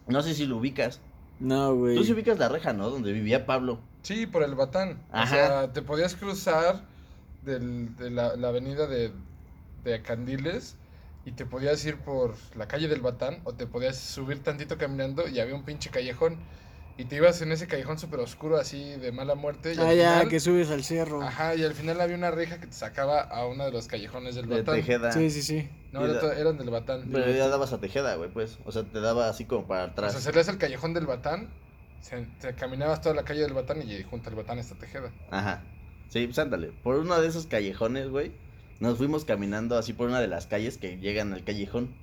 No 0.07 0.21
sé 0.21 0.33
si 0.33 0.45
lo 0.45 0.57
ubicas. 0.57 0.99
No, 1.39 1.75
güey. 1.75 1.95
Tú 1.95 2.03
sí 2.03 2.13
ubicas 2.13 2.37
la 2.37 2.49
reja, 2.49 2.73
¿no? 2.73 2.89
Donde 2.89 3.11
vivía 3.11 3.45
Pablo. 3.45 3.79
Sí, 4.03 4.27
por 4.27 4.43
el 4.43 4.55
Batán. 4.55 5.01
Ajá. 5.11 5.23
O 5.23 5.27
sea, 5.35 5.73
te 5.73 5.81
podías 5.81 6.15
cruzar 6.15 6.83
del- 7.43 7.95
de 7.97 8.11
la, 8.11 8.35
la 8.35 8.49
avenida 8.49 8.85
de, 8.87 9.11
de 9.83 10.01
Candiles 10.03 10.75
y 11.25 11.31
te 11.33 11.45
podías 11.45 11.83
ir 11.85 11.97
por 11.97 12.35
la 12.55 12.67
calle 12.67 12.87
del 12.87 13.01
Batán 13.01 13.39
o 13.43 13.53
te 13.53 13.67
podías 13.67 13.97
subir 13.97 14.41
tantito 14.43 14.77
caminando 14.77 15.27
y 15.27 15.39
había 15.39 15.55
un 15.55 15.63
pinche 15.63 15.89
callejón. 15.89 16.37
Y 16.97 17.05
te 17.05 17.15
ibas 17.15 17.41
en 17.41 17.51
ese 17.51 17.67
callejón 17.67 17.97
súper 17.97 18.19
oscuro 18.19 18.57
así 18.57 18.83
de 18.95 19.11
mala 19.11 19.33
muerte. 19.33 19.73
Y 19.73 19.77
Ah, 19.79 19.89
al 19.89 19.97
ya, 19.97 20.11
final- 20.13 20.29
que 20.29 20.39
subes 20.39 20.69
al 20.69 20.83
cerro. 20.83 21.21
Ajá, 21.23 21.55
y 21.55 21.63
al 21.63 21.73
final 21.73 21.99
había 22.01 22.15
una 22.15 22.29
reja 22.31 22.59
que 22.59 22.67
te 22.67 22.73
sacaba 22.73 23.21
a 23.21 23.45
uno 23.47 23.63
de 23.65 23.71
los 23.71 23.87
callejones 23.87 24.35
del 24.35 24.47
De 24.47 24.57
Batán. 24.59 24.75
Tejeda. 24.75 25.11
Sí, 25.11 25.31
sí, 25.31 25.41
sí. 25.41 25.69
No, 25.93 26.05
Y 26.05 26.11
era 26.11 26.33
eran 26.37 26.57
del 26.57 26.69
Batán. 26.69 27.09
Pero 27.11 27.31
ya 27.31 27.47
dabas 27.47 27.71
a 27.73 27.79
Tejeda, 27.79 28.15
güey, 28.15 28.29
pues. 28.29 28.59
O 28.65 28.71
sea, 28.71 28.83
te 28.83 28.99
daba 28.99 29.29
así 29.29 29.45
como 29.45 29.65
para 29.67 29.85
O 29.85 29.87
atrás. 29.87 30.11
sea, 30.11 30.21
salías 30.21 30.49
al 30.49 30.57
callejón 30.57 30.93
del 30.93 31.07
Batán, 31.07 31.49
se, 32.01 32.17
te 32.39 32.53
caminabas 32.55 33.01
toda 33.01 33.15
la 33.15 33.23
calle 33.23 33.41
del 33.41 33.53
Batán 33.53 33.81
y 33.89 34.03
junto 34.03 34.29
al 34.29 34.35
Batán 34.35 34.59
está 34.59 34.75
Tejeda. 34.75 35.11
Ajá. 35.31 35.63
Sí, 36.09 36.25
pues 36.27 36.37
ándale. 36.39 36.71
Por 36.83 36.97
uno 36.97 37.19
de 37.19 37.27
esos 37.27 37.47
callejones, 37.47 38.09
güey. 38.09 38.31
Nos 38.81 38.97
fuimos 38.97 39.23
caminando 39.23 39.77
así 39.77 39.93
por 39.93 40.09
una 40.09 40.19
de 40.19 40.27
las 40.27 40.47
calles 40.47 40.77
que 40.77 40.97
llegan 40.97 41.31
al 41.31 41.43
callejón. 41.45 41.95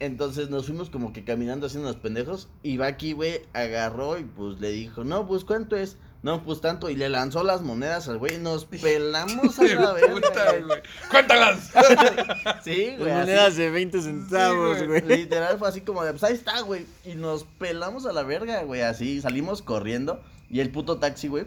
Entonces 0.00 0.50
nos 0.50 0.66
fuimos 0.66 0.90
como 0.90 1.12
que 1.12 1.22
caminando 1.24 1.66
haciendo 1.66 1.88
los 1.88 1.96
pendejos. 1.98 2.48
Y 2.64 2.76
Baki, 2.76 3.12
güey, 3.12 3.42
agarró 3.52 4.18
y 4.18 4.24
pues 4.24 4.58
le 4.60 4.70
dijo, 4.70 5.04
no, 5.04 5.28
pues 5.28 5.44
cuánto 5.44 5.76
es. 5.76 5.96
No, 6.22 6.42
pues 6.44 6.60
tanto. 6.60 6.88
Y 6.90 6.96
le 6.96 7.08
lanzó 7.08 7.44
las 7.44 7.62
monedas 7.62 8.08
al 8.08 8.18
güey. 8.18 8.38
Nos 8.38 8.64
pelamos 8.82 9.58
a 9.58 9.62
la 9.64 9.92
verga. 9.92 10.82
¡Cuéntalas! 11.10 11.70
Sí, 12.64 12.86
Las 12.92 12.98
güey. 12.98 13.10
así. 13.10 13.20
monedas 13.20 13.56
de 13.56 13.70
20 13.70 14.02
centavos, 14.02 14.78
Sí, 14.78 14.86
güey. 14.86 15.02
Literal 15.02 15.58
fue 15.58 15.68
así 15.68 15.80
como 15.82 16.02
de, 16.04 16.12
pues 16.12 16.24
ahí 16.24 16.34
está, 16.34 16.60
güey. 16.62 16.86
Y 17.04 17.14
nos 17.14 17.44
pelamos 17.44 18.06
a 18.06 18.12
la 18.12 18.22
verga, 18.22 18.62
güey. 18.62 18.80
Así 18.82 19.20
salimos 19.20 19.62
corriendo. 19.62 20.20
Y 20.48 20.60
el 20.60 20.70
puto 20.70 20.98
taxi, 20.98 21.28
güey, 21.28 21.46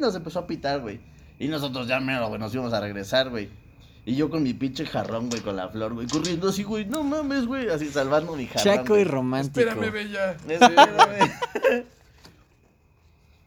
nos 0.00 0.14
empezó 0.14 0.40
a 0.40 0.46
pitar, 0.46 0.80
güey. 0.80 1.00
Y 1.38 1.48
nosotros 1.48 1.86
ya 1.86 2.00
mero, 2.00 2.28
güey, 2.28 2.40
nos 2.40 2.54
íbamos 2.54 2.72
a 2.72 2.80
regresar, 2.80 3.30
güey. 3.30 3.48
Y 4.04 4.14
yo 4.14 4.30
con 4.30 4.42
mi 4.42 4.54
pinche 4.54 4.86
jarrón, 4.86 5.28
güey, 5.28 5.42
con 5.42 5.56
la 5.56 5.68
flor, 5.68 5.94
güey, 5.94 6.06
corriendo 6.06 6.48
así, 6.48 6.62
güey, 6.62 6.84
no 6.86 7.02
mames, 7.02 7.46
güey, 7.46 7.68
así 7.68 7.88
salvando 7.90 8.36
mi 8.36 8.46
jarrón. 8.46 8.64
Chaco 8.64 8.96
y 8.96 9.04
romántico. 9.04 9.68
Espérame, 9.68 9.92
bella. 9.92 10.32
Espérame. 10.32 11.32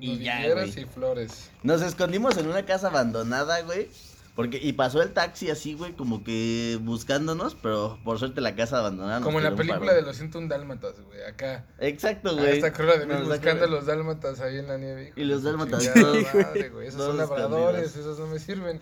Y 0.02 0.12
Y 0.12 0.20
ya, 0.20 0.54
güey. 0.54 0.70
y 0.70 0.86
flores. 0.86 1.50
Nos 1.62 1.82
escondimos 1.82 2.38
en 2.38 2.48
una 2.48 2.64
casa 2.64 2.88
abandonada, 2.88 3.62
güey. 3.64 3.90
Porque, 4.36 4.58
y 4.62 4.74
pasó 4.74 5.02
el 5.02 5.12
taxi 5.12 5.50
así, 5.50 5.74
güey, 5.74 5.94
como 5.94 6.24
que 6.24 6.80
buscándonos, 6.82 7.56
pero 7.56 8.00
por 8.06 8.20
suerte 8.20 8.40
la 8.40 8.56
casa 8.56 8.80
abandonada. 8.80 9.22
Como 9.22 9.40
en 9.40 9.44
la 9.44 9.56
película 9.56 9.94
de 9.94 10.02
los 10.02 10.16
101 10.16 10.48
dálmatas, 10.48 11.02
güey. 11.02 11.22
Acá. 11.24 11.66
Exacto, 11.80 12.36
güey. 12.38 12.56
esta 12.56 12.72
cruda 12.72 12.98
de 12.98 13.06
mí 13.06 13.14
Nos 13.14 13.28
buscando 13.28 13.68
los 13.68 13.86
dálmatas 13.86 14.40
ahí 14.40 14.60
en 14.60 14.68
la 14.68 14.78
nieve. 14.78 15.10
hijo 15.10 15.20
Y 15.20 15.26
los 15.26 15.44
dálmatas 15.44 15.84
madre, 15.94 16.70
güey. 16.70 16.88
Esos 16.88 17.00
todos 17.00 17.10
son 17.10 17.18
labradores, 17.18 17.96
esos 17.96 18.18
no 18.18 18.28
me 18.28 18.40
sirven. 18.40 18.80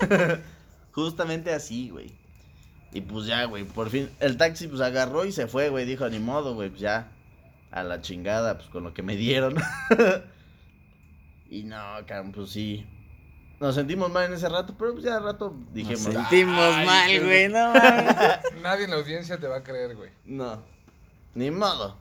Justamente 0.92 1.52
así, 1.52 1.90
güey. 1.90 2.12
Y 2.92 3.02
pues 3.02 3.26
ya, 3.26 3.44
güey, 3.44 3.64
por 3.64 3.90
fin. 3.90 4.10
El 4.18 4.36
taxi 4.36 4.66
pues 4.66 4.80
agarró 4.80 5.24
y 5.24 5.32
se 5.32 5.46
fue, 5.46 5.68
güey. 5.68 5.86
Dijo, 5.86 6.08
ni 6.08 6.18
modo, 6.18 6.54
güey, 6.54 6.68
pues 6.70 6.80
ya. 6.80 7.12
A 7.70 7.84
la 7.84 8.00
chingada, 8.00 8.58
pues 8.58 8.68
con 8.70 8.82
lo 8.82 8.92
que 8.92 9.02
me 9.04 9.14
dieron. 9.14 9.54
y 11.48 11.62
no, 11.62 11.78
cabrón, 12.06 12.32
pues 12.32 12.50
sí. 12.50 12.84
Nos 13.60 13.74
sentimos 13.74 14.10
mal 14.10 14.24
en 14.26 14.32
ese 14.32 14.48
rato, 14.48 14.74
pero 14.78 14.92
pues 14.92 15.04
ya 15.04 15.16
al 15.18 15.24
rato 15.24 15.50
Nos 15.54 15.74
dijimos. 15.74 16.00
sentimos 16.00 16.58
Ay, 16.74 16.86
mal, 16.86 17.24
güey, 17.24 17.48
no 17.48 17.72
mames. 17.74 18.16
Nadie 18.62 18.84
en 18.84 18.90
la 18.90 18.96
audiencia 18.96 19.38
te 19.38 19.46
va 19.46 19.58
a 19.58 19.62
creer, 19.62 19.94
güey. 19.96 20.10
No, 20.24 20.62
ni 21.34 21.50
modo. 21.50 21.94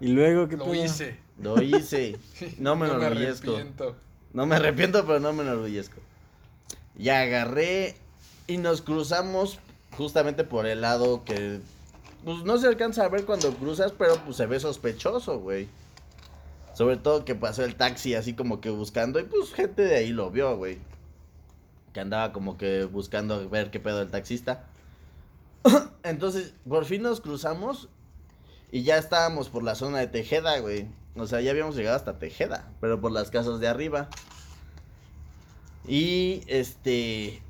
Y 0.00 0.08
luego, 0.08 0.48
¿qué 0.48 0.56
Lo 0.56 0.64
pedo? 0.66 0.74
hice. 0.84 1.18
Lo 1.40 1.60
hice. 1.62 2.18
No 2.58 2.76
me 2.76 2.86
enorgullezco. 2.88 3.52
arrepiento. 3.52 3.96
No 4.34 4.44
me 4.46 4.56
arrepiento, 4.56 5.06
pero 5.06 5.18
no 5.18 5.32
me 5.32 5.42
enorgullezco. 5.44 5.96
Ya 6.96 7.22
agarré 7.22 7.96
y 8.46 8.58
nos 8.58 8.82
cruzamos 8.82 9.58
justamente 9.96 10.44
por 10.44 10.66
el 10.66 10.82
lado 10.82 11.24
que 11.24 11.60
pues 12.24 12.42
no 12.44 12.58
se 12.58 12.66
alcanza 12.66 13.04
a 13.04 13.08
ver 13.08 13.24
cuando 13.24 13.54
cruzas, 13.54 13.92
pero 13.96 14.16
pues 14.24 14.36
se 14.36 14.44
ve 14.46 14.60
sospechoso, 14.60 15.38
güey. 15.38 15.68
Sobre 16.74 16.96
todo 16.98 17.24
que 17.24 17.34
pasó 17.34 17.64
el 17.64 17.76
taxi 17.76 18.14
así 18.14 18.34
como 18.34 18.60
que 18.60 18.68
buscando 18.70 19.18
y 19.18 19.24
pues 19.24 19.52
gente 19.54 19.82
de 19.82 19.96
ahí 19.96 20.10
lo 20.10 20.30
vio, 20.30 20.54
güey. 20.56 20.78
Andaba 22.00 22.32
como 22.32 22.56
que 22.56 22.84
buscando 22.84 23.48
ver 23.48 23.70
qué 23.70 23.80
pedo 23.80 24.02
el 24.02 24.10
taxista. 24.10 24.64
Entonces, 26.02 26.54
por 26.68 26.84
fin 26.84 27.02
nos 27.02 27.20
cruzamos 27.20 27.88
y 28.70 28.82
ya 28.82 28.98
estábamos 28.98 29.48
por 29.48 29.62
la 29.62 29.74
zona 29.74 29.98
de 29.98 30.06
Tejeda, 30.08 30.58
güey. 30.60 30.86
O 31.16 31.26
sea, 31.26 31.40
ya 31.40 31.50
habíamos 31.50 31.74
llegado 31.76 31.96
hasta 31.96 32.18
Tejeda, 32.18 32.70
pero 32.80 33.00
por 33.00 33.10
las 33.12 33.30
casas 33.30 33.60
de 33.60 33.68
arriba. 33.68 34.08
Y 35.86 36.42
este. 36.46 37.42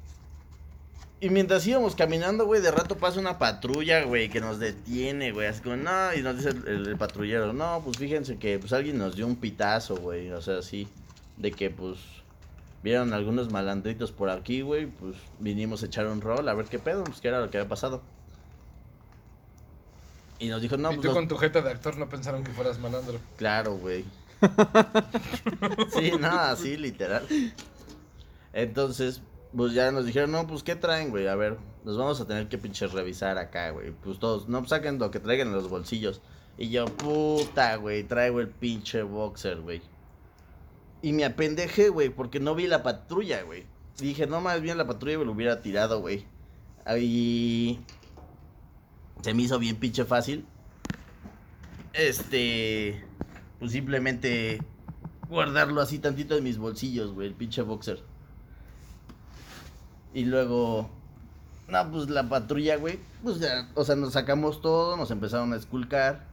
Y 1.21 1.31
mientras 1.31 1.67
íbamos 1.67 1.97
caminando, 1.97 2.47
güey, 2.47 2.63
de 2.63 2.71
rato 2.71 2.97
pasa 2.97 3.19
una 3.19 3.39
patrulla, 3.41 4.05
güey, 4.05 4.29
que 4.29 4.41
nos 4.41 4.61
detiene, 4.61 5.33
güey. 5.33 5.49
Así 5.49 5.61
como, 5.63 5.75
no, 5.77 6.15
y 6.15 6.23
nos 6.23 6.37
dice 6.37 6.51
el, 6.51 6.69
el- 6.69 6.89
el 6.89 6.97
patrullero, 6.97 7.53
no, 7.53 7.81
pues 7.85 7.97
fíjense 7.99 8.39
que 8.39 8.59
pues 8.61 8.73
alguien 8.73 8.99
nos 8.99 9.17
dio 9.17 9.27
un 9.27 9.35
pitazo, 9.37 9.97
güey. 9.97 10.31
O 10.31 10.41
sea, 10.41 10.63
sí. 10.63 10.87
De 11.37 11.51
que 11.51 11.71
pues 11.71 11.99
vieron 12.83 13.13
algunos 13.13 13.51
malandritos 13.53 14.13
por 14.13 14.31
aquí, 14.31 14.61
güey. 14.63 14.87
Pues 14.87 15.17
vinimos 15.39 15.83
a 15.83 15.87
echar 15.87 16.07
un 16.07 16.21
rol, 16.21 16.49
a 16.49 16.55
ver 16.55 16.67
qué 16.67 16.79
pedo, 16.79 17.05
pues 17.05 17.21
qué 17.21 17.29
era 17.29 17.41
lo 17.41 17.51
que 17.51 17.59
había 17.59 17.69
pasado. 17.69 18.03
Y 20.39 20.49
nos 20.49 20.63
dijo, 20.63 20.77
no, 20.77 20.93
y 20.93 20.95
pues 20.95 21.01
tú 21.03 21.09
los- 21.09 21.17
con 21.17 21.29
tu 21.29 21.37
jeta 21.37 21.61
de 21.63 21.71
actor 21.71 21.97
no 21.97 22.09
pensaron 22.09 22.45
que 22.45 22.53
fueras 22.53 22.79
malandro. 22.79 23.19
Claro, 23.37 23.75
güey. 23.77 24.05
sí, 25.99 26.13
no, 26.21 26.29
así 26.29 26.77
literal. 26.77 27.27
Entonces, 28.53 29.21
pues 29.57 29.73
ya 29.73 29.91
nos 29.91 30.07
dijeron, 30.07 30.31
no, 30.31 30.47
pues 30.47 30.63
qué 30.63 30.77
traen, 30.77 31.11
güey. 31.11 31.27
A 31.27 31.35
ver, 31.35 31.57
nos 31.85 31.99
vamos 31.99 32.21
a 32.21 32.27
tener 32.27 32.49
que 32.49 32.57
pinche 32.59 32.87
revisar 32.87 33.37
acá, 33.39 33.71
güey. 33.71 33.91
Pues 33.91 34.19
todos, 34.21 34.49
no, 34.49 34.59
pues 34.61 34.71
saquen 34.71 34.99
lo 35.01 35.11
que 35.11 35.19
traigan 35.21 35.49
en 35.49 35.55
los 35.55 35.69
bolsillos. 35.69 36.21
Y 36.57 36.71
yo, 36.71 36.85
puta, 36.87 37.75
güey, 37.77 38.05
traigo 38.05 38.41
el 38.41 38.49
pinche 38.49 39.03
boxer, 39.03 39.61
güey. 39.61 39.83
Y 41.03 41.13
me 41.13 41.25
apendejé, 41.25 41.91
güey, 41.91 42.09
porque 42.09 42.41
no 42.41 42.55
vi 42.55 42.67
la 42.67 42.83
patrulla, 42.83 43.43
güey. 43.43 43.65
Dije, 43.99 44.27
no, 44.27 44.41
más 44.41 44.61
bien 44.61 44.79
la 44.79 44.87
patrulla 44.87 45.19
me 45.19 45.25
lo 45.25 45.33
hubiera 45.33 45.61
tirado, 45.61 46.01
güey. 46.01 46.25
Ahí 46.85 47.85
se 49.23 49.35
me 49.35 49.43
hizo 49.43 49.59
bien 49.59 49.77
pinche 49.77 50.05
fácil. 50.05 50.47
Este, 51.93 53.05
pues 53.59 53.73
simplemente 53.73 54.61
guardarlo 55.29 55.81
así 55.81 55.99
tantito 55.99 56.37
en 56.37 56.45
mis 56.45 56.59
bolsillos, 56.59 57.13
güey, 57.13 57.29
el 57.29 57.35
pinche 57.35 57.63
boxer. 57.63 58.03
Y 60.15 60.25
luego, 60.25 60.89
no, 61.69 61.91
pues 61.91 62.09
la 62.09 62.29
patrulla, 62.29 62.77
güey, 62.77 62.99
pues 63.23 63.41
ya, 63.41 63.69
o 63.75 63.85
sea, 63.85 63.95
nos 63.97 64.15
sacamos 64.15 64.61
todo, 64.61 64.97
nos 64.97 65.11
empezaron 65.11 65.53
a 65.53 65.57
esculcar. 65.57 66.27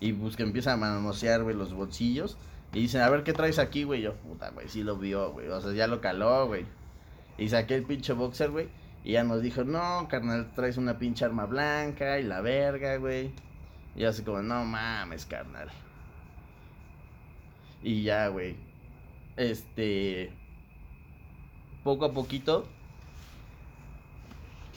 Y 0.00 0.14
pues 0.14 0.36
que 0.36 0.42
empiezan 0.44 0.74
a 0.74 0.76
manosear, 0.94 1.42
güey, 1.42 1.54
los 1.54 1.74
bolsillos. 1.74 2.38
Y 2.72 2.82
dicen, 2.82 3.00
a 3.02 3.10
ver, 3.10 3.24
¿qué 3.24 3.32
traes 3.32 3.58
aquí, 3.58 3.82
güey? 3.82 4.02
Yo, 4.02 4.14
puta, 4.14 4.50
güey, 4.50 4.68
sí 4.68 4.82
lo 4.82 4.96
vio, 4.96 5.32
güey. 5.32 5.48
O 5.48 5.60
sea, 5.60 5.72
ya 5.72 5.86
lo 5.86 6.00
caló, 6.00 6.46
güey. 6.46 6.66
Y 7.36 7.48
saqué 7.48 7.74
el 7.74 7.84
pinche 7.84 8.12
boxer, 8.12 8.50
güey. 8.50 8.68
Y 9.02 9.12
ya 9.12 9.24
nos 9.24 9.42
dijo, 9.42 9.64
no, 9.64 10.06
carnal, 10.08 10.52
traes 10.54 10.76
una 10.76 10.98
pinche 10.98 11.24
arma 11.24 11.46
blanca 11.46 12.18
y 12.18 12.22
la 12.22 12.40
verga, 12.40 12.96
güey. 12.96 13.32
Y 13.96 14.04
así 14.04 14.22
como, 14.22 14.42
no 14.42 14.64
mames, 14.64 15.26
carnal. 15.26 15.68
Y 17.82 18.02
ya, 18.02 18.28
güey. 18.28 18.56
Este. 19.36 20.32
Poco 21.82 22.04
a 22.04 22.12
poquito. 22.12 22.68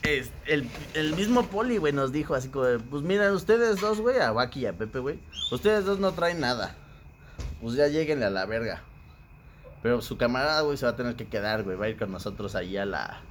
Es, 0.02 0.32
el, 0.48 0.68
el 0.96 1.16
mismo 1.16 1.44
poli, 1.44 1.78
güey, 1.78 1.94
nos 1.94 2.12
dijo 2.12 2.34
así 2.34 2.50
como, 2.50 2.66
pues 2.90 3.04
miren, 3.04 3.32
ustedes 3.32 3.80
dos, 3.80 4.02
güey, 4.02 4.20
a 4.20 4.34
Waki 4.34 4.62
y 4.62 4.66
a 4.66 4.74
Pepe, 4.74 5.00
güey. 5.00 5.20
Ustedes 5.52 5.86
dos 5.86 6.00
no 6.00 6.12
traen 6.14 6.40
nada. 6.40 6.76
Pues 7.64 7.74
ya 7.76 7.88
lleguenle 7.88 8.26
a 8.26 8.30
la 8.30 8.46
verga. 8.46 8.84
Pero 9.82 10.02
su 10.02 10.18
camarada, 10.18 10.62
güey, 10.62 10.78
se 10.78 10.86
va 10.86 10.92
a 10.92 10.96
tener 10.96 11.16
que 11.16 11.28
quedar, 11.28 11.64
güey. 11.64 11.76
Va 11.78 11.86
a 11.86 11.90
ir 11.90 11.98
con 11.98 12.12
nosotros 12.12 12.54
ahí 12.56 12.78
a 12.78 12.86
la. 12.86 13.22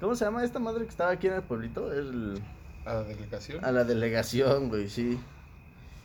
¿Cómo 0.00 0.14
se 0.16 0.24
llama 0.24 0.42
esta 0.44 0.58
madre 0.58 0.84
que 0.84 0.90
estaba 0.90 1.10
aquí 1.10 1.26
en 1.26 1.34
el 1.34 1.42
pueblito? 1.42 1.92
El- 1.92 2.40
A 2.86 2.94
la 2.94 3.02
delegación. 3.04 3.64
A 3.64 3.70
la 3.72 3.84
delegación, 3.84 4.68
güey, 4.68 4.88
sí. 4.88 5.20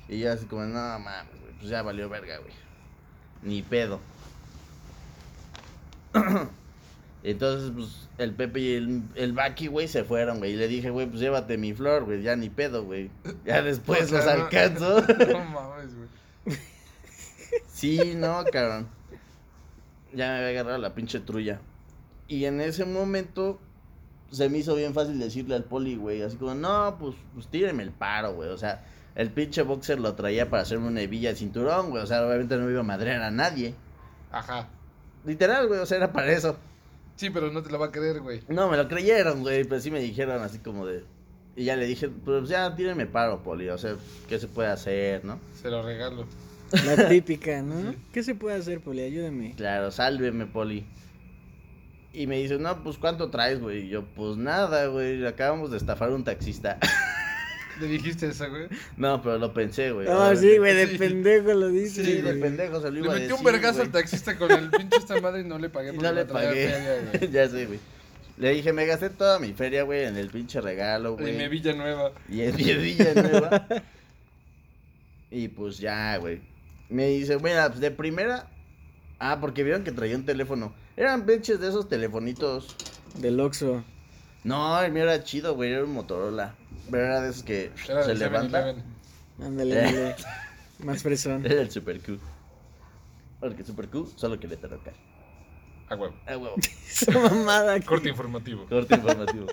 Y 0.09 0.19
ya 0.19 0.33
así 0.33 0.45
como, 0.45 0.63
no 0.63 0.73
mames, 0.99 1.39
güey, 1.41 1.53
pues 1.57 1.69
ya 1.69 1.81
valió 1.81 2.09
verga, 2.09 2.37
güey. 2.39 2.53
Ni 3.43 3.61
pedo. 3.61 3.99
Entonces, 7.23 7.71
pues, 7.75 8.07
el 8.19 8.33
Pepe 8.33 8.59
y 8.59 8.73
el, 8.75 9.03
el 9.15 9.33
Baki, 9.33 9.67
güey, 9.67 9.87
se 9.87 10.03
fueron, 10.03 10.37
güey. 10.39 10.53
Y 10.53 10.55
le 10.55 10.67
dije, 10.67 10.89
güey, 10.91 11.07
pues 11.07 11.19
llévate 11.19 11.57
mi 11.57 11.73
flor, 11.73 12.05
güey, 12.05 12.21
ya 12.21 12.35
ni 12.35 12.49
pedo, 12.49 12.83
güey. 12.83 13.09
Ya 13.45 13.61
después 13.63 14.11
los 14.11 14.25
alcanzo. 14.25 15.01
No 15.31 15.43
mames, 15.45 15.95
güey. 15.95 16.07
Sí, 17.77 18.15
no, 18.15 18.43
cabrón. 18.51 18.87
Ya 20.11 20.29
me 20.29 20.37
había 20.37 20.47
agarrado 20.49 20.79
la 20.79 20.95
pinche 20.95 21.19
trulla. 21.19 21.61
Y 22.27 22.45
en 22.45 22.59
ese 22.59 22.85
momento 22.85 23.59
se 24.31 24.49
me 24.49 24.57
hizo 24.57 24.73
bien 24.73 24.95
fácil 24.95 25.19
decirle 25.19 25.53
al 25.53 25.63
poli, 25.63 25.95
güey, 25.95 26.23
así 26.23 26.37
como, 26.37 26.55
no, 26.55 26.97
pues, 26.99 27.15
pues 27.35 27.45
tíreme 27.49 27.83
el 27.83 27.91
paro, 27.91 28.33
güey. 28.33 28.49
O 28.49 28.57
sea, 28.57 28.83
el 29.13 29.29
pinche 29.29 29.61
boxer 29.61 29.99
lo 29.99 30.15
traía 30.15 30.49
para 30.49 30.63
hacerme 30.63 30.87
una 30.87 31.01
hebilla 31.01 31.29
de 31.29 31.35
cinturón, 31.35 31.91
güey. 31.91 32.01
O 32.01 32.07
sea, 32.07 32.25
obviamente 32.25 32.57
no 32.57 32.67
iba 32.67 32.79
a 32.79 32.83
madrear 32.83 33.21
a 33.21 33.29
nadie. 33.29 33.75
Ajá. 34.31 34.69
Literal, 35.23 35.67
güey, 35.67 35.79
o 35.79 35.85
sea, 35.85 35.97
era 35.97 36.11
para 36.11 36.31
eso. 36.31 36.57
Sí, 37.15 37.29
pero 37.29 37.51
no 37.51 37.61
te 37.61 37.69
lo 37.69 37.77
va 37.77 37.87
a 37.87 37.91
creer, 37.91 38.21
güey. 38.21 38.41
No, 38.47 38.71
me 38.71 38.77
lo 38.77 38.87
creyeron, 38.87 39.41
güey, 39.41 39.65
pero 39.65 39.79
sí 39.79 39.91
me 39.91 39.99
dijeron 39.99 40.41
así 40.41 40.57
como 40.57 40.87
de... 40.87 41.05
Y 41.55 41.65
ya 41.65 41.75
le 41.75 41.85
dije, 41.85 42.09
pues 42.09 42.49
ya 42.49 42.75
tíreme 42.75 43.05
paro, 43.05 43.43
poli, 43.43 43.69
o 43.69 43.77
sea, 43.77 43.95
¿qué 44.27 44.39
se 44.39 44.47
puede 44.47 44.69
hacer, 44.69 45.23
no? 45.23 45.39
Se 45.61 45.69
lo 45.69 45.83
regalo. 45.83 46.25
La 46.85 47.09
típica, 47.09 47.61
¿no? 47.61 47.93
¿Qué 48.11 48.23
se 48.23 48.35
puede 48.35 48.57
hacer, 48.57 48.79
Poli? 48.81 49.01
Ayúdame. 49.01 49.53
Claro, 49.55 49.91
sálveme, 49.91 50.45
Poli. 50.45 50.85
Y 52.13 52.25
me 52.27 52.37
dice, 52.39 52.57
no, 52.57 52.83
pues 52.83 52.97
¿cuánto 52.97 53.29
traes, 53.29 53.59
güey? 53.59 53.85
Y 53.85 53.89
yo, 53.89 54.03
pues 54.05 54.37
nada, 54.37 54.87
güey, 54.87 55.25
acabamos 55.25 55.71
de 55.71 55.77
estafar 55.77 56.09
a 56.09 56.15
un 56.15 56.23
taxista. 56.23 56.77
¿Le 57.79 57.87
dijiste 57.87 58.27
eso, 58.29 58.49
güey? 58.49 58.67
no, 58.95 59.21
pero 59.21 59.37
lo 59.37 59.53
pensé, 59.53 59.91
güey. 59.91 60.07
Ah, 60.09 60.33
sí, 60.35 60.57
güey, 60.57 60.73
de 60.75 60.87
Sí. 60.87 60.97
pendejo 60.97 61.53
lo 61.53 61.67
dice. 61.69 62.03
Sí, 62.03 62.21
de 62.21 62.33
pendejo 62.33 62.81
se 62.81 62.89
lo 62.89 63.01
Le 63.03 63.11
a 63.11 63.19
metí 63.19 63.31
un 63.33 63.43
vergazo 63.43 63.83
al 63.83 63.91
taxista 63.91 64.35
con 64.35 64.51
el 64.51 64.71
pinche 64.71 64.97
esta 64.97 65.21
madre 65.21 65.41
y 65.41 65.43
no 65.43 65.59
le 65.59 65.69
pagué 65.69 65.93
Y 65.93 65.97
no 65.97 66.11
le 66.11 66.25
pagué. 66.25 66.69
feria, 66.69 67.29
ya 67.31 67.47
sé, 67.49 67.67
güey. 67.67 67.79
Le 68.39 68.51
dije, 68.51 68.73
me 68.73 68.85
gasté 68.87 69.11
toda 69.11 69.37
mi 69.39 69.53
feria, 69.53 69.83
güey, 69.83 70.05
en 70.05 70.17
el 70.17 70.29
pinche 70.29 70.59
regalo, 70.59 71.15
güey. 71.17 71.29
En 71.31 71.37
mi 71.37 71.47
Villa 71.49 71.73
Nueva. 71.73 72.11
Y 72.29 72.41
en 72.41 72.55
mi 72.55 72.63
Villa 72.63 73.13
Nueva. 73.13 73.67
y 75.29 75.47
pues 75.49 75.77
ya, 75.77 76.17
güey. 76.17 76.41
Me 76.89 77.07
dice, 77.07 77.37
mira, 77.39 77.67
pues 77.67 77.79
de 77.79 77.91
primera. 77.91 78.47
Ah, 79.19 79.39
porque 79.41 79.63
vieron 79.63 79.83
que 79.83 79.91
traía 79.91 80.15
un 80.15 80.25
teléfono. 80.25 80.73
Eran 80.95 81.25
pinches 81.25 81.59
de 81.59 81.67
esos 81.69 81.89
telefonitos. 81.89 82.75
Del 83.15 83.39
Oxxo. 83.39 83.83
No, 84.43 84.79
el 84.81 84.91
mío 84.91 85.03
era 85.03 85.23
chido, 85.23 85.55
güey. 85.55 85.73
Era 85.73 85.83
un 85.83 85.93
Motorola. 85.93 86.55
Pero 86.89 87.03
era 87.03 87.21
de 87.21 87.29
esos 87.29 87.43
que 87.43 87.71
Era 87.87 88.03
se 88.03 88.15
levanta. 88.15 88.61
7-Eleven. 88.71 88.83
Ándale, 89.41 89.85
ándale. 89.85 90.15
Más 90.79 91.03
fresón. 91.03 91.45
Era 91.45 91.61
el 91.61 91.71
Super 91.71 91.99
Q. 91.99 92.19
Porque 93.39 93.63
Super 93.63 93.87
Q 93.89 94.11
solo 94.15 94.39
que 94.39 94.47
le 94.47 94.57
toca. 94.57 94.93
Ah, 95.89 95.95
huevo. 95.95 96.15
Ah, 96.25 96.37
huevo. 96.37 96.55
Esa 96.87 97.11
mamada. 97.11 97.79
Corte 97.81 98.09
informativo. 98.09 98.65
Corte 98.67 98.95
informativo. 98.95 99.47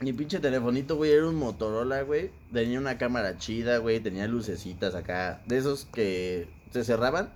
Mi 0.00 0.12
pinche 0.12 0.40
telefonito, 0.40 0.96
güey, 0.96 1.12
era 1.12 1.26
un 1.26 1.36
Motorola, 1.36 2.02
güey. 2.02 2.30
Tenía 2.52 2.78
una 2.78 2.98
cámara 2.98 3.38
chida, 3.38 3.78
güey. 3.78 4.00
Tenía 4.00 4.26
lucecitas 4.26 4.94
acá. 4.94 5.42
De 5.46 5.58
esos 5.58 5.86
que 5.86 6.48
se 6.70 6.84
cerraban. 6.84 7.32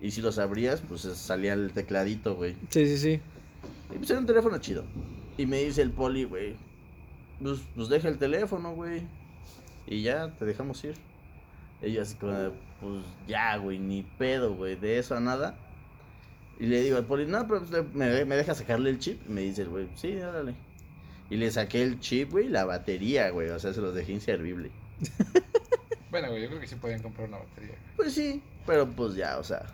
Y 0.00 0.10
si 0.10 0.20
los 0.20 0.38
abrías, 0.38 0.82
pues 0.86 1.02
salía 1.02 1.54
el 1.54 1.72
tecladito, 1.72 2.34
güey. 2.34 2.56
Sí, 2.68 2.86
sí, 2.86 2.98
sí. 2.98 3.20
Y 3.94 3.98
pues 3.98 4.10
era 4.10 4.20
un 4.20 4.26
teléfono 4.26 4.58
chido. 4.58 4.84
Y 5.38 5.46
me 5.46 5.64
dice 5.64 5.82
el 5.82 5.90
poli, 5.90 6.24
güey, 6.24 6.56
pues, 7.42 7.60
pues 7.74 7.88
deja 7.88 8.08
el 8.08 8.18
teléfono, 8.18 8.74
güey. 8.74 9.02
Y 9.86 10.02
ya, 10.02 10.30
te 10.32 10.44
dejamos 10.44 10.82
ir. 10.84 10.94
Yo 11.82 12.02
así 12.02 12.14
como, 12.16 12.32
pues 12.80 13.04
ya, 13.26 13.56
güey, 13.56 13.78
ni 13.78 14.02
pedo, 14.02 14.54
güey, 14.54 14.76
de 14.76 14.98
eso 14.98 15.16
a 15.16 15.20
nada. 15.20 15.56
Y 16.58 16.66
le 16.66 16.82
digo 16.82 16.96
al 16.96 17.04
poli, 17.04 17.26
no, 17.26 17.46
pero 17.46 17.62
pues, 17.64 17.94
me, 17.94 18.24
me 18.24 18.36
deja 18.36 18.54
sacarle 18.54 18.90
el 18.90 18.98
chip. 18.98 19.20
Y 19.28 19.32
me 19.32 19.40
dice 19.40 19.62
el 19.62 19.68
güey, 19.68 19.88
sí, 19.96 20.16
órale. 20.18 20.54
Y 21.30 21.36
le 21.36 21.50
saqué 21.50 21.82
el 21.82 22.00
chip, 22.00 22.30
güey, 22.32 22.46
y 22.46 22.48
la 22.48 22.64
batería, 22.64 23.30
güey. 23.30 23.48
O 23.50 23.58
sea, 23.58 23.72
se 23.72 23.80
los 23.80 23.94
dejé 23.94 24.12
inservible. 24.12 24.70
Bueno, 26.10 26.28
güey, 26.30 26.42
yo 26.42 26.48
creo 26.48 26.60
que 26.60 26.68
sí 26.68 26.76
podían 26.76 27.02
comprar 27.02 27.26
una 27.28 27.38
batería. 27.38 27.74
Pues 27.96 28.14
sí, 28.14 28.40
pero 28.66 28.88
pues 28.88 29.16
ya, 29.16 29.38
o 29.38 29.42
sea, 29.42 29.66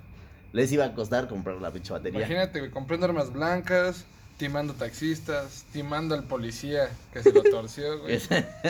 les 0.55 0.72
iba 0.72 0.86
a 0.86 0.94
costar 0.94 1.28
comprar 1.28 1.57
la 1.61 1.70
pinche 1.70 1.92
batería. 1.92 2.18
Imagínate, 2.20 2.61
güey, 2.61 2.70
comprando 2.70 3.05
armas 3.05 3.30
blancas, 3.30 4.07
timando 4.38 4.72
taxistas, 4.72 5.66
timando 5.70 6.14
al 6.14 6.24
policía 6.24 6.88
que 7.12 7.22
se 7.22 7.30
lo 7.34 7.42
torció, 7.42 7.98
güey. 8.01 8.18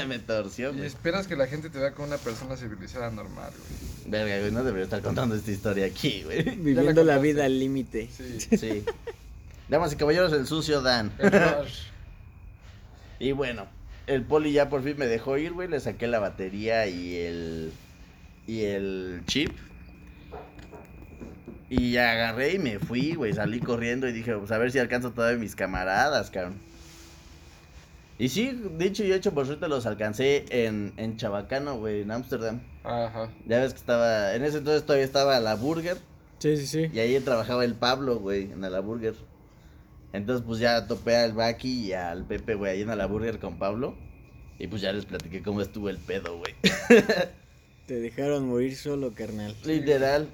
Me 0.09 0.19
torció, 0.19 0.71
Y 0.71 0.79
güey. 0.79 0.87
esperas 0.87 1.29
que 1.29 1.37
la 1.37 1.47
gente 1.47 1.71
te 1.71 1.79
vea 1.79 1.93
como 1.93 2.09
una 2.09 2.17
persona 2.17 2.57
civilizada 2.57 3.09
normal, 3.13 3.53
güey. 3.53 4.11
Verga, 4.11 4.41
güey, 4.41 4.51
no 4.51 4.65
debería 4.65 4.83
estar 4.87 5.01
contando 5.01 5.37
esta 5.37 5.53
historia 5.53 5.87
aquí, 5.87 6.25
güey. 6.25 6.43
Viviendo 6.57 7.05
la 7.05 7.19
vida 7.19 7.45
al 7.45 7.57
límite. 7.57 8.09
Sí. 8.11 8.41
Sí. 8.59 8.85
Damas 9.69 9.93
y 9.93 9.97
caballeros, 9.97 10.33
el 10.33 10.49
sucio 10.49 10.83
Dan. 10.83 11.13
El. 11.21 11.31
Y 13.21 13.33
bueno, 13.33 13.69
el 14.07 14.25
poli 14.25 14.51
ya 14.51 14.69
por 14.69 14.83
fin 14.83 14.97
me 14.99 15.07
dejó 15.07 15.39
ir, 15.39 15.53
güey. 15.53 15.69
Le 15.69 15.79
saqué 15.79 16.09
la 16.09 16.19
batería 16.19 16.89
y 16.89 17.17
el. 17.17 17.73
Y 18.49 18.63
el 18.65 19.23
chip. 19.27 19.53
Y 21.69 21.93
ya 21.93 22.11
agarré 22.11 22.55
y 22.55 22.59
me 22.59 22.81
fui, 22.81 23.15
güey. 23.15 23.33
Salí 23.33 23.61
corriendo 23.61 24.09
y 24.09 24.13
dije, 24.13 24.35
pues 24.35 24.51
a 24.51 24.59
ver 24.59 24.73
si 24.73 24.81
alcanzo 24.81 25.13
todavía 25.13 25.39
mis 25.39 25.55
camaradas, 25.55 26.31
cabrón. 26.31 26.55
Y 28.19 28.29
sí, 28.29 28.61
dicho 28.77 29.05
y 29.05 29.13
hecho, 29.13 29.33
por 29.33 29.47
suerte 29.47 29.69
los 29.69 29.87
alcancé 29.87 30.45
en, 30.51 30.93
en 30.97 31.17
Chabacano, 31.17 31.79
güey, 31.79 32.03
en 32.03 32.11
Ámsterdam. 32.11 32.61
Ajá. 32.83 33.31
Ya 33.47 33.61
ves 33.61 33.73
que 33.73 33.79
estaba. 33.79 34.35
En 34.35 34.45
ese 34.45 34.59
entonces 34.59 34.85
todavía 34.85 35.05
estaba 35.05 35.39
la 35.41 35.55
Burger. 35.55 35.99
Sí, 36.39 36.57
sí, 36.57 36.67
sí. 36.67 36.91
Y 36.93 36.99
ahí 36.99 37.19
trabajaba 37.21 37.65
el 37.65 37.75
Pablo, 37.75 38.19
güey, 38.19 38.51
en 38.51 38.63
la 38.63 38.81
Burger. 38.81 39.15
Entonces, 40.13 40.45
pues 40.47 40.59
ya 40.59 40.87
topé 40.87 41.17
al 41.17 41.33
Baki 41.33 41.87
y 41.87 41.93
al 41.93 42.25
Pepe, 42.25 42.55
güey, 42.55 42.73
ahí 42.73 42.83
en 42.83 42.89
la 42.89 43.07
Burger 43.07 43.39
con 43.39 43.59
Pablo. 43.59 43.95
Y 44.59 44.67
pues 44.67 44.83
ya 44.83 44.93
les 44.93 45.07
platiqué 45.07 45.43
cómo 45.43 45.63
estuvo 45.63 45.89
el 45.89 45.99
pedo, 45.99 46.39
güey. 46.39 46.55
Te 47.87 48.01
dejaron 48.01 48.49
morir 48.49 48.77
solo, 48.77 49.13
carnal. 49.15 49.55
Literal. 49.65 50.29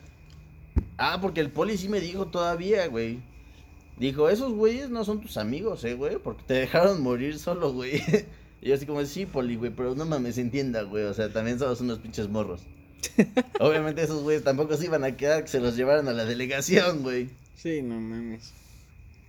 Ah, 0.99 1.19
porque 1.21 1.41
el 1.41 1.51
poli 1.51 1.77
sí 1.77 1.89
me 1.89 2.01
dijo 2.01 2.27
todavía, 2.27 2.87
güey. 2.89 3.21
Dijo, 3.99 4.29
esos 4.29 4.53
güeyes 4.53 4.91
no 4.91 5.05
son 5.05 5.21
tus 5.21 5.37
amigos, 5.37 5.85
eh, 5.85 5.95
güey, 5.95 6.19
porque 6.19 6.43
te 6.47 6.55
dejaron 6.55 7.03
morir 7.03 7.39
solo, 7.39 7.73
güey. 7.73 8.03
Y 8.63 8.71
yo 8.71 8.75
así 8.75 8.87
como, 8.87 9.05
sí, 9.05 9.27
poli, 9.27 9.55
güey, 9.57 9.71
pero 9.71 9.95
no 9.95 10.07
mames, 10.07 10.39
entienda, 10.39 10.83
güey. 10.83 11.05
O 11.05 11.13
sea, 11.13 11.31
también 11.31 11.59
somos 11.59 11.81
unos 11.83 11.99
pinches 11.99 12.29
morros. 12.29 12.63
Obviamente 13.61 14.03
esos 14.03 14.23
güeyes 14.23 14.43
tampoco 14.43 14.77
se 14.77 14.87
iban 14.87 15.05
a 15.05 15.15
quedar 15.15 15.43
que 15.43 15.49
se 15.49 15.61
los 15.61 15.77
llevaran 15.77 16.09
a 16.09 16.13
la 16.13 16.25
delegación, 16.25 17.03
güey. 17.03 17.29
Sí, 17.55 17.83
no 17.83 18.01
mames. 18.01 18.53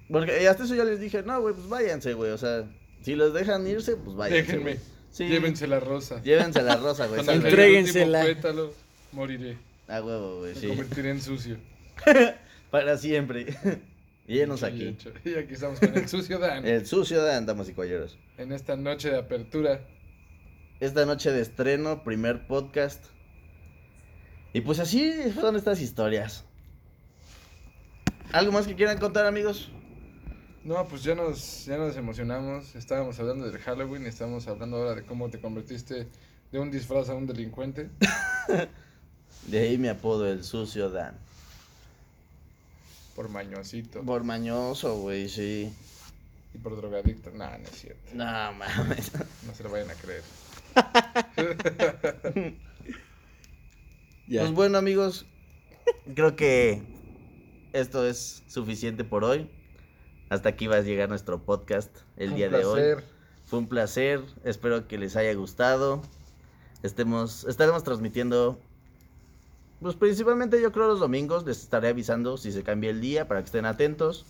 Porque 0.09 0.47
hasta 0.47 0.63
eso 0.63 0.75
yo 0.75 0.85
les 0.85 0.99
dije, 0.99 1.23
no, 1.23 1.41
güey, 1.41 1.53
pues 1.53 1.67
váyanse, 1.67 2.13
güey. 2.13 2.31
O 2.31 2.37
sea, 2.37 2.65
si 3.01 3.15
los 3.15 3.33
dejan 3.33 3.67
irse, 3.67 3.95
pues 3.97 4.15
váyanse. 4.15 4.41
Déjenme. 4.43 4.63
güey. 4.63 4.79
Sí. 5.11 5.27
Llévense 5.27 5.67
la 5.67 5.79
rosa. 5.79 6.21
Llévense 6.21 6.61
la 6.61 6.75
rosa, 6.77 7.07
güey. 7.07 7.21
Entréguensela. 7.27 8.23
pétalo, 8.23 8.73
moriré. 9.11 9.57
A 9.87 10.01
huevo, 10.01 10.39
güey, 10.39 10.53
Me 10.53 10.59
sí. 10.59 10.67
convertiré 10.67 11.11
en 11.11 11.21
sucio. 11.21 11.57
Para 12.71 12.97
siempre. 12.97 13.47
Llenos 14.27 14.63
aquí. 14.63 14.97
Y 15.23 15.35
aquí 15.35 15.53
estamos 15.53 15.79
con 15.79 15.95
el 15.97 16.07
sucio 16.09 16.37
Dan. 16.37 16.65
El 16.67 16.85
sucio 16.85 17.23
de 17.23 17.41
damas 17.45 17.69
y 17.69 17.73
caballeros. 17.73 18.17
En 18.37 18.51
esta 18.51 18.75
noche 18.75 19.09
de 19.09 19.17
apertura. 19.17 19.79
Esta 20.81 21.05
noche 21.05 21.31
de 21.31 21.41
estreno, 21.41 22.03
primer 22.03 22.45
podcast. 22.45 23.05
Y 24.53 24.61
pues 24.61 24.79
así 24.79 25.13
son 25.33 25.55
estas 25.55 25.79
historias. 25.81 26.43
¿Algo 28.33 28.51
más 28.51 28.67
que 28.67 28.75
quieran 28.75 28.97
contar, 28.97 29.25
amigos? 29.25 29.71
No, 30.67 30.85
pues 30.85 31.01
ya 31.01 31.15
nos, 31.15 31.63
ya 31.63 31.77
nos 31.77 31.95
emocionamos. 31.95 32.75
Estábamos 32.75 33.17
hablando 33.21 33.49
del 33.49 33.57
Halloween 33.61 34.03
y 34.03 34.07
estábamos 34.09 34.49
hablando 34.49 34.75
ahora 34.75 34.95
de 34.95 35.05
cómo 35.05 35.29
te 35.29 35.39
convertiste 35.39 36.07
de 36.51 36.59
un 36.59 36.69
disfraz 36.69 37.07
a 37.07 37.15
un 37.15 37.25
delincuente. 37.25 37.89
De 39.47 39.59
ahí 39.59 39.77
mi 39.77 39.87
apodo, 39.87 40.27
el 40.27 40.43
sucio 40.43 40.89
Dan. 40.89 41.15
Por 43.15 43.29
mañosito. 43.29 44.01
Por 44.01 44.25
mañoso, 44.25 44.97
güey, 44.97 45.29
sí. 45.29 45.73
Y 46.53 46.57
por 46.57 46.75
drogadicto. 46.75 47.31
Nah, 47.31 47.57
no 47.57 47.63
es 47.63 47.79
cierto. 47.79 48.11
No 48.13 48.25
mames. 48.25 49.13
No 49.47 49.55
se 49.55 49.63
lo 49.63 49.71
vayan 49.71 49.89
a 49.89 49.93
creer. 49.93 50.23
Ya. 54.27 54.41
Pues 54.41 54.51
bueno, 54.51 54.77
amigos, 54.77 55.25
creo 56.13 56.35
que 56.35 56.81
esto 57.71 58.05
es 58.05 58.43
suficiente 58.49 59.05
por 59.05 59.23
hoy. 59.23 59.49
Hasta 60.29 60.49
aquí 60.49 60.67
va 60.67 60.77
a 60.77 60.81
llegar 60.81 61.07
nuestro 61.07 61.41
podcast 61.43 61.95
el 62.17 62.31
Un 62.31 62.35
día 62.35 62.49
de 62.49 62.65
hoy. 62.65 62.81
placer. 62.81 63.03
Fue 63.45 63.59
un 63.59 63.67
placer, 63.67 64.21
espero 64.43 64.87
que 64.87 64.97
les 64.97 65.15
haya 65.15 65.33
gustado. 65.33 66.01
Estemos, 66.83 67.45
estaremos 67.45 67.83
transmitiendo, 67.83 68.59
pues 69.79 69.95
principalmente 69.95 70.61
yo 70.61 70.73
creo 70.73 70.87
los 70.87 70.99
domingos, 70.99 71.45
les 71.45 71.61
estaré 71.61 71.87
avisando 71.87 72.35
si 72.35 72.51
se 72.51 72.63
cambia 72.63 72.89
el 72.89 72.99
día 72.99 73.27
para 73.27 73.39
que 73.39 73.45
estén 73.45 73.65
atentos. 73.65 74.25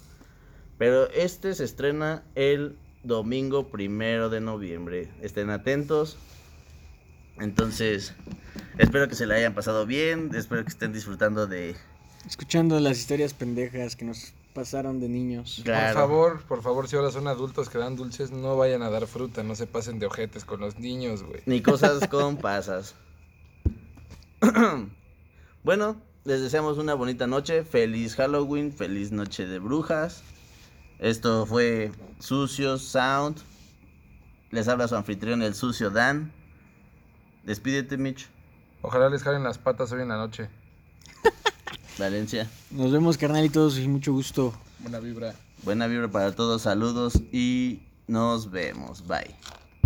Pero 0.78 1.10
este 1.10 1.56
se 1.56 1.64
estrena 1.64 2.24
el 2.36 2.78
domingo 3.04 3.70
primero 3.70 4.30
de 4.30 4.40
noviembre. 4.40 5.10
Estén 5.22 5.50
atentos. 5.50 6.16
Entonces, 7.40 8.14
espero 8.78 9.08
que 9.08 9.16
se 9.16 9.26
le 9.26 9.34
hayan 9.34 9.56
pasado 9.56 9.88
bien, 9.88 10.30
espero 10.36 10.64
que 10.64 10.70
estén 10.70 10.94
disfrutando 10.94 11.48
de... 11.48 11.76
Escuchando 12.28 12.80
las 12.80 13.00
historias 13.00 13.34
pendejas 13.34 13.96
que 13.96 14.06
nos 14.06 14.34
pasaron 14.58 15.00
de 15.00 15.08
niños. 15.08 15.62
Claro. 15.64 15.94
Por 15.94 16.02
favor, 16.02 16.42
por 16.48 16.64
favor, 16.64 16.88
si 16.88 16.96
ahora 16.96 17.12
son 17.12 17.28
adultos 17.28 17.70
que 17.70 17.78
dan 17.78 17.96
dulces, 17.96 18.32
no 18.32 18.58
vayan 18.58 18.82
a 18.82 18.90
dar 18.90 19.06
fruta, 19.06 19.44
no 19.44 19.54
se 19.54 19.68
pasen 19.68 20.00
de 20.00 20.08
ojetes 20.08 20.46
con 20.46 20.60
los 20.60 20.80
niños, 20.80 21.22
güey. 21.22 21.44
Ni 21.46 21.62
cosas 21.62 22.08
con 22.08 22.38
pasas. 22.38 22.96
bueno, 25.64 26.02
les 26.24 26.42
deseamos 26.42 26.80
una 26.80 26.96
bonita 26.96 27.28
noche. 27.28 27.66
Feliz 27.66 28.16
Halloween, 28.16 28.74
feliz 28.74 29.12
noche 29.12 29.46
de 29.46 29.60
brujas. 29.60 30.24
Esto 30.98 31.46
fue 31.46 31.92
Sucio 32.18 32.80
Sound. 32.80 33.38
Les 34.50 34.68
habla 34.68 34.88
su 34.88 34.96
anfitrión, 34.96 35.44
el 35.44 35.54
sucio 35.54 35.92
Dan. 35.92 36.32
Despídete, 37.44 37.96
Mitch. 37.98 38.28
Ojalá 38.82 39.08
les 39.08 39.22
jalen 39.22 39.44
las 39.44 39.60
patas 39.60 39.92
hoy 39.92 40.02
en 40.02 40.08
la 40.08 40.18
noche. 40.18 40.50
Valencia. 41.98 42.50
Nos 42.72 42.92
vemos, 42.92 43.18
carnalitos, 43.18 43.78
y 43.80 43.88
mucho 43.88 44.14
gusto. 44.14 44.54
Buena 44.80 45.00
vibra. 45.00 45.36
Buena 45.64 45.88
vibra 45.88 46.08
para 46.10 46.36
todos, 46.36 46.62
saludos 46.62 47.14
y 47.32 47.80
nos 48.08 48.52
vemos. 48.52 49.06
Bye. 49.08 49.36